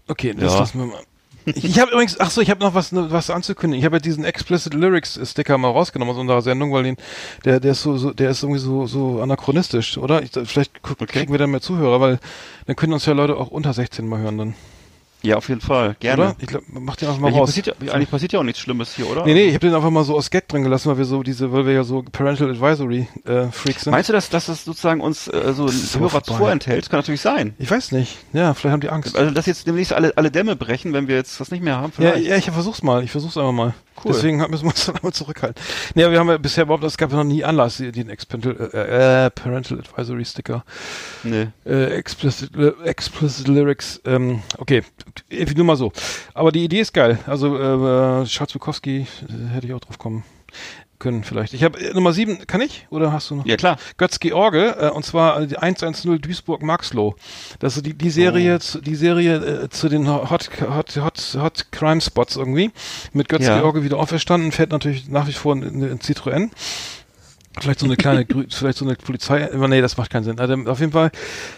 [0.08, 0.60] Okay, das Ja.
[0.60, 1.00] lassen wir mal.
[1.56, 3.80] Ich, habe übrigens, ach so, ich habe noch was, ne, was anzukündigen.
[3.80, 6.98] Ich habe ja diesen Explicit Lyrics Sticker mal rausgenommen aus unserer Sendung, weil den,
[7.46, 10.22] der, der ist so, so, der ist irgendwie so, so anachronistisch, oder?
[10.22, 12.20] Ich, vielleicht gu- kriegen wir dann mehr Zuhörer, weil
[12.66, 14.56] dann können uns ja Leute auch unter 16 mal hören dann.
[15.24, 16.22] Ja, auf jeden Fall, gerne.
[16.24, 16.36] Oder?
[16.40, 17.50] Ich glaube, mach den einfach mal Ja, raus.
[17.50, 19.26] passiert ja, eigentlich passiert ja auch nichts Schlimmes hier, oder?
[19.26, 21.24] Nee, nee, ich habe den einfach mal so aus Gag drin gelassen, weil wir so
[21.24, 23.92] diese, weil wir ja so Parental Advisory äh, Freaks sind.
[23.92, 25.68] Meinst du, dass, dass das sozusagen uns äh, so
[26.00, 26.90] Hörer vorenthält?
[26.90, 27.56] Kann natürlich sein.
[27.58, 28.18] ich weiß nicht.
[28.34, 29.18] Ja, vielleicht haben die Angst.
[29.18, 31.92] Also, dass jetzt demnächst alle, alle Dämme brechen, wenn wir jetzt das nicht mehr haben,
[31.98, 32.28] Ja, vielleicht.
[32.28, 33.04] ja, ich versuch's mal.
[33.04, 33.74] Ich versuch's einfach mal.
[34.04, 34.12] Cool.
[34.14, 35.62] Deswegen müssen wir uns dann einmal zurückhalten.
[35.96, 39.26] Aber wir haben ja bisher überhaupt, es gab ja noch nie Anlass, den Expental, äh,
[39.26, 40.64] äh, Parental Advisory Sticker,
[41.24, 41.48] Nee.
[41.66, 44.84] äh, explicit, Ly- explicit Lyrics, ähm, okay,
[45.30, 45.92] äh, nur mal so.
[46.34, 47.18] Aber die Idee ist geil.
[47.26, 50.24] Also, äh, Schatz Bukowski, äh, hätte ich auch drauf kommen
[51.00, 51.54] können vielleicht.
[51.54, 52.88] Ich habe äh, Nummer sieben, kann ich?
[52.90, 53.46] Oder hast du noch?
[53.46, 53.78] Ja, klar.
[53.98, 57.16] Götz George, äh, und zwar äh, die 110 Duisburg-Maxlow.
[57.60, 58.60] Das ist die, die Serie, Oh.
[58.60, 60.30] zu, die Serie äh, zu den Hot,
[60.60, 62.72] Hot, Hot, Hot Crime Spots irgendwie.
[63.14, 63.58] Mit Götz Ja.
[63.84, 66.50] Wieder auferstanden, fährt natürlich nach wie vor in, in Citroën.
[67.60, 70.40] Vielleicht so eine kleine, vielleicht so eine Polizei, nee, das macht keinen Sinn.
[70.40, 71.12] Also, auf jeden Fall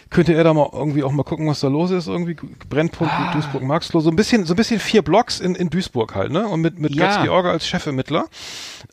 [0.10, 2.36] könnte er da mal irgendwie auch mal gucken, was da los ist, irgendwie
[2.70, 3.32] Brennpunkt Ah.
[3.34, 6.48] Duisburg, Marxloh, so ein bisschen, so ein bisschen vier Blocks in, in Duisburg halt, ne?
[6.48, 7.16] Und mit, mit Ja.
[7.18, 8.26] Götz George als Chefermittler.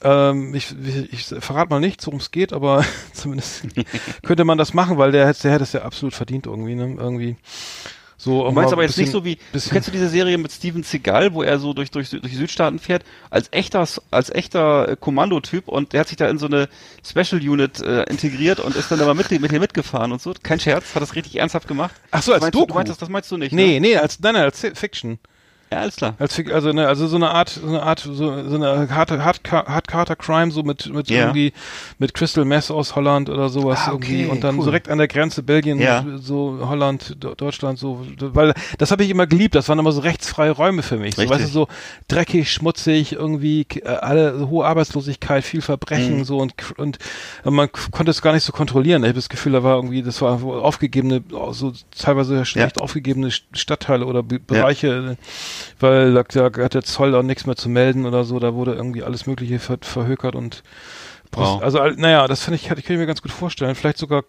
[0.03, 3.63] Ähm, ich, ich, ich verrate mal nicht, worum es geht, aber zumindest
[4.23, 6.97] könnte man das machen, weil der, hätte- der hätte es ja absolut verdient irgendwie, ne?
[6.99, 7.37] Irgendwie.
[8.19, 10.51] So, Du meinst aber jetzt nicht bisschen- so wie, bisschen- kennst du diese Serie mit
[10.51, 14.89] Steven Seagal, wo er so durch, durch, durch die Südstaaten fährt, als echter, als echter
[14.89, 16.69] äh, Kommandotyp und der hat sich da in so eine
[17.07, 20.33] Special Unit äh, integriert und ist dann aber mit, mit dir mitgefahren und so.
[20.43, 21.95] Kein Scherz, hat das richtig ernsthaft gemacht.
[22.11, 22.69] Ach so, als meinst Du, Doku.
[22.73, 23.89] du meinst das, das meinst du nicht, Nee, ne?
[23.89, 25.19] nee, als, nein, nein, als Fiction.
[25.73, 26.15] Ja, alles klar.
[26.21, 29.41] Als also ne, also so eine Art, so eine Art, so, so eine harte, hart,
[29.51, 31.23] hart Carter Crime, so mit mit Ja.
[31.23, 31.53] irgendwie
[31.99, 34.65] mit Crystal Meth aus Holland oder sowas Ah, okay, irgendwie und dann cool.
[34.67, 36.05] direkt an der Grenze Belgien, Ja.
[36.19, 39.57] so Holland, Deutschland, so, weil das habe ich immer geliebt.
[39.57, 41.17] Das waren immer so rechtsfreie Räume für mich.
[41.17, 41.69] So, weißt du, so
[42.07, 46.25] dreckig, schmutzig, irgendwie äh, alle so hohe Arbeitslosigkeit, viel Verbrechen, Mhm.
[46.25, 46.99] so und und
[47.45, 49.03] man konnte es gar nicht so kontrollieren.
[49.03, 54.07] Ich habe das Gefühl, da war irgendwie, das war aufgegebene, so teilweise schlecht aufgegebene Stadtteile
[54.07, 55.17] oder Be Bereiche,
[55.81, 58.39] weil da, da hat der Zoll auch nichts mehr zu melden oder so.
[58.39, 60.63] Da wurde irgendwie alles Mögliche ver verhökert und
[61.33, 61.61] Wow.
[61.63, 63.75] also naja, das finde ich, kann ich mir ganz gut vorstellen.
[63.75, 64.23] Vielleicht sogar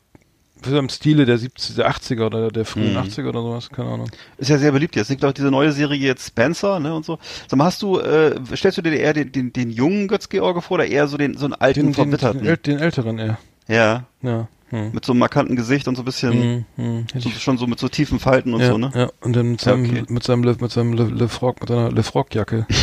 [0.65, 2.97] so im Stile der 70, der 80er oder der frühen Mhm.
[2.99, 4.09] 80er oder sowas, keine Ahnung.
[4.37, 5.03] Ist ja sehr beliebt jetzt.
[5.05, 7.19] Es gibt auch diese neue Serie jetzt Spencer, ne, und so.
[7.47, 10.75] Sag mal, hast du, äh, stellst du dir eher den, den, den jungen Götz-George vor
[10.75, 12.43] oder eher so den, so einen alten, Den, verbitterten?
[12.43, 13.37] den, den älteren, eher.
[13.67, 14.05] ja.
[14.23, 14.47] Ja.
[14.69, 14.91] Hm.
[14.91, 17.05] Mit so einem markanten Gesicht und so ein bisschen, Hm, hm.
[17.19, 18.91] So, schon so mit so tiefen Falten und ja, so, ne?
[18.93, 20.03] ja, und dann mit seinem, okay.
[20.09, 22.67] mit seinem, Le, mit seinem Le, Le Frog, mit seiner Le Frog Jacke.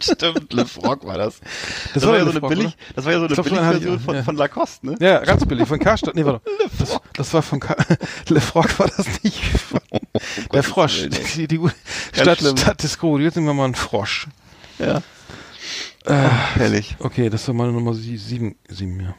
[0.00, 1.40] Stimmt, Le Frog war das.
[1.92, 2.74] Das, war war ja Le so eine Frog, billig, oder?
[2.96, 4.22] das war ja so eine Billigversion auch, von, ja.
[4.22, 4.96] von Lacoste, ne?
[4.98, 6.14] Ja, ganz billig, von Karstadt.
[6.14, 6.40] Nee, warte.
[6.78, 7.76] Das, das war von Ka
[8.28, 9.38] Le Frog war das nicht.
[9.44, 9.80] Von,
[10.52, 11.02] der Frosch.
[11.02, 11.14] Willen.
[11.36, 11.70] Die, die, die
[12.12, 12.38] Stadt.
[12.38, 12.98] Stadt des.
[13.02, 14.28] Jetzt nehmen wir mal einen Frosch.
[14.78, 15.02] Ja.
[16.06, 16.96] Äh, Herrlich.
[17.00, 19.14] okay, das war meine Nummer sie- sieben, sieben, ja.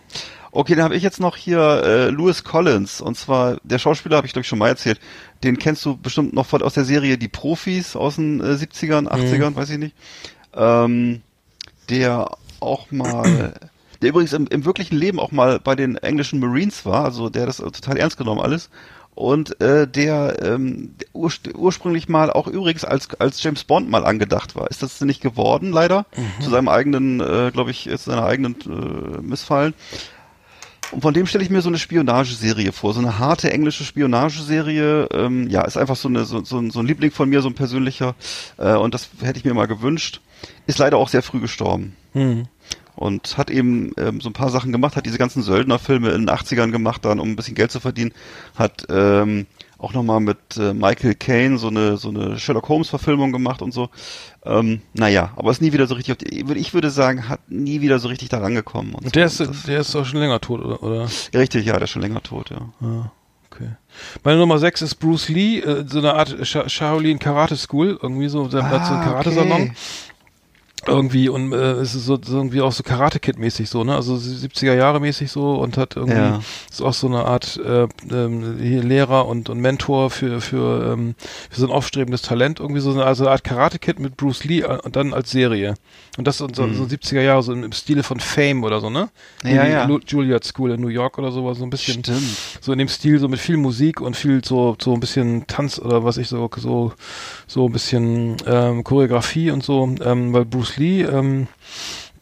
[0.53, 4.27] Okay, dann habe ich jetzt noch hier äh, Lewis Collins und zwar der Schauspieler habe
[4.27, 4.99] ich glaube ich schon mal erzählt.
[5.43, 9.07] Den kennst du bestimmt noch von aus der Serie Die Profis aus den äh, 70ern,
[9.07, 9.95] 80ern, weiß ich nicht.
[10.53, 11.21] Ähm,
[11.89, 13.53] der auch mal
[14.01, 17.45] der übrigens im, im wirklichen Leben auch mal bei den englischen Marines war, also der
[17.45, 18.69] das total ernst genommen alles
[19.15, 24.55] und äh, der, ähm, ur ursprünglich mal auch übrigens als als James Bond mal angedacht
[24.55, 24.69] war.
[24.69, 26.05] Ist das nicht geworden leider
[26.41, 29.73] zu seinem eigenen, äh, glaube ich, ist seiner eigenen äh, Missfallen.
[30.91, 35.07] Und von dem stelle ich mir so eine Spionageserie vor, so eine harte englische Spionageserie.
[35.13, 37.47] Ähm, ja, ist einfach so, eine, so, so, ein- so ein Liebling von mir, so
[37.47, 38.13] ein persönlicher.
[38.57, 40.19] Äh, und das hätte ich mir mal gewünscht.
[40.67, 41.95] Ist leider auch sehr früh gestorben.
[42.13, 42.45] Hm.
[42.95, 46.29] Und hat eben ähm, so ein paar Sachen gemacht, hat diese ganzen Söldnerfilme in den
[46.35, 48.11] 80ern gemacht, dann um ein bisschen Geld zu verdienen.
[48.55, 53.31] Hat ähm, auch nochmal mit äh, Michael Caine so eine, so eine Sherlock Holmes Verfilmung
[53.31, 53.89] gemacht und so.
[54.45, 57.81] Ähm, naja, aber ist nie wieder so richtig, auf die, ich würde sagen, hat nie
[57.81, 58.93] wieder so richtig da rangekommen.
[58.93, 59.45] Und Und der so.
[59.45, 60.83] ist, Das- der ist auch schon länger tot, oder?
[60.83, 61.07] oder?
[61.33, 62.57] ja, richtig, ja, der ist schon länger tot, ja.
[62.81, 63.11] Ah,
[63.51, 63.69] okay.
[64.23, 68.27] Meine Nummer sechs ist Bruce Lee, äh, so eine Art Sha Shaolin Karate School, irgendwie
[68.29, 69.51] so, der hat so einen Ah, Karatesalon.
[69.63, 69.71] okay.
[70.87, 73.95] Irgendwie und äh, es ist so, so irgendwie auch so Karate Kid mäßig so, ne?
[73.95, 76.41] Also 70er Jahre mäßig so und hat irgendwie Ja.
[76.69, 81.15] ist auch so eine Art äh, hier Lehrer und und Mentor für für ähm,
[81.49, 84.43] für so ein aufstrebendes Talent irgendwie so eine, also eine Art Karate Kid mit Bruce
[84.43, 85.75] Lee äh, und dann als Serie.
[86.17, 89.09] Und das und so, so 70er Jahre so im, Stile von Fame oder so, ne?
[89.43, 89.49] Mhm.
[89.49, 89.89] Ja, ja.
[90.05, 92.21] Juilliard School in New York oder sowas so ein bisschen Stimmt.
[92.59, 95.79] so in dem Stil, so mit viel Musik und viel so, so ein bisschen Tanz
[95.79, 96.91] oder was ich so, so,
[97.47, 101.47] so ein bisschen ähm, Choreografie und so, ähm, weil Bruce Lee, ähm,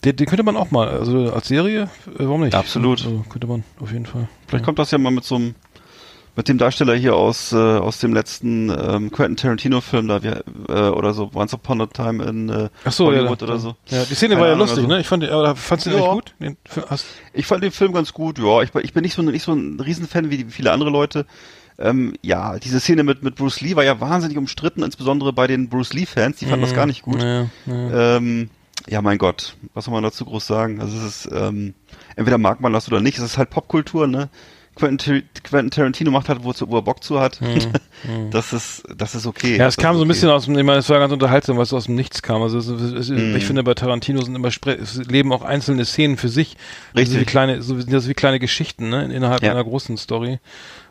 [0.06, 1.88] den, den könnte man auch mal, also als Serie, äh,
[2.20, 2.56] warum nicht?
[2.56, 3.00] Absolut.
[3.06, 4.28] Also, könnte man auf jeden Fall.
[4.48, 5.56] Vielleicht kommt das ja mal mit so einem,
[6.36, 10.28] mit dem Darsteller hier aus, äh, aus dem letzten ähm, Quentin Tarantino-Film da, wie,
[10.72, 13.60] äh, oder so, Once Upon a Time in äh, Ach so, ja, Hollywood da- oder
[13.60, 13.76] so.
[13.88, 15.02] Ja, die Szene Keine war ja Ahnung, lustig, also- ne?
[15.02, 16.06] Ich fand, die- aber fandst du den Ja.
[16.12, 16.34] eigentlich gut?
[16.40, 16.58] Den,
[17.34, 18.62] Ich fand den Film ganz gut, ja.
[18.62, 21.26] Ich, bin- ich bin nicht so, nicht so ein Riesenfan wie viele andere Leute.
[21.80, 25.70] Ähm, ja, diese Szene mit, mit Bruce Lee war ja wahnsinnig umstritten, insbesondere bei den
[25.70, 27.22] Bruce Lee-Fans, die fanden das gar nicht gut.
[27.22, 28.18] Ja, ja.
[28.18, 28.50] Ähm,
[28.88, 30.82] ja, mein Gott, was soll man dazu groß sagen?
[30.82, 31.74] Also es ist, ähm,
[32.16, 34.30] entweder mag man das oder nicht, es ist halt Popkultur, ne?
[34.80, 37.40] Quentin, Quentin Tarantino macht halt, wozu, wo er Bock zu hat.
[38.32, 39.58] das ist, das ist okay.
[39.58, 40.08] Ja, es Das kam so ein okay.
[40.14, 42.42] bisschen aus dem, ich meine, es war ganz unterhaltsam, was aus dem Nichts kam.
[42.42, 43.36] Also es, es, es, Mhm.
[43.36, 46.56] ich finde, bei Tarantino sind immer es leben auch einzelne Szenen für sich.
[46.96, 47.14] Richtig.
[47.16, 49.06] So wie kleine, so sind das wie kleine Geschichten, ne?
[49.14, 49.52] Innerhalb Ja.
[49.52, 50.40] einer großen Story.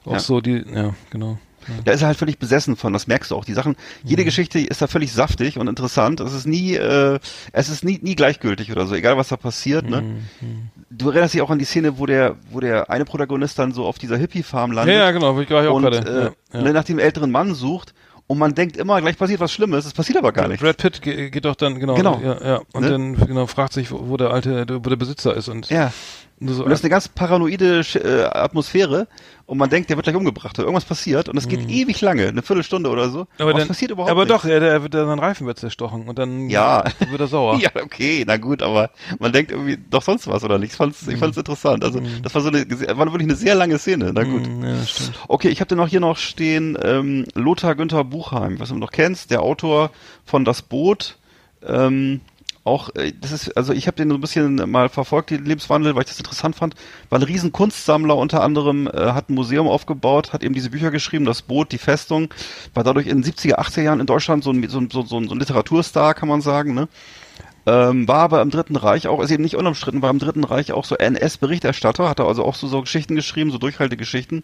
[0.04, 0.18] Auch Ja.
[0.20, 1.38] so die, ja, genau.
[1.84, 3.44] Da ist er halt völlig besessen von, das merkst du auch.
[3.44, 4.08] Die Sachen, Mhm.
[4.08, 6.20] jede Geschichte ist da völlig saftig und interessant.
[6.20, 7.18] Es ist nie, äh,
[7.52, 10.02] es ist nie, nie gleichgültig oder so, egal was da passiert, ne?
[10.02, 10.68] Mhm.
[10.90, 13.84] Du erinnerst dich auch an die Szene, wo der, wo der eine Protagonist dann so
[13.86, 14.94] auf dieser Hippie-Farm Ja, landet.
[14.96, 15.98] ja, genau, ich glaube ich auch und gerade.
[15.98, 16.22] äh,
[16.54, 16.64] ja, ja.
[16.64, 17.94] ne, nach dem älteren Mann sucht
[18.26, 20.60] und man denkt immer, gleich passiert was Schlimmes, es passiert aber gar nicht.
[20.60, 22.20] Brad Pitt ge- geht doch dann, genau, Genau.
[22.22, 22.60] ja, ja.
[22.72, 22.90] und Ne?
[22.90, 25.92] dann genau fragt sich, wo, wo der alte, wo der Besitzer ist und Ja.
[26.40, 29.08] So, Und das ist eine ganz paranoide äh, Atmosphäre
[29.46, 32.28] und man denkt, der wird gleich umgebracht oder irgendwas passiert und es geht ewig lange,
[32.28, 33.20] eine Viertelstunde oder so.
[33.20, 33.26] Mhm.
[33.38, 34.42] aber dann, passiert überhaupt aber nichts.
[34.42, 36.84] doch, er, der, der, sein Reifen wird zerstochen und dann Ja.
[37.10, 37.58] wird er sauer.
[37.60, 40.72] Ja, okay, na gut, aber man denkt irgendwie doch sonst was oder nicht.
[40.72, 41.82] Ich fand's, ich fand's interessant.
[41.82, 44.12] Also das war so eine, war wirklich eine sehr lange Szene.
[44.14, 44.46] Na gut.
[44.46, 45.14] Mhm, ja, stimmt.
[45.28, 48.92] Okay, ich habe dann noch hier noch stehen ähm, Lothar Günther Buchheim, was du noch
[48.92, 49.90] kennst, der Autor
[50.24, 51.16] von Das Boot.
[51.66, 52.20] Ähm,
[52.68, 55.94] auch, äh, das ist, also ich habe den so ein bisschen mal verfolgt, den Lebenswandel,
[55.94, 56.74] weil ich das interessant fand.
[57.10, 60.90] War ein riesen Kunstsammler unter anderem, äh, hat ein Museum aufgebaut, hat eben diese Bücher
[60.90, 62.32] geschrieben, Das Boot, die Festung,
[62.74, 65.38] war dadurch in den 70er, 80er Jahren in Deutschland so ein, so, so, so ein
[65.38, 66.88] Literaturstar, kann man sagen, ne?
[67.66, 70.72] Ähm, war aber im Dritten Reich auch, ist eben nicht unumstritten, war im Dritten Reich
[70.72, 74.42] auch so NS-Berichterstatter, hat er also auch so, so Geschichten geschrieben, so Durchhaltegeschichten.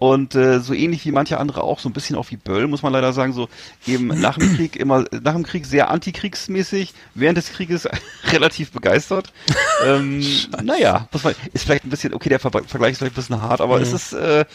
[0.00, 2.82] Und äh, so ähnlich wie manche andere auch, so ein bisschen auch wie Böll, muss
[2.82, 3.50] man leider sagen, so
[3.86, 7.86] eben nach dem Krieg immer, nach dem Krieg sehr antikriegsmäßig, während des Krieges
[8.32, 9.30] relativ begeistert.
[9.84, 10.24] ähm,
[10.62, 13.42] naja, muss man, ist vielleicht ein bisschen, okay, der Ver Vergleich ist vielleicht ein bisschen
[13.42, 14.46] hart, aber es ist, äh,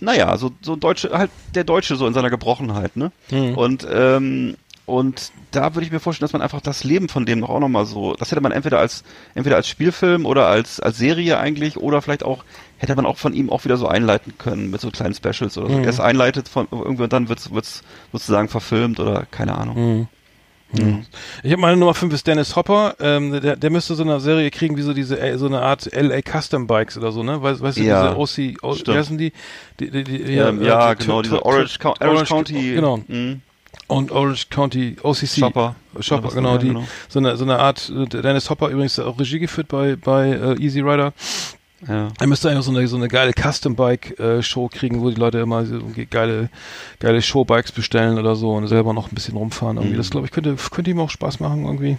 [0.00, 3.12] naja, so, so Deutsche, halt der Deutsche so in seiner Gebrochenheit, ne?
[3.54, 7.40] Und, ähm, und da würde ich mir vorstellen, dass man einfach das Leben von dem
[7.40, 9.02] noch auch nochmal so, das hätte man entweder als,
[9.34, 12.44] entweder als Spielfilm oder als, als Serie eigentlich oder vielleicht auch,
[12.78, 15.68] hätte man auch von ihm auch wieder so einleiten können mit so kleinen Specials oder
[15.68, 15.78] so.
[15.80, 17.82] Er es einleitet von irgendwie und dann wird's, wird's
[18.12, 20.08] sozusagen verfilmt oder keine Ahnung.
[21.42, 22.96] Ich habe meine Nummer 5 ist Dennis Hopper.
[23.00, 25.88] Ähm, der, der müsste so eine Serie kriegen wie so diese äh, so eine Art
[25.94, 27.40] LA Custom Bikes oder so, ne?
[27.40, 29.32] Weißt, weißt du, Ja, diese OC, o, wie heißen die?
[29.78, 32.74] die, die, die Ähm, ja, äh, genau, T- diese T- Orange, Co Orange, Orange- County.
[32.74, 32.96] Genau.
[33.06, 33.42] Mhm.
[33.88, 35.38] Und Orange County OCC.
[35.38, 36.84] Shopper, was, genau, ja, die, genau.
[37.08, 40.60] so eine, so eine Art, äh, Dennis Hopper übrigens auch Regie geführt bei, bei äh,
[40.60, 41.12] Easy Rider.
[41.86, 42.08] Ja.
[42.18, 45.78] Er müsste eigentlich so eine, so eine geile Custom-Bike-Show kriegen, wo die Leute immer so
[46.10, 46.48] geile,
[46.98, 49.76] geile Showbikes bestellen oder so und selber noch ein bisschen rumfahren.
[49.76, 49.94] Irgendwie.
[49.94, 49.98] Mhm.
[49.98, 51.98] Das glaube ich könnte, könnte ihm auch Spaß machen irgendwie.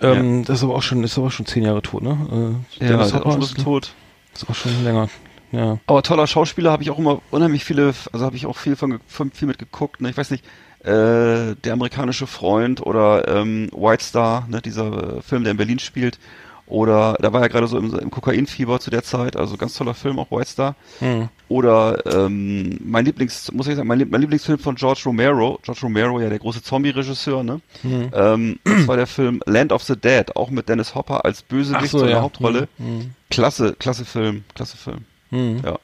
[0.00, 2.60] Ähm, Das ist aber auch schon, ist aber schon zehn Jahre tot, ne?
[2.80, 3.92] Äh, Ja, ist auch schon ein bisschen tot.
[4.34, 5.08] ist auch schon länger.
[5.52, 5.78] Ja.
[5.86, 9.00] Aber toller Schauspieler habe ich auch immer unheimlich viele, also habe ich auch viel von,
[9.06, 10.00] von viel mit geguckt.
[10.00, 10.10] Ne?
[10.10, 10.44] Ich weiß nicht,
[10.84, 14.60] äh, der amerikanische Freund oder ähm, White Star, ne?
[14.60, 16.18] dieser äh, Film, der in Berlin spielt.
[16.66, 19.92] Oder da war er gerade so im, im Kokainfieber zu der Zeit, also ganz toller
[19.92, 20.74] Film, auch White Star.
[21.00, 21.28] Hm.
[21.48, 26.18] Oder ähm, mein Lieblings, muss ich sagen, mein, mein Lieblingsfilm von George Romero, George Romero,
[26.18, 27.60] ja der große Zombie-Regisseur, ne?
[27.82, 28.10] Hm.
[28.14, 31.90] Ähm, das war der Film Land of the Dead, auch mit Dennis Hopper als Bösewicht
[31.90, 32.22] so, in der ja.
[32.22, 32.68] Hauptrolle.
[32.78, 33.10] Hm.
[33.28, 35.04] Klasse, klasse Film, klasse Film.
[35.30, 35.60] Hm.
[35.62, 35.78] Ja.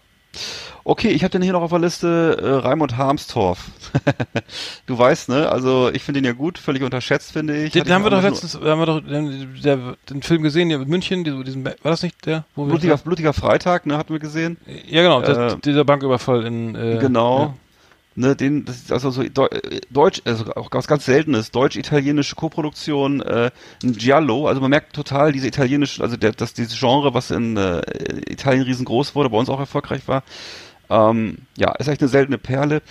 [0.89, 3.59] Okay, ich habe den hier noch auf der Liste, äh, Raimund Harmstorff.
[4.87, 5.47] du weißt, ne?
[5.51, 7.73] Also ich finde ihn ja gut, völlig unterschätzt, finde ich.
[7.73, 10.79] Den, den haben wir doch letztens, haben wir doch den, der, den Film gesehen, der
[10.79, 12.47] mit München, die- diesen, war das nicht der?
[12.55, 14.57] Wo wir- Blutiger, blutiger Freitag, ne, hatten wir gesehen.
[14.89, 17.55] ja, genau, das, äh, dieser Banküberfall in, äh, genau.
[18.15, 23.21] Ne, den, das ist also so äh, Deutsch, also auch was ganz Seltenes, deutsch-italienische Koproduktion,
[23.21, 23.51] äh,
[23.85, 27.57] ein Giallo, also man merkt total diese italienische, also der, dass dieses Genre, was in
[27.59, 27.83] äh,
[28.27, 30.25] Italien riesengroß wurde, bei uns auch erfolgreich war,
[30.91, 32.83] ähm, ja, ist echt eine seltene Perle.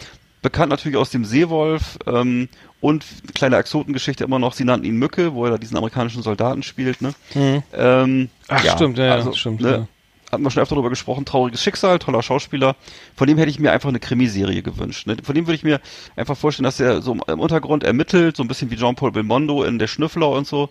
[0.41, 2.48] Bekannt natürlich aus dem Seewolf ähm,
[2.80, 6.64] und kleine Exotengeschichte immer noch, sie nannten ihn Mücke, wo er da diesen amerikanischen Soldaten
[6.64, 7.14] spielt, ne?
[7.34, 7.64] Mhm.
[7.74, 9.88] Ähm, Ach, stimmt, ja, ja, also, stimmt, Ne, ja.
[10.32, 12.76] Hatten wir schon öfter darüber gesprochen, trauriges Schicksal, toller Schauspieler.
[13.16, 15.08] Von dem hätte ich mir einfach eine Krimiserie gewünscht.
[15.08, 15.16] Ne?
[15.24, 15.80] Von dem würde ich mir
[16.18, 19.80] einfach vorstellen, dass er so im Untergrund ermittelt, so ein bisschen wie Jean-Paul Belmondo in
[19.80, 20.70] Der Schnüffler und so.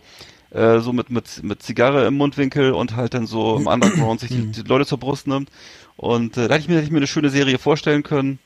[0.51, 4.31] Äh, so mit, mit, mit Zigarre im Mundwinkel und halt dann so im Underground sich
[4.31, 5.51] die, die Leute zur Brust nimmt.
[5.97, 8.39] Und äh, da hätte ich mir, hätte ich mir eine schöne Serie vorstellen können.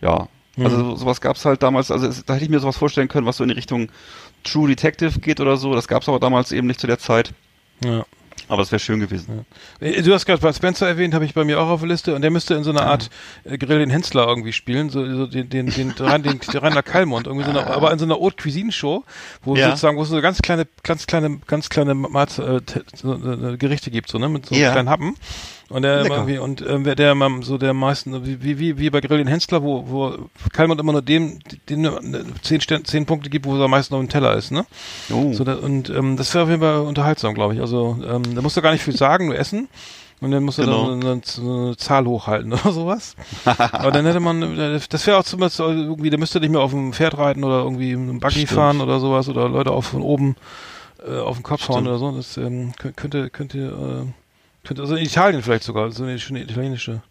[0.00, 3.08] Ja, also so, sowas gab's halt damals, also es, da hätte ich mir sowas vorstellen
[3.08, 3.88] können, was so in die Richtung
[4.44, 5.74] True Detective geht oder so.
[5.74, 7.32] Das gab's aber damals eben nicht zu der Zeit.
[7.84, 8.04] ja.
[8.48, 9.44] Aber das wäre schön gewesen.
[9.80, 12.14] Äh, Du hast gerade Bud Spencer erwähnt, habe ich bei mir auch auf der Liste
[12.14, 13.08] und der müsste in so einer Art
[13.44, 16.82] äh, Grill den Hensler irgendwie spielen, so, so den den den den, den, den Rainer
[16.82, 19.04] Kallmund, irgendwie so eine, aber in so einer Haute Cuisine Show,
[19.42, 19.68] wo Ja.
[19.70, 24.10] sozusagen wo es so ganz kleine ganz kleine ganz kleine Mat, äh, äh, Gerichte gibt
[24.10, 24.72] so ne mit so Ja.
[24.72, 25.16] kleinen Happen
[25.70, 26.14] und der Lecker.
[26.16, 29.26] irgendwie und ähm, wer der immer so der meisten wie wie wie bei Grill den
[29.26, 30.14] Hensler, wo wo
[30.52, 31.38] Kallmund immer nur dem
[31.68, 31.90] den äh,
[32.42, 34.66] zehn Stern, zehn Punkte gibt, wo er am meisten auf dem Teller ist, ne?
[35.12, 35.32] Oh.
[35.32, 37.60] So, da, und ähm, das wäre auf jeden Fall unterhaltsam, glaube ich.
[37.60, 39.68] Also ähm, da musst du gar nicht viel sagen, nur essen.
[40.20, 40.88] Und dann musst du Genau.
[40.88, 43.14] dann eine, eine, Zahl hochhalten oder sowas.
[43.44, 46.70] Aber dann hätte man, äh, das wäre auch zumindest irgendwie, da müsste nicht mehr auf
[46.70, 48.50] dem Pferd reiten oder irgendwie im Buggy Stimmt.
[48.50, 50.36] fahren oder sowas oder Leute auch von oben
[51.06, 51.88] äh, auf den Kopf hauen Stimmt.
[51.88, 52.12] oder so.
[52.12, 53.58] Das ähm, kö- könnte, könnte,
[54.06, 54.12] äh,
[54.64, 57.02] könnte, also in Italien vielleicht sogar, so eine schöne italienische.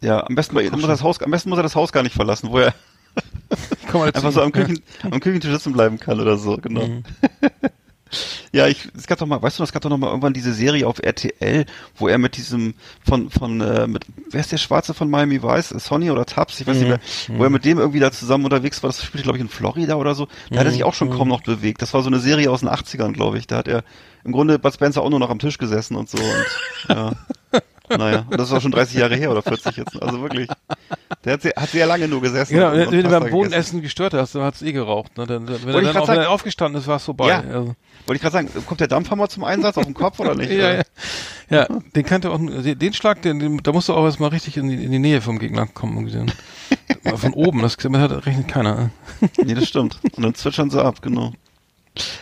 [0.00, 2.14] Ja, am besten, muss er das Haus, am besten muss er das Haus gar nicht
[2.14, 2.74] verlassen, wo er
[3.92, 6.86] einfach so am, Küchen, am Küchentisch sitzen bleiben kann oder so, genau.
[6.86, 7.04] Mhm.
[8.52, 10.52] Ja, ich, es gab doch mal, weißt du, es gab doch noch mal irgendwann diese
[10.52, 11.66] Serie auf RTL,
[11.96, 12.74] wo er mit diesem,
[13.06, 15.70] von, von, äh, mit, wer ist der Schwarze von Miami Vice?
[15.70, 16.60] Sonny oder Tubbs?
[16.60, 17.00] Ich weiß nicht mehr,
[17.36, 19.96] wo er mit dem irgendwie da zusammen unterwegs war, das spielte, glaube ich, in Florida
[19.96, 20.28] oder so.
[20.50, 21.82] Da hat er sich auch schon kaum noch bewegt.
[21.82, 23.46] Das war so eine Serie aus den 80ern, glaube ich.
[23.46, 23.84] Da hat er
[24.24, 26.18] im Grunde Bud Spencer auch nur noch am Tisch gesessen und so.
[26.18, 27.12] Und, ja.
[27.90, 30.02] Naja, und das ist auch schon 30 Jahre her oder 40 jetzt.
[30.02, 30.48] Also wirklich.
[31.24, 32.54] Der hat sehr, hat sehr lange nur gesessen.
[32.54, 33.30] Genau, wenn du beim.
[33.30, 35.16] Bodenessen gestört hast, dann hat's eh geraucht.
[35.16, 35.26] Ne?
[35.26, 37.28] Dann, wenn ich er dann wenn sagen- er aufgestanden ist, war es vorbei.
[37.28, 37.40] Ja.
[37.40, 37.74] Also,
[38.08, 40.50] Wollte ich gerade sagen, kommt der Dampfhammer zum Einsatz auf den Kopf oder nicht?
[40.50, 40.82] ja, ja.
[41.50, 44.66] ja, den kannte auch, den Schlag, den, den, da musst du auch erstmal richtig in
[44.68, 46.08] die, in die Nähe vom Gegner kommen.
[47.16, 48.88] Von oben, das hat, rechnet keiner.
[49.44, 49.98] Nee, das stimmt.
[50.12, 51.32] Und dann zwitschern sie ab, genau.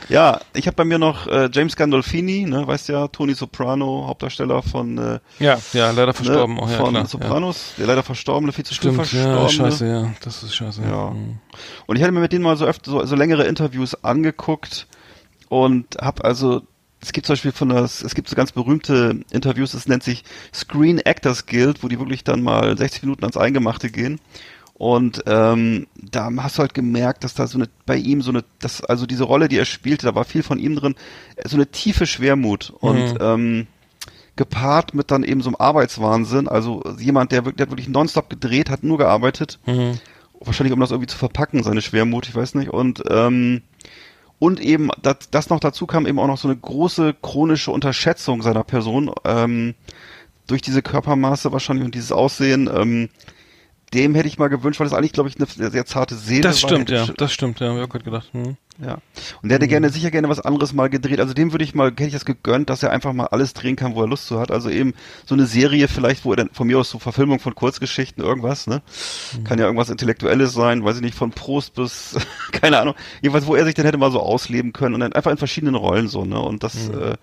[0.09, 4.63] Ja, ich habe bei mir noch äh, James Gandolfini, ne, weißt ja, Tony Soprano, Hauptdarsteller
[4.63, 6.57] von, äh, Ja, ja, leider verstorben.
[6.57, 8.81] ne, auch, ja, von klar, Sopranos, der leider verstorbene, viel zu Ja.
[8.81, 9.43] früh Stimmt, verstorbene.
[9.43, 10.83] ja, scheiße, ja, das ist scheiße.
[10.83, 11.11] Ja.
[11.11, 11.39] Mhm.
[11.87, 14.89] Und ich hatte mir mit denen mal so öfter so, so längere Interviews angeguckt
[15.49, 16.63] und habe also
[17.01, 20.25] es gibt zum Beispiel von das, es gibt so ganz berühmte Interviews, das nennt sich
[20.53, 24.19] Screen Actors Guild, wo die wirklich dann mal 60 Minuten ans Eingemachte gehen.
[24.75, 28.45] Und ähm, da hast du halt gemerkt, dass da so eine bei ihm so eine,
[28.59, 30.95] das also diese Rolle, die er spielte, da war viel von ihm drin,
[31.47, 33.19] so eine tiefe Schwermut und Mhm.
[33.21, 33.67] ähm,
[34.37, 38.29] gepaart mit dann eben so einem Arbeitswahnsinn, also jemand, der wirklich, der hat wirklich nonstop
[38.29, 39.99] gedreht, hat nur gearbeitet Mhm.
[40.41, 42.69] wahrscheinlich um das irgendwie zu verpacken, seine Schwermut, ich weiß nicht.
[42.71, 43.63] Und ähm,
[44.39, 48.43] und eben das, das noch dazu kam eben auch noch so eine große chronische Unterschätzung
[48.43, 49.75] seiner Person ähm,
[50.47, 52.71] durch diese Körpermaße wahrscheinlich und dieses Aussehen.
[52.73, 53.09] Ähm,
[53.97, 56.43] dem hätte ich mal gewünscht, weil das eigentlich, glaube ich, eine sehr, sehr zarte Seele
[56.43, 56.71] Das war.
[56.71, 58.33] stimmt, ja, das stimmt, ja, hab ich auch gerade gedacht.
[58.35, 58.57] Mhm.
[58.79, 58.99] ja.
[59.43, 61.19] Und der hätte gerne, sicher gerne was anderes mal gedreht.
[61.19, 63.75] Also dem würde ich mal, hätte ich das gegönnt, dass er einfach mal alles drehen
[63.75, 64.51] kann, wo er Lust zu hat.
[64.51, 64.95] Also eben
[65.25, 68.67] so eine Serie vielleicht, wo er dann von mir aus so Verfilmung von Kurzgeschichten, irgendwas,
[68.67, 68.83] ne?
[69.45, 72.17] Kann ja irgendwas Intellektuelles sein, weiß ich nicht, von Prost bis,
[72.53, 72.95] keine Ahnung.
[73.23, 75.75] Jedenfalls, wo er sich dann hätte mal so ausleben können und dann einfach in verschiedenen
[75.75, 76.39] Rollen so, ne?
[76.39, 77.15] Und das, äh,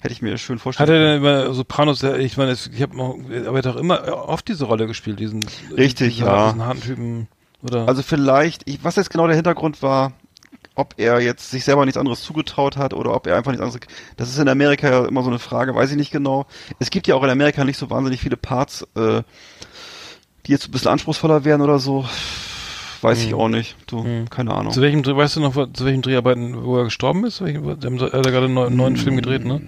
[0.00, 3.34] hätte ich mir schön vorstellen Hat er denn über Sopranos, ich meine, ich habe aber
[3.34, 5.46] er hat doch immer oft diese Rolle gespielt, diesen,
[5.76, 6.46] Richtig, diesen, ja.
[6.46, 7.28] diesen harten Typen,
[7.62, 7.88] oder?
[7.88, 10.12] Also vielleicht, ich, was jetzt genau der Hintergrund war,
[10.78, 13.80] ob er jetzt sich selber nichts anderes zugetraut hat oder ob er einfach nichts anderes.
[14.16, 16.46] Das ist in Amerika ja immer so eine Frage, weiß ich nicht genau.
[16.78, 19.22] Es gibt ja auch in Amerika nicht so wahnsinnig viele Parts, äh,
[20.46, 22.06] die jetzt ein bisschen anspruchsvoller wären oder so.
[23.02, 23.38] Weiß ich Hm.
[23.38, 23.76] auch nicht.
[23.86, 24.28] Du, Hm.
[24.30, 24.72] keine Ahnung.
[24.72, 27.40] Zu welchem, weißt du noch, zu welchem Dreharbeiten, wo er gestorben ist?
[27.42, 29.60] Welchen, der hat er gerade einen neuen, neuen Film gedreht, ne?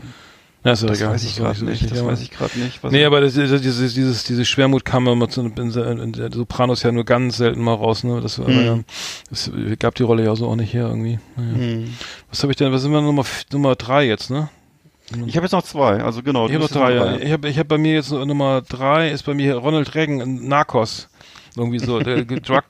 [0.63, 0.89] Ja, ist ja Hm.
[0.93, 1.15] das egal.
[1.15, 1.83] weiß ich gerade so nicht.
[1.83, 2.83] wichtig, Das weiß ich gerade nicht.
[2.85, 5.57] Was Nee, aber das, das, dieses, dieses, diese Schwermut kam immer zu, in,
[6.15, 8.21] in, Sopranos ja nur ganz selten mal raus, ne?
[8.21, 8.65] Das, Hm.
[8.67, 8.79] ja,
[9.31, 11.19] das gab die Rolle ja so auch nicht her irgendwie.
[11.37, 11.55] Naja.
[11.57, 11.95] Hm.
[12.29, 14.49] Was habe ich denn, was sind wir Nummer, Nummer drei jetzt, ne?
[15.27, 16.47] Ich habe jetzt noch zwei, also genau.
[16.47, 17.17] Ich habe drei, ja.
[17.17, 20.47] Ich habe ich hab bei mir jetzt Nummer drei, ist bei mir Ronald Reagan in
[20.47, 21.09] Narcos.
[21.57, 22.25] Irgendwie so, Drug,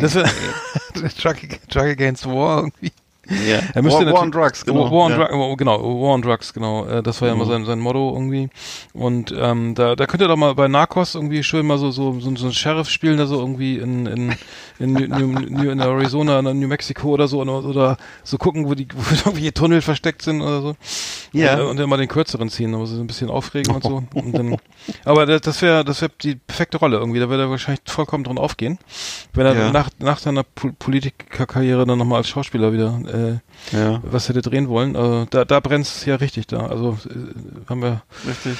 [0.00, 0.30] das war,
[1.22, 1.36] Drug,
[1.68, 2.92] Drug Against War irgendwie.
[3.30, 3.60] Ja.
[3.74, 4.84] Er müsste War, War on Drugs, genau.
[4.90, 5.18] War on ja.
[5.18, 6.86] Drugs, oh, genau, War on Drugs, genau.
[6.86, 7.48] Äh, Das war ja immer Mhm.
[7.50, 8.48] sein, sein Motto irgendwie.
[8.92, 12.18] Und ähm, da, da könnt ihr doch mal bei Narcos irgendwie schön mal so so
[12.20, 14.34] so, so einen Sheriff spielen, da so irgendwie in in
[14.78, 18.74] in, New, New, in Arizona, in New Mexico oder so oder, oder so gucken, wo
[18.74, 19.00] die wo
[19.30, 20.74] irgendwie Tunnel versteckt sind oder so.
[21.32, 21.60] Ja.
[21.60, 24.02] Und, und dann mal den kürzeren ziehen, aber so ein bisschen aufregen und so.
[24.14, 24.56] Und dann,
[25.04, 27.20] aber das, das wäre das wäre die perfekte Rolle irgendwie.
[27.20, 28.78] Da würde er wahrscheinlich vollkommen drin aufgehen,
[29.34, 29.70] wenn er Ja.
[29.72, 33.19] nach nach seiner Po- Politikerkarriere dann nochmal als Schauspieler wieder äh,
[33.72, 34.94] Ja, was hätte drehen wollen.
[34.94, 36.66] Äh, da da brennt es ja richtig da.
[36.66, 38.56] Also äh, haben wir richtig.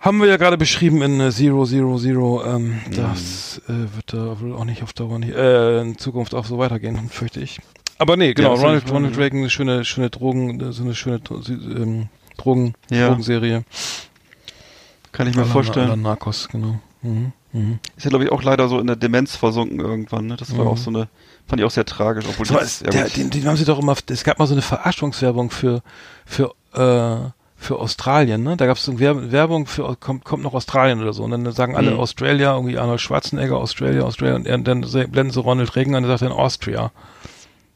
[0.00, 2.44] haben wir ja gerade beschrieben in äh, Zero Zero Zero.
[2.44, 2.94] Ähm, Mhm.
[2.96, 6.58] Das äh, wird da wohl auch nicht auf Dauer nicht, äh, in Zukunft auch so
[6.58, 7.60] weitergehen, fürchte ich.
[7.98, 8.54] Aber nee, genau.
[8.54, 13.08] ist Ronald, Ronald Reagan, eine schöne schöne Drogen, so eine schöne ähm, Drogen Ja.
[13.08, 13.64] Drogenserie.
[15.12, 15.86] Kann ich mir Oder- vorstellen.
[15.88, 16.78] Oder Narcos, genau.
[17.02, 17.32] Mhm.
[17.52, 17.78] Mhm.
[17.96, 20.26] Ist ja, glaube ich, auch leider so in der Demenz versunken irgendwann.
[20.26, 20.36] Ne?
[20.36, 20.70] Das war Mhm.
[20.70, 21.08] auch so eine,
[21.48, 22.24] fand ich auch sehr tragisch.
[22.28, 24.54] Obwohl So, das, ja der, den, den haben sie doch immer, es gab mal so
[24.54, 25.82] eine Verarschungswerbung für,
[26.24, 28.56] für, äh, für Australien, ne?
[28.56, 31.22] Da gab es so Werb- Werbung für, kommt, kommt noch Australien oder so.
[31.24, 32.00] Und dann sagen alle Mhm.
[32.00, 36.10] Australia, irgendwie Arnold Schwarzenegger, Australia, Australia, und er- dann blenden sie Ronald Reagan an, der
[36.18, 36.92] sagt dann Austria.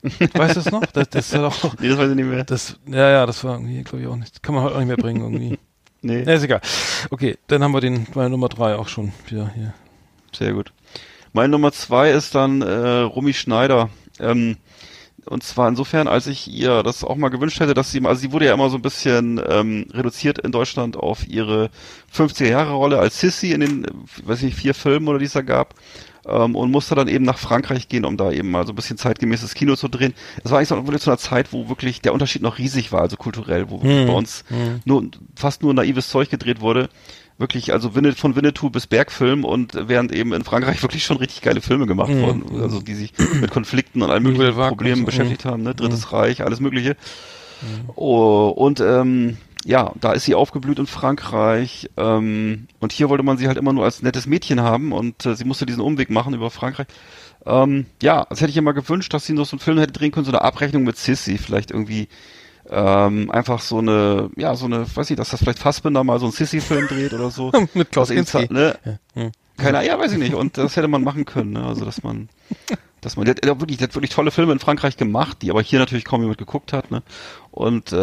[0.02, 0.84] weißt du das noch?
[0.86, 2.44] Das, das ja doch, nee, das weiß ich nicht mehr.
[2.44, 4.88] das, ja, ja, das war irgendwie, glaube ich, auch nicht, kann man heute auch nicht
[4.88, 5.59] mehr bringen, irgendwie.
[6.02, 6.62] Nee, Ja, ist egal.
[7.10, 9.74] Okay, dann haben wir den, meine Nummer drei auch schon wieder hier.
[10.34, 10.72] sehr gut.
[11.32, 13.89] Meine Nummer zwei ist dann äh, Romy Schneider.
[14.19, 14.57] Ähm,
[15.27, 18.32] und zwar insofern, als ich ihr das auch mal gewünscht hätte, dass sie, also sie
[18.32, 21.70] wurde ja immer so ein bisschen ähm, reduziert in Deutschland auf ihre
[22.15, 23.86] 50er-Jahre-Rolle als Sissy in den,
[24.24, 25.74] weiß nicht, vier Filmen oder die es da gab.
[26.27, 28.98] Ähm, und musste dann eben nach Frankreich gehen, um da eben mal so ein bisschen
[28.98, 30.15] zeitgemäßes Kino zu drehen.
[30.43, 33.01] Das war eigentlich so wirklich zu einer Zeit, wo wirklich der Unterschied noch riesig war,
[33.02, 34.07] also kulturell, wo Hm.
[34.07, 34.81] bei uns Hm.
[34.85, 35.05] nur,
[35.36, 36.89] fast nur naives Zeug gedreht wurde.
[37.40, 41.60] Wirklich, also von Winnetou bis Bergfilm und während eben in Frankreich wirklich schon richtig geile
[41.60, 42.22] Filme gemacht Mhm.
[42.22, 45.74] wurden, also die sich mit Konflikten und allen möglichen Problemen so, beschäftigt haben, ne?
[45.74, 46.96] Drittes Reich, alles mögliche.
[47.94, 51.90] Oh, und ähm, ja, da ist sie aufgeblüht in Frankreich.
[51.96, 55.36] Ähm, und hier wollte man sie halt immer nur als nettes Mädchen haben und äh,
[55.36, 56.86] sie musste diesen Umweg machen über Frankreich.
[57.44, 60.12] Ähm, ja, das hätte ich immer gewünscht, dass sie noch so einen Film hätte drehen
[60.12, 62.08] können, so eine Abrechnung mit Sissy, vielleicht irgendwie
[62.69, 66.27] ähm, einfach so eine, ja, so eine, weiß ich, dass das vielleicht Fassbinder mal so
[66.27, 67.51] einen Sissy-Film dreht oder so.
[67.74, 68.53] Mit Klaus Also Kinski.
[68.53, 68.77] Ne?
[69.15, 69.31] Hm.
[69.57, 70.35] Keine, ja, weiß ich nicht.
[70.35, 71.65] Und das hätte man machen können, ne?
[71.65, 72.28] Also dass man,
[73.03, 75.51] dass man, der, hat- der wirklich, der hat wirklich tolle Filme in Frankreich gemacht, die
[75.51, 77.03] aber hier natürlich kaum jemand geguckt hat, ne?
[77.51, 77.97] Und äh,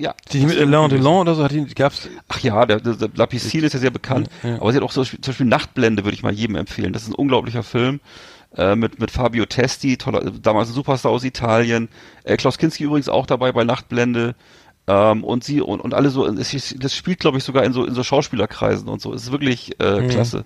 [0.00, 0.14] ja.
[0.32, 3.26] Die mit Alain Delon oder so, hat die, gab's, Ach ja, der, der, der La
[3.26, 4.56] Piscine ist ja sehr bekannt, Ja, ja.
[4.60, 6.92] aber sie hat auch so, zum Beispiel Nachtblende, würde ich mal jedem empfehlen.
[6.92, 8.00] Das ist ein unglaublicher Film
[8.56, 11.88] äh, mit mit Fabio Testi, toller, damals ein Superstar aus Italien.
[12.24, 14.34] Äh, Klaus Kinski übrigens auch dabei bei Nachtblende.
[14.86, 17.86] Ähm, und sie und, und alle so, es das spielt glaube ich sogar in so
[17.86, 19.14] in so Schauspielerkreisen und so.
[19.14, 20.08] Es ist wirklich äh, Mhm.
[20.08, 20.44] klasse.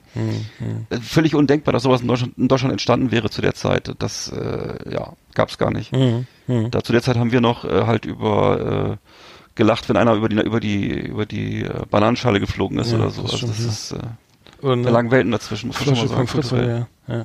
[0.90, 3.92] Äh, Völlig undenkbar, dass sowas in Deutschland, in Deutschland entstanden wäre zu der Zeit.
[3.98, 5.90] Das äh, ja gab's gar nicht.
[5.90, 6.70] hm, hm.
[6.70, 9.08] Da zu der Zeit haben wir noch äh, halt über äh,
[9.56, 13.10] gelacht, wenn einer über die über die über die äh, Bananenschale geflogen ist Ja, oder
[13.10, 13.22] so.
[13.22, 13.98] das Also das ist äh,
[14.64, 15.66] Und, da lagen Welten dazwischen.
[15.66, 16.50] Muss man schon Flasche von sagen, Fritz,
[17.08, 17.24] ja, ja.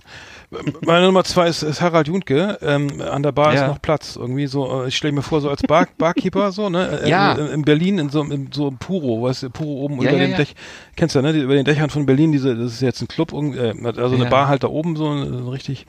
[0.86, 2.58] Meine Nummer zwei ist, ist Harald Juntke.
[2.62, 3.62] Ähm, an der Bar Ja.
[3.62, 4.16] ist noch Platz.
[4.16, 7.02] Irgendwie so, äh, ich stelle mir vor, so als Bar, Barkeeper, so, ne?
[7.04, 7.34] Äh, Ja.
[7.34, 10.12] In, in Berlin, in so, in so einem Puro, weißt du, Puro oben Ja, über
[10.14, 10.38] ja, den ja.
[10.38, 10.56] Dech.
[10.96, 11.34] Kennst du, ne?
[11.34, 14.24] Die, über den Dächern von Berlin, diese, das ist jetzt ein Club, äh, also eine
[14.26, 14.30] Ja.
[14.30, 15.10] Bar halt da oben, so,
[15.50, 15.86] richtig.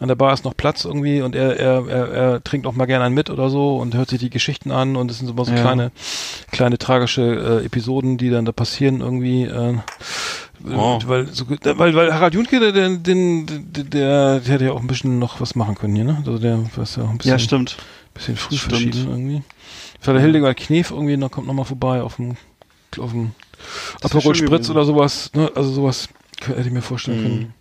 [0.00, 2.86] An der Bar ist noch Platz irgendwie und er, er, er, er trinkt auch mal
[2.86, 5.32] gerne einen mit oder so und hört sich die Geschichten an und es sind so
[5.32, 5.60] immer so Ja.
[5.60, 5.92] kleine,
[6.50, 9.44] kleine tragische äh, Episoden, die dann da passieren irgendwie.
[9.44, 9.74] Äh,
[10.64, 11.00] Oh.
[11.06, 14.80] weil, so, weil, weil Harald Junke, der, der, den, der, der, der hätte ja auch
[14.80, 16.16] ein bisschen noch was machen können hier, ne?
[16.18, 17.76] Also der was ja auch ein bisschen, Ja, stimmt.
[18.14, 18.70] bisschen früh Stimmt.
[18.72, 19.42] verschieden irgendwie.
[20.00, 22.36] Vielleicht der Hildegard Knef irgendwie noch kommt noch mal vorbei auf dem,
[22.98, 23.32] auf dem
[24.02, 25.50] Aperol Spritz oder sowas, ne?
[25.54, 26.08] Also sowas
[26.44, 27.22] hätte ich mir vorstellen Mhm.
[27.22, 27.54] können.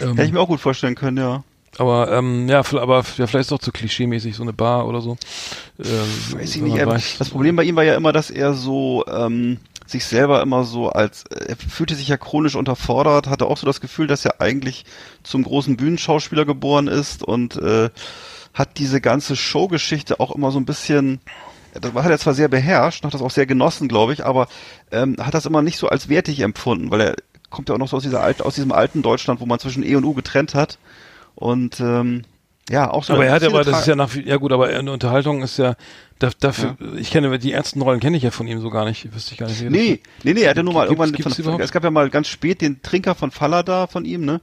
[0.00, 1.42] Ähm, Hätte ich mir auch gut vorstellen können, ja.
[1.78, 5.00] aber ähm, ja, aber ja, vielleicht ist es doch zu klischeemäßig so eine Bar oder
[5.00, 5.16] so.
[5.78, 5.86] Ähm,
[6.38, 6.76] Weiß ich nicht.
[6.76, 9.58] Er, weiß- das Problem bei ihm war ja immer, dass er so ähm,
[9.90, 13.80] sich selber immer so als er fühlte sich ja chronisch unterfordert, hatte auch so das
[13.80, 14.84] Gefühl, dass er eigentlich
[15.22, 17.90] zum großen Bühnenschauspieler geboren ist und äh,
[18.54, 21.20] hat diese ganze Showgeschichte auch immer so ein bisschen
[21.74, 24.48] das hat er zwar sehr beherrscht, hat das auch sehr genossen, glaube ich, aber
[24.90, 27.16] ähm, hat das immer nicht so als wertig empfunden, weil er
[27.50, 29.84] kommt ja auch noch so aus dieser alten, aus diesem alten Deutschland, wo man zwischen
[29.84, 30.78] E und U getrennt hat
[31.34, 32.24] und ähm,
[32.70, 33.12] ja auch so.
[33.14, 35.58] aber er hat aber, das Tra- ist ja nach, ja gut, aber eine Unterhaltung ist
[35.58, 35.74] ja,
[36.18, 39.14] da, dafür, ich kenne, die ersten Rollen kenne ich ja von ihm so gar nicht,
[39.14, 39.60] wüsste ich gar nicht.
[39.60, 41.64] wie das Nee, nee, nee, er hatte nur mal Gibt's- irgendwann, gibt's von, überhaupt?
[41.64, 44.40] es gab ja mal ganz spät den Trinker von Fallada von ihm, ne?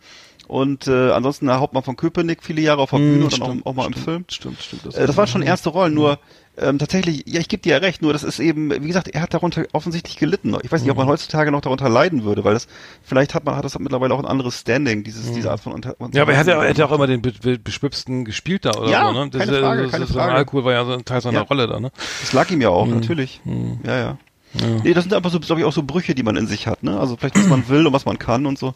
[0.47, 3.47] Und äh, ansonsten der Hauptmann von Köpenick viele Jahre auf der Hm, Bühne und dann
[3.47, 4.25] stimmt, auch, auch mal im stimmt, Film.
[4.29, 4.95] Stimmt, stimmt.
[4.95, 6.19] Äh, das waren schon erste Rollen, nur
[6.57, 9.21] ähm, tatsächlich, ja, ich gebe dir ja recht, nur das ist eben, wie gesagt, er
[9.21, 10.55] hat darunter offensichtlich gelitten.
[10.63, 11.01] Ich weiß nicht, ob Mhm.
[11.03, 12.67] man heutzutage noch darunter leiden würde, weil das,
[13.03, 15.95] vielleicht hat man, hat das mittlerweile auch ein anderes Standing, dieses, diese Art von Unter
[15.99, 16.11] Mhm.
[16.13, 18.71] Ja, aber er hat ja, er hat auch immer den be be beschwipsten gespielt da
[18.71, 19.29] oder Ja, so, ne?
[19.31, 20.33] keine ist ja- Frage, das, keine das, Frage.
[20.33, 21.45] Alkohol war ja so ein Teil seiner Ja.
[21.45, 21.91] Rolle da, ne?
[22.21, 22.93] Das lag ihm ja auch, Mhm.
[22.95, 23.41] natürlich.
[23.43, 23.79] Mhm.
[23.85, 24.17] Ja, ja.
[24.53, 24.67] Ja.
[24.83, 26.81] Nee, das sind einfach so, glaube ich, auch so Brüche, die man in sich hat,
[26.83, 26.97] ne?
[26.99, 28.73] Also vielleicht, was man will und was man kann und so.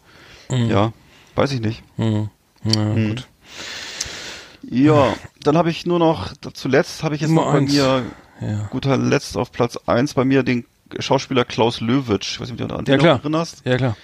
[0.49, 0.69] Mhm.
[0.69, 0.91] Ja,
[1.35, 1.81] weiß ich nicht.
[1.97, 2.29] Mhm.
[2.65, 3.07] Ja, Mhm.
[3.09, 3.27] gut.
[4.71, 7.73] Ja, dann habe ich nur noch, zuletzt habe ich jetzt Nummer noch bei eins.
[7.73, 8.03] mir,
[8.41, 8.67] Ja.
[8.71, 10.65] guter Letzt auf Platz eins bei mir den
[10.99, 12.33] Schauspieler Klaus Löwitsch.
[12.33, 13.19] Ich weiß nicht, ob du an den Ja, klar.
[13.19, 13.61] erinnerst.
[13.65, 13.97] Ja, klar.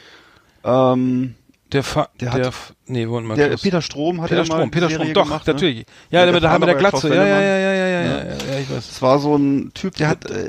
[0.63, 1.35] Ähm,
[1.75, 2.53] Der, Fa Der der, hat-
[2.87, 5.13] nee, wollen wir der Peter Strom hat Peter ja mal Strom, eine Peter Serie Strom,
[5.13, 5.53] doch, gemacht, ne?
[5.53, 5.85] natürlich.
[6.09, 7.09] Ja, Ja, der, der mit der, mit Vater der Glatze.
[7.09, 8.17] Ja, ja, ja, ja, ja, ja,
[8.53, 8.59] Ja.
[8.59, 8.87] ich weiß.
[8.87, 10.47] Das war so ein Typ, der hat äh,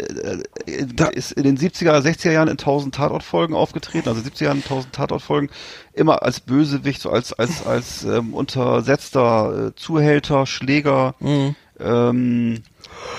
[0.66, 4.58] äh, Da- ist in den 70er, 60er Jahren in 1000 Tatortfolgen aufgetreten, also 70er Jahren
[4.58, 5.50] in 1000 Tatortfolgen,
[5.92, 11.14] immer als Bösewicht, so als als als ähm, untersetzter äh, Zuhälter, Schläger.
[11.20, 11.54] Mhm.
[11.78, 12.62] Ähm,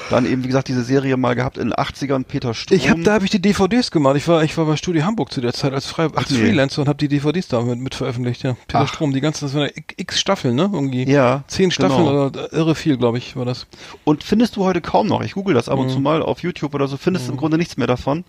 [0.09, 2.77] dann eben, wie gesagt, diese Serie mal gehabt in den 80ern, Peter Strom.
[2.77, 4.15] Ich hab, da habe ich die DVDs gemacht.
[4.15, 6.39] Ich war, ich war bei Studio Hamburg zu der Zeit als, Frei als nee.
[6.39, 8.43] Freelancer und habe die DVDs da mit, mit veröffentlicht.
[8.43, 8.53] Ja.
[8.67, 8.87] Peter Ach.
[8.87, 10.69] Strom, die ganzen, das waren ja x Staffeln, ne?
[10.73, 11.07] Irgendwie.
[11.09, 12.27] ja, Zehn Staffeln genau.
[12.27, 13.67] oder irre viel, glaube ich, war das.
[14.05, 15.91] Und findest du heute kaum noch, ich google das ab und Mhm.
[15.91, 18.23] zu mal auf YouTube oder so, findest du im Grunde nichts mehr davon.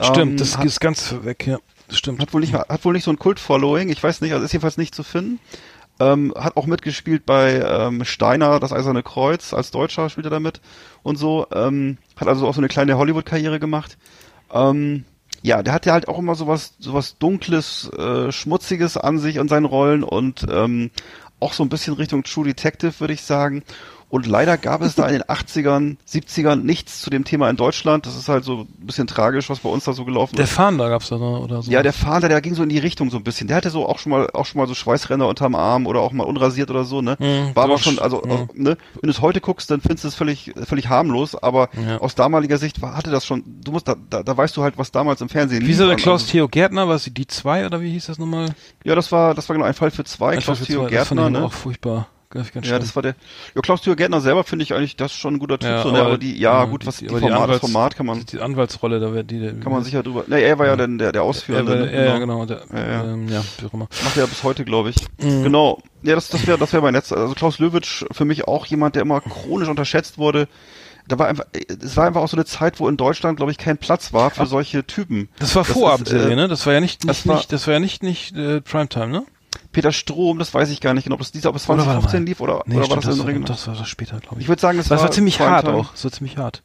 [0.00, 1.58] Stimmt, Ähm, das hat, ist ganz weg, ja.
[1.90, 2.20] Stimmt.
[2.20, 4.76] hat wohl nicht, hat wohl nicht so ein Kult-Following, ich weiß nicht, also ist jedenfalls
[4.76, 5.40] nicht zu finden.
[6.00, 10.60] Ähm, hat auch mitgespielt bei ähm, Steiner, das Eiserne Kreuz, als Deutscher spielt er damit
[11.02, 11.46] und so.
[11.52, 13.98] Ähm, hat also auch so eine kleine Hollywood-Karriere gemacht.
[14.52, 15.04] Ähm,
[15.42, 19.48] ja, der hat ja halt auch immer sowas, sowas Dunkles, äh, Schmutziges an sich und
[19.48, 20.90] seinen Rollen und ähm,
[21.40, 23.62] auch so ein bisschen Richtung True Detective, würde ich sagen.
[24.10, 28.06] Und leider gab es da in den 80ern, 70ern nichts zu dem Thema in Deutschland.
[28.06, 30.52] Das ist halt so ein bisschen tragisch, was bei uns da so gelaufen Der ist.
[30.52, 31.70] Fahnder gab's da oder so.
[31.70, 33.48] Ja, der Fahnder, der ging so in die Richtung so ein bisschen.
[33.48, 36.12] Der hatte so auch schon mal, auch schon mal so Schweißränder unterm Arm oder auch
[36.12, 37.16] mal unrasiert oder so, ne?
[37.18, 38.48] Mhm, War aber schon, also, mhm.
[38.62, 38.78] ne?
[38.94, 41.98] Wenn du es heute guckst, dann findest du es völlig, völlig harmlos, aber Ja.
[41.98, 44.78] aus damaliger Sicht war, hatte das schon, du musst, da, da, da weißt du halt,
[44.78, 45.94] was damals im Fernsehen Wie ist der.
[45.96, 46.88] Klaus Also, Theo Gärtner?
[46.88, 48.54] Was die zwei oder wie hieß das nochmal?
[48.84, 50.94] Ja, das war, das war genau ein Fall für zwei, Klaus für Theo zwei.
[50.94, 51.46] Das fand Gärtner, ich ne?
[51.46, 52.08] auch furchtbar.
[52.30, 52.80] Ganz Ja, schlimm.
[52.80, 53.14] das war der.
[53.54, 55.70] Ja, Klaus Theo Gärtner selber finde ich eigentlich, das ist schon ein guter Typ.
[55.70, 55.98] Ja, so, ne?
[56.00, 57.96] aber- aber die, ja, ja, gut, was die- die, aber die Format, das Anwalts- Format
[57.96, 60.24] kann man, die Anwaltsrolle, da wird die, kann man sicher drüber.
[60.26, 61.72] Ne, er war ja, dann der, der ja, Ausführende.
[61.72, 61.94] weil, ne?
[61.94, 63.04] ja, ja, genau, der, Ja, ja.
[63.04, 63.88] Ähm, ja, wie auch immer.
[64.04, 64.96] Macht er ja bis heute, glaube ich.
[65.22, 65.42] Mhm.
[65.44, 65.80] Genau.
[66.02, 67.16] Ja, das, das wäre das wäre mein letzter.
[67.16, 70.48] Also Klaus Löwitsch für mich auch jemand, der immer chronisch unterschätzt wurde.
[71.08, 71.46] Da war einfach,
[71.82, 74.30] es war einfach auch so eine Zeit, wo in Deutschland, glaube ich, kein Platz war
[74.30, 75.30] für solche Typen.
[75.38, 76.48] Das war Das Vorabendserie, äh, ne?
[76.48, 79.08] Das war ja nicht, das nicht, war- nicht das war ja nicht, nicht äh, Primetime,
[79.08, 79.24] ne?
[79.78, 82.00] Peter Strom, das weiß ich gar nicht genau, ob das dieser, ob es Oder warte
[82.00, 82.26] 2015 mal.
[82.28, 84.36] lief oder, Nee, oder war stimmt, das, das, in war, das war das später, glaube
[84.36, 84.42] ich.
[84.42, 85.86] Ich würde sagen, das, das war ziemlich hart Primetime.
[85.86, 85.92] auch.
[85.92, 86.62] Das war ziemlich hart.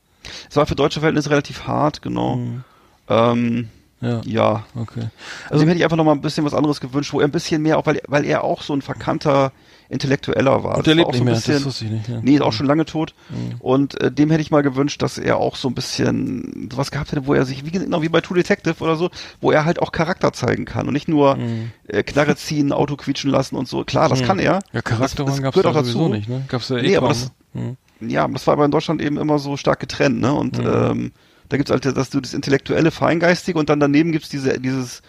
[0.50, 2.38] Es war für deutsche Verhältnisse relativ hart, genau.
[2.38, 2.64] Mhm.
[3.10, 3.70] Ähm,
[4.02, 5.10] Ja, ja, okay.
[5.50, 7.32] Also dem hätte ich einfach noch mal ein bisschen was anderes gewünscht, wo er ein
[7.32, 9.52] bisschen mehr, auch weil, weil er auch so ein verkannter
[9.94, 10.78] Intellektueller war.
[10.78, 12.08] Und der Das lebt auch nicht so ein mehr, bisschen, das wusste ich nicht.
[12.10, 12.20] Ja.
[12.22, 13.14] Nee, ist auch schon lange tot.
[13.30, 13.56] Mhm.
[13.60, 17.12] Und äh, dem hätte ich mal gewünscht, dass er auch so ein bisschen sowas gehabt
[17.12, 19.10] hätte, wo er sich, wie genau wie bei True Detective oder so,
[19.42, 21.72] wo er halt auch Charakter zeigen kann und nicht nur Mhm.
[21.88, 23.84] äh, Knarre ziehen, Auto quietschen lassen und so.
[23.84, 24.26] Klar, das Mhm.
[24.26, 24.60] kann er.
[24.74, 26.10] Ja, Charakter das gab's gehört auch dazu.
[26.10, 26.44] nicht, ne?
[26.48, 27.78] Gab's ja eh Nee, aber das- ne?
[28.02, 28.10] Mhm.
[28.10, 30.34] Ja, das war aber in Deutschland eben immer so stark getrennt, ne?
[30.34, 30.68] Und Mhm.
[30.68, 31.12] ähm,
[31.50, 35.02] da gibt's halt das, das intellektuelle, feingeistige und dann daneben gibt's diese, dieses,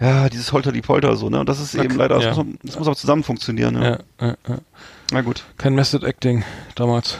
[0.00, 1.40] ja, dieses Holter-die-Polter so, ne?
[1.40, 2.30] Und das ist eben leider, das, ja.
[2.30, 4.04] muss, man, das muss auch zusammen funktionieren, ne?
[4.20, 4.58] Ja, ja, ja.
[5.12, 5.44] Na gut.
[5.56, 6.44] Kein Method Acting
[6.74, 7.18] damals.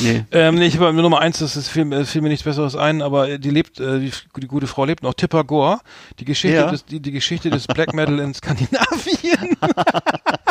[0.00, 0.24] Nee.
[0.32, 2.74] Ähm, nee, ich habe nur Nummer eins, das ist fiel, äh, fiel mir nichts Besseres
[2.76, 5.14] ein, aber äh, die lebt, äh, die, die gute Frau lebt noch.
[5.14, 5.78] Tipper Gore,
[6.18, 6.70] die Geschichte Ja.
[6.70, 9.56] des, die, die Geschichte des Black Metal in Skandinavien.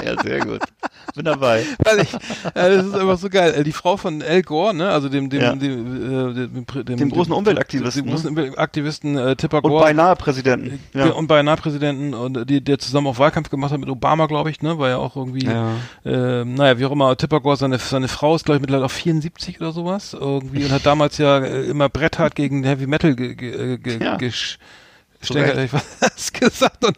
[0.05, 0.61] Ja, sehr gut.
[1.15, 1.65] Bin dabei.
[1.83, 2.19] Weil ich, äh,
[2.53, 3.53] das ist einfach so geil.
[3.57, 5.55] Äh, Die Frau von Al Gore, ne, also dem, dem, Ja.
[5.55, 9.83] dem, äh, dem, dem, Dem großen Umweltaktivisten, dem großen Umweltaktivisten äh, Tipper Und Gore.
[9.85, 10.79] beinahe Präsidenten.
[10.93, 11.07] Ja.
[11.09, 14.61] Und beinahe Präsidenten und die, der zusammen auch Wahlkampf gemacht hat mit Obama, glaube ich,
[14.61, 15.73] ne, war ja auch irgendwie, Ja.
[16.05, 18.91] äh, naja, wie auch immer, Tipper Gore, seine, seine Frau ist, glaube ich, mittlerweile auch
[19.21, 23.35] 74 oder sowas, irgendwie, und hat damals ja äh, immer bretthart gegen Heavy Metal ge,
[23.35, 24.17] ge, äh, ge, Ja.
[24.21, 24.57] ich
[25.71, 26.95] was gesagt und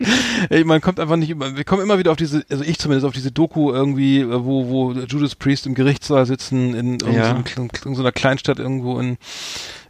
[0.50, 3.06] ey, man kommt einfach nicht über, wir kommen immer wieder auf diese, also ich zumindest
[3.06, 7.41] auf diese Doku irgendwie, äh, wo, wo Judas Priest im Gerichtssaal sitzen in, Ja.
[7.56, 9.18] so, so einer Kleinstadt irgendwo in,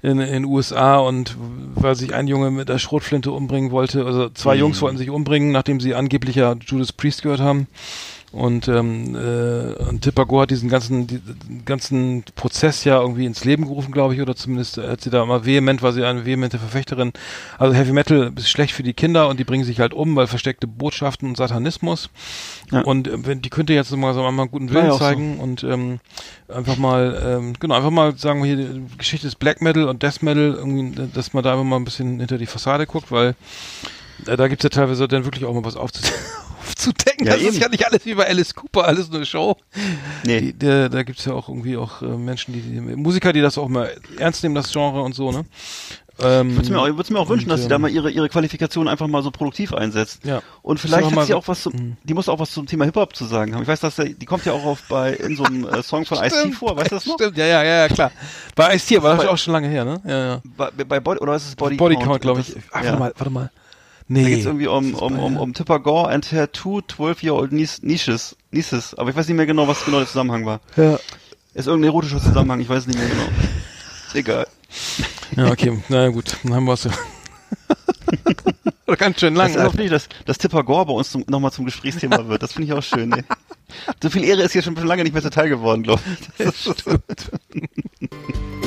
[0.04, 1.36] in, in USA und
[1.74, 4.60] weil sich ein Junge mit der Schrotflinte umbringen wollte, also zwei Mhm.
[4.62, 7.66] Jungs wollten sich umbringen, nachdem sie angeblich ja Judas Priest gehört haben.
[8.32, 13.66] Und, ähm, äh, und Tipper hat diesen ganzen, diesen ganzen Prozess ja irgendwie ins Leben
[13.66, 17.12] gerufen, glaube ich, oder zumindest hat sie da immer vehement, war sie eine vehemente Verfechterin.
[17.58, 20.28] Also Heavy Metal ist schlecht für die Kinder und die bringen sich halt um, weil
[20.28, 22.12] versteckte Botschaften und Satanismus.
[22.72, 22.82] Ja.
[22.82, 25.06] Und äh, wenn die könnte jetzt mal so mal einen guten Willen ja auch so.
[25.06, 26.00] zeigen und ähm,
[26.50, 30.04] einfach mal, ähm, genau, einfach mal sagen wir hier die Geschichte des Black Metal und
[30.04, 33.34] Death Metal, irgendwie, dass man da einfach mal ein bisschen hinter die Fassade guckt, weil
[34.28, 36.04] äh, da gibt's ja teilweise dann wirklich auch mal was aufzu
[36.70, 37.28] aufzudecken.
[37.28, 37.62] Ja, das ist eben.
[37.64, 39.58] ja nicht alles wie bei Alice Cooper, alles nur Show.
[40.26, 40.41] Nee.
[40.41, 43.58] Die, der, da gibt's ja auch irgendwie auch äh, Menschen, die, die Musiker, die das
[43.58, 45.46] auch mal ernst nehmen, das Genre und so, ne?
[46.22, 47.82] Ähm, Ich würde mir, auch- ich würd's mir auch wünschen, und, dass sie da ähm,
[47.84, 50.26] mal ihre, ihre Qualifikation einfach mal so produktiv einsetzt.
[50.26, 50.41] Ja.
[50.62, 51.98] Und vielleicht hat sie auch was zum, Mhm.
[52.04, 53.62] die muss auch was zum Thema Hip-Hop zu sagen haben.
[53.62, 56.06] Ich weiß, dass der, die kommt ja auch auf bei, in so einem äh, Song
[56.06, 57.14] von Ice-T vor, weißt du das noch?
[57.16, 58.12] Stimmt, ja, ja, ja, klar.
[58.56, 60.02] Bei Ice-T, aber das ist auch schon lange her, ne?
[60.06, 60.41] Ja, ja.
[60.58, 62.08] Bei, bei Body, oder ist es Body, Body Count?
[62.08, 62.54] Count, glaube ich.
[62.72, 62.88] Ach, ja.
[62.90, 63.52] warte mal, warte mal.
[64.11, 64.23] Da Nee.
[64.26, 68.95] geht's irgendwie um, um, um, um Tipper Gore and her two 12-year-old niece- nieces, nieces.
[68.95, 70.61] Aber ich weiß nicht mehr genau, was genau der Zusammenhang war.
[70.77, 70.98] Ja.
[71.53, 73.23] Ist irgendein erotischer Zusammenhang, ich weiß nicht mehr genau.
[74.07, 74.48] Ist egal.
[75.36, 75.81] Ja, okay.
[75.90, 76.38] Na ja, gut.
[76.44, 76.91] Dann haben wir es ja.
[78.98, 79.53] Ganz schön lang.
[79.53, 82.41] Das ist auch nicht, dass, dass Tipper Gore bei uns nochmal zum Gesprächsthema wird.
[82.41, 83.10] Das finde ich auch schön.
[83.10, 83.23] Ne?
[84.02, 86.27] So viel Ehre ist hier schon lange nicht mehr zuteil geworden, glaube ich.
[86.38, 86.73] Das ist so.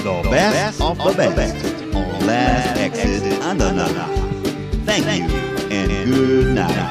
[0.05, 1.57] The best of the best
[1.95, 3.91] on Last Exit Andernach.
[4.85, 5.25] Thank you
[5.71, 6.91] and good night.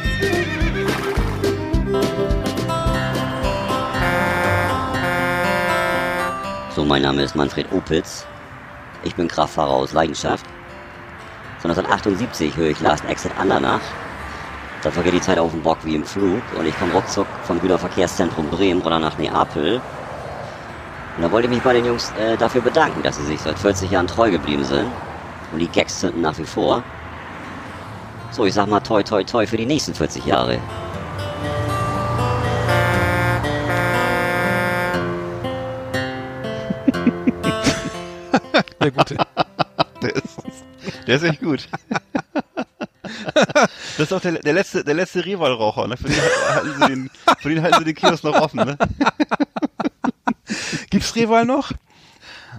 [6.74, 8.26] So, mein Name ist Manfred Opitz.
[9.04, 10.46] Ich bin Kraftfahrer aus Leidenschaft.
[11.60, 13.82] Von 1978 höre ich Last Exit Andernach.
[14.84, 17.60] Da vergeht die Zeit auf dem Bock wie im Flug und ich komme ruckzuck vom
[17.60, 19.82] Güterverkehrszentrum Bremen runter nach Neapel.
[21.18, 23.60] Und da wollte ich mich bei den Jungs äh, dafür bedanken, dass sie sich seit
[23.60, 24.88] 40 Jahren treu geblieben sind.
[25.52, 26.82] Und die Gags zünden nach wie vor.
[28.32, 30.54] So, ich sag mal toi toi toi für die nächsten 40 Jahre.
[38.82, 39.16] Der gute.
[40.02, 40.38] Der ist,
[41.08, 41.68] der ist echt gut.
[43.98, 45.98] Das ist auch der, der letzte, der letzte Rivalraucher, ne?
[45.98, 47.10] Für den halten sie den,
[47.40, 48.78] für den halten sie den Kiosk noch offen, ne?
[50.90, 51.72] Gibt's Rehwein noch?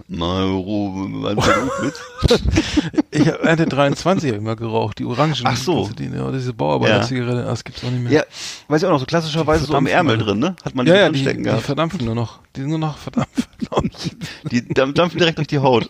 [0.07, 1.37] Mal Ruhe,
[3.11, 5.35] Ich habe eine 23 hab mal geraucht, die Orangen.
[5.43, 5.89] Ach so.
[5.97, 8.11] Die, ja, diese Bauarbeiter-Zigarette, das gibt's auch nicht mehr.
[8.11, 8.23] Ja,
[8.67, 10.55] weiß ich auch noch, so klassischerweise so Verdampfen Ärmel drin, ne?
[10.63, 11.63] Hat man ja, die ja, drin die, stecken die gehabt.
[11.63, 12.39] verdampfen nur noch.
[12.55, 13.49] Die sind nur noch verdampft.
[14.51, 15.89] Die dampf- dampfen direkt durch die Haut.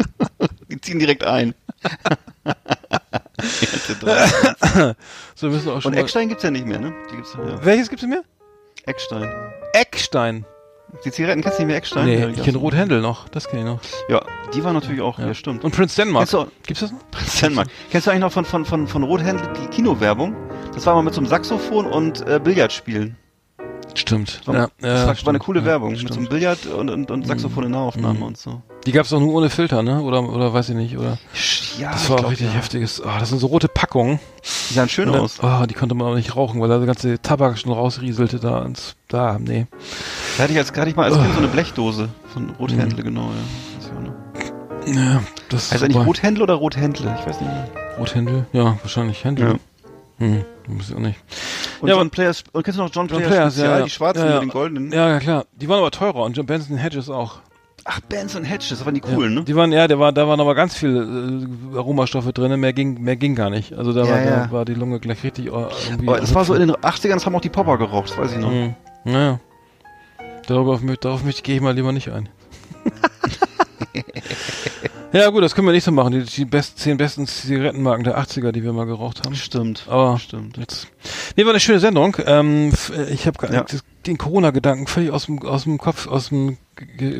[0.70, 1.54] Die ziehen direkt ein.
[5.34, 6.92] so müssen wir auch schon Und Eckstein gibt's ja nicht mehr, ne?
[7.10, 7.64] Die gibt's ja.
[7.64, 8.24] Welches gibt's denn mehr?
[8.86, 9.30] Eckstein.
[9.74, 10.44] Eckstein.
[11.04, 12.06] Die Zigaretten kennst du nicht mehr Eckstein?
[12.06, 13.28] Nee, Ja, ich kenne gab's- Rothändel noch.
[13.28, 13.80] Das kenne ich noch.
[14.08, 14.22] Ja,
[14.54, 15.64] die war natürlich auch, ja, stimmt.
[15.64, 16.28] Und Prince Denmark.
[16.28, 17.40] Kennst du, Gibt's das noch?
[17.42, 17.68] Denmark.
[17.90, 20.34] Kennst du eigentlich noch von, von, von, von Rothändel die Kinowerbung?
[20.74, 23.16] Das war mal mit so einem Saxophon und äh, Billardspielen.
[23.96, 24.40] Stimmt.
[24.46, 25.38] War, Ja, das war, ja, war eine stimmt.
[25.40, 25.90] coole Ja, Werbung.
[25.90, 26.14] Mit stimmt.
[26.14, 28.22] so einem Billard und, und, und Saxophon in Nahaufnahme Mhm.
[28.24, 28.60] und so.
[28.86, 30.02] Die gab's auch nur ohne Filter, ne?
[30.02, 31.18] Oder, oder weiß ich nicht, oder?
[31.78, 32.54] Ja, Das war auch richtig ja.
[32.54, 33.00] heftiges.
[33.00, 34.18] Oh, das sind so rote Packungen.
[34.70, 35.38] Die sahen schön dann- aus.
[35.42, 38.64] Oh, die konnte man auch nicht rauchen, weil da der ganze Tabak schon rausrieselte da
[38.64, 39.66] ins, da, nee.
[40.36, 41.20] Da hatte ich hatte ich mal als Oh.
[41.20, 43.96] Kind so eine Blechdose von Rothändle, genau, ja.
[43.96, 44.94] Auch noch.
[44.94, 47.16] Ja, das Heißt eigentlich Rothändle oder Rothändle?
[47.20, 47.68] Ich weiß nicht mehr.
[47.98, 48.46] Rothändel?
[48.52, 49.46] Ja, wahrscheinlich Händel.
[49.48, 49.54] Ja.
[50.18, 51.18] Hm, weiß ich auch nicht.
[51.80, 53.84] Und Ja, John Players, und kennst du noch John, John Players, Players, ja, ja.
[53.84, 54.34] die schwarzen Ja, ja.
[54.34, 54.92] mit den goldenen?
[54.92, 55.44] Ja, ja, klar.
[55.54, 57.38] Die waren aber teurer und John Benson Hedges auch.
[57.86, 59.38] Ach, Bands und Hedges, das waren die coolen, ja.
[59.40, 59.44] ne?
[59.44, 61.02] Die waren, ja, der war, da waren aber ganz viele
[61.74, 63.74] äh, Aromastoffe drin, mehr ging, mehr ging gar nicht.
[63.74, 64.46] Also da Ja, war, ja.
[64.46, 65.50] da war die Lunge gleich richtig äh.
[65.52, 68.32] Aber das war so in den 80ern, das haben auch die Popper geraucht, das weiß
[68.32, 68.50] ich noch.
[68.50, 68.74] Mhm.
[69.04, 69.38] Naja.
[70.46, 72.28] Darauf, mö- darauf möchte gehe ich mal lieber nicht ein.
[75.12, 76.12] ja gut, das können wir nicht so machen.
[76.12, 79.34] Die, die best, zehn besten Zigarettenmarken der 80er, die wir mal geraucht haben.
[79.36, 79.84] Stimmt.
[79.88, 80.56] Aber Stimmt.
[80.58, 80.88] jetzt.
[81.36, 82.16] Nee, war eine schöne Sendung.
[82.26, 83.64] Ähm, f- ich habe Ja.
[84.06, 86.56] den Corona-Gedanken völlig aus dem, aus dem Kopf, aus dem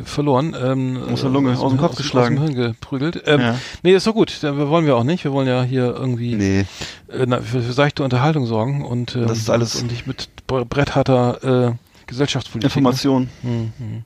[0.03, 0.53] verloren.
[0.61, 2.37] Ähm, Aus der Lunge, aus dem Kopf aus, geschlagen.
[2.37, 3.23] Aus dem Hirn geprügelt.
[3.25, 3.55] Ähm, Ja.
[3.83, 4.39] Nee, ist doch gut.
[4.41, 5.23] Da wollen wir auch nicht.
[5.23, 6.59] Wir wollen ja hier irgendwie Nee.
[7.09, 10.27] äh, na, für, für seichte Unterhaltung sorgen und ähm, Das ist alles- und nicht mit
[10.49, 11.71] bre- brettharter äh,
[12.07, 12.69] Gesellschaftspolitik.
[12.75, 13.29] Information.
[13.43, 14.03] Mhm.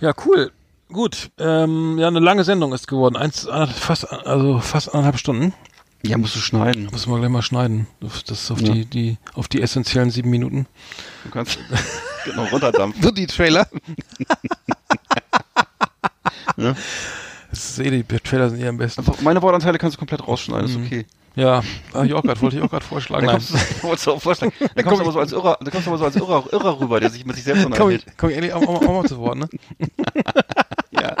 [0.00, 0.52] Ja, cool.
[0.92, 1.30] Gut.
[1.38, 3.16] Ähm, ja, eine lange Sendung ist geworden.
[3.16, 5.52] Eins, anderthalb- fast, also fast anderthalb Stunden.
[6.06, 6.88] Ja, musst du schneiden.
[6.92, 7.86] Müssen wir gleich mal schneiden.
[8.04, 8.72] Auf- Das auf Ja.
[8.74, 10.66] die, die, auf die essentiellen sieben Minuten.
[11.24, 11.58] Du kannst
[12.26, 13.00] genau runterdampfen.
[13.02, 13.66] Nur die Trailer.
[16.56, 16.74] Ja.
[17.54, 19.00] Das ist eh, die Trailer sind eh am besten.
[19.00, 20.86] Einfach, meine Wortanteile kannst du komplett rausschneiden, ist Mhm.
[20.86, 21.06] okay.
[21.36, 21.62] Ja,
[21.92, 23.26] hab ich auch wollte ich auch gerade vorschlagen.
[23.26, 23.40] Dann
[23.80, 24.52] kommst, du, auch vorschlagen.
[24.74, 26.80] Dann kommst du aber so als Irrer, dann kommst du aber so als Irrer, Irrer
[26.80, 28.04] rüber, der sich mit sich selbst Komm unterhält.
[28.06, 29.48] ich, komm ich auch, auch, auch mal zu Wort, ne?
[30.92, 31.16] Ja.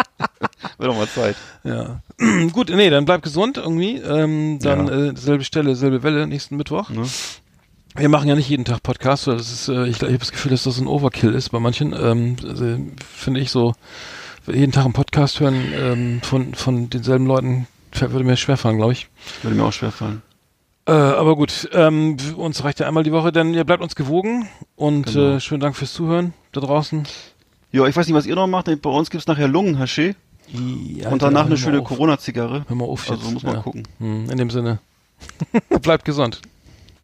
[0.78, 1.36] Wird doch mal Zeit.
[1.64, 2.00] Ja.
[2.52, 3.96] Gut, nee, dann bleib gesund irgendwie.
[3.96, 4.94] Ähm, dann Ja.
[5.10, 6.90] äh, selbe Stelle, selbe Welle nächsten Mittwoch.
[6.90, 7.06] Ne?
[7.96, 10.32] Wir machen ja nicht jeden Tag Podcast, weil das ist, äh, ich, ich habe das
[10.32, 11.92] Gefühl, dass das ein Overkill ist bei manchen.
[11.92, 12.78] Ähm, also,
[13.14, 13.74] Finde ich so,
[14.46, 19.08] jeden Tag einen Podcast hören ähm, von, von denselben Leuten würde mir schwerfallen, glaube ich.
[19.42, 20.22] Würde mir auch schwerfallen.
[20.86, 24.48] Äh, aber gut, ähm, uns reicht ja einmal die Woche, denn ihr bleibt uns gewogen
[24.76, 25.36] und Genau.
[25.36, 27.04] äh, schönen Dank fürs Zuhören da draußen.
[27.72, 28.66] Ja, ich weiß nicht, was ihr noch macht.
[28.82, 30.14] Bei uns gibt's nachher Lungenhaché
[30.52, 31.82] Ja, und danach eine schöne.
[31.82, 32.64] Corona-Zigarre.
[32.68, 33.18] Hör mal auf jetzt.
[33.18, 33.62] Also muss man ja.
[33.62, 33.84] gucken.
[33.98, 34.78] Hm, In dem Sinne.
[35.82, 36.42] bleibt gesund.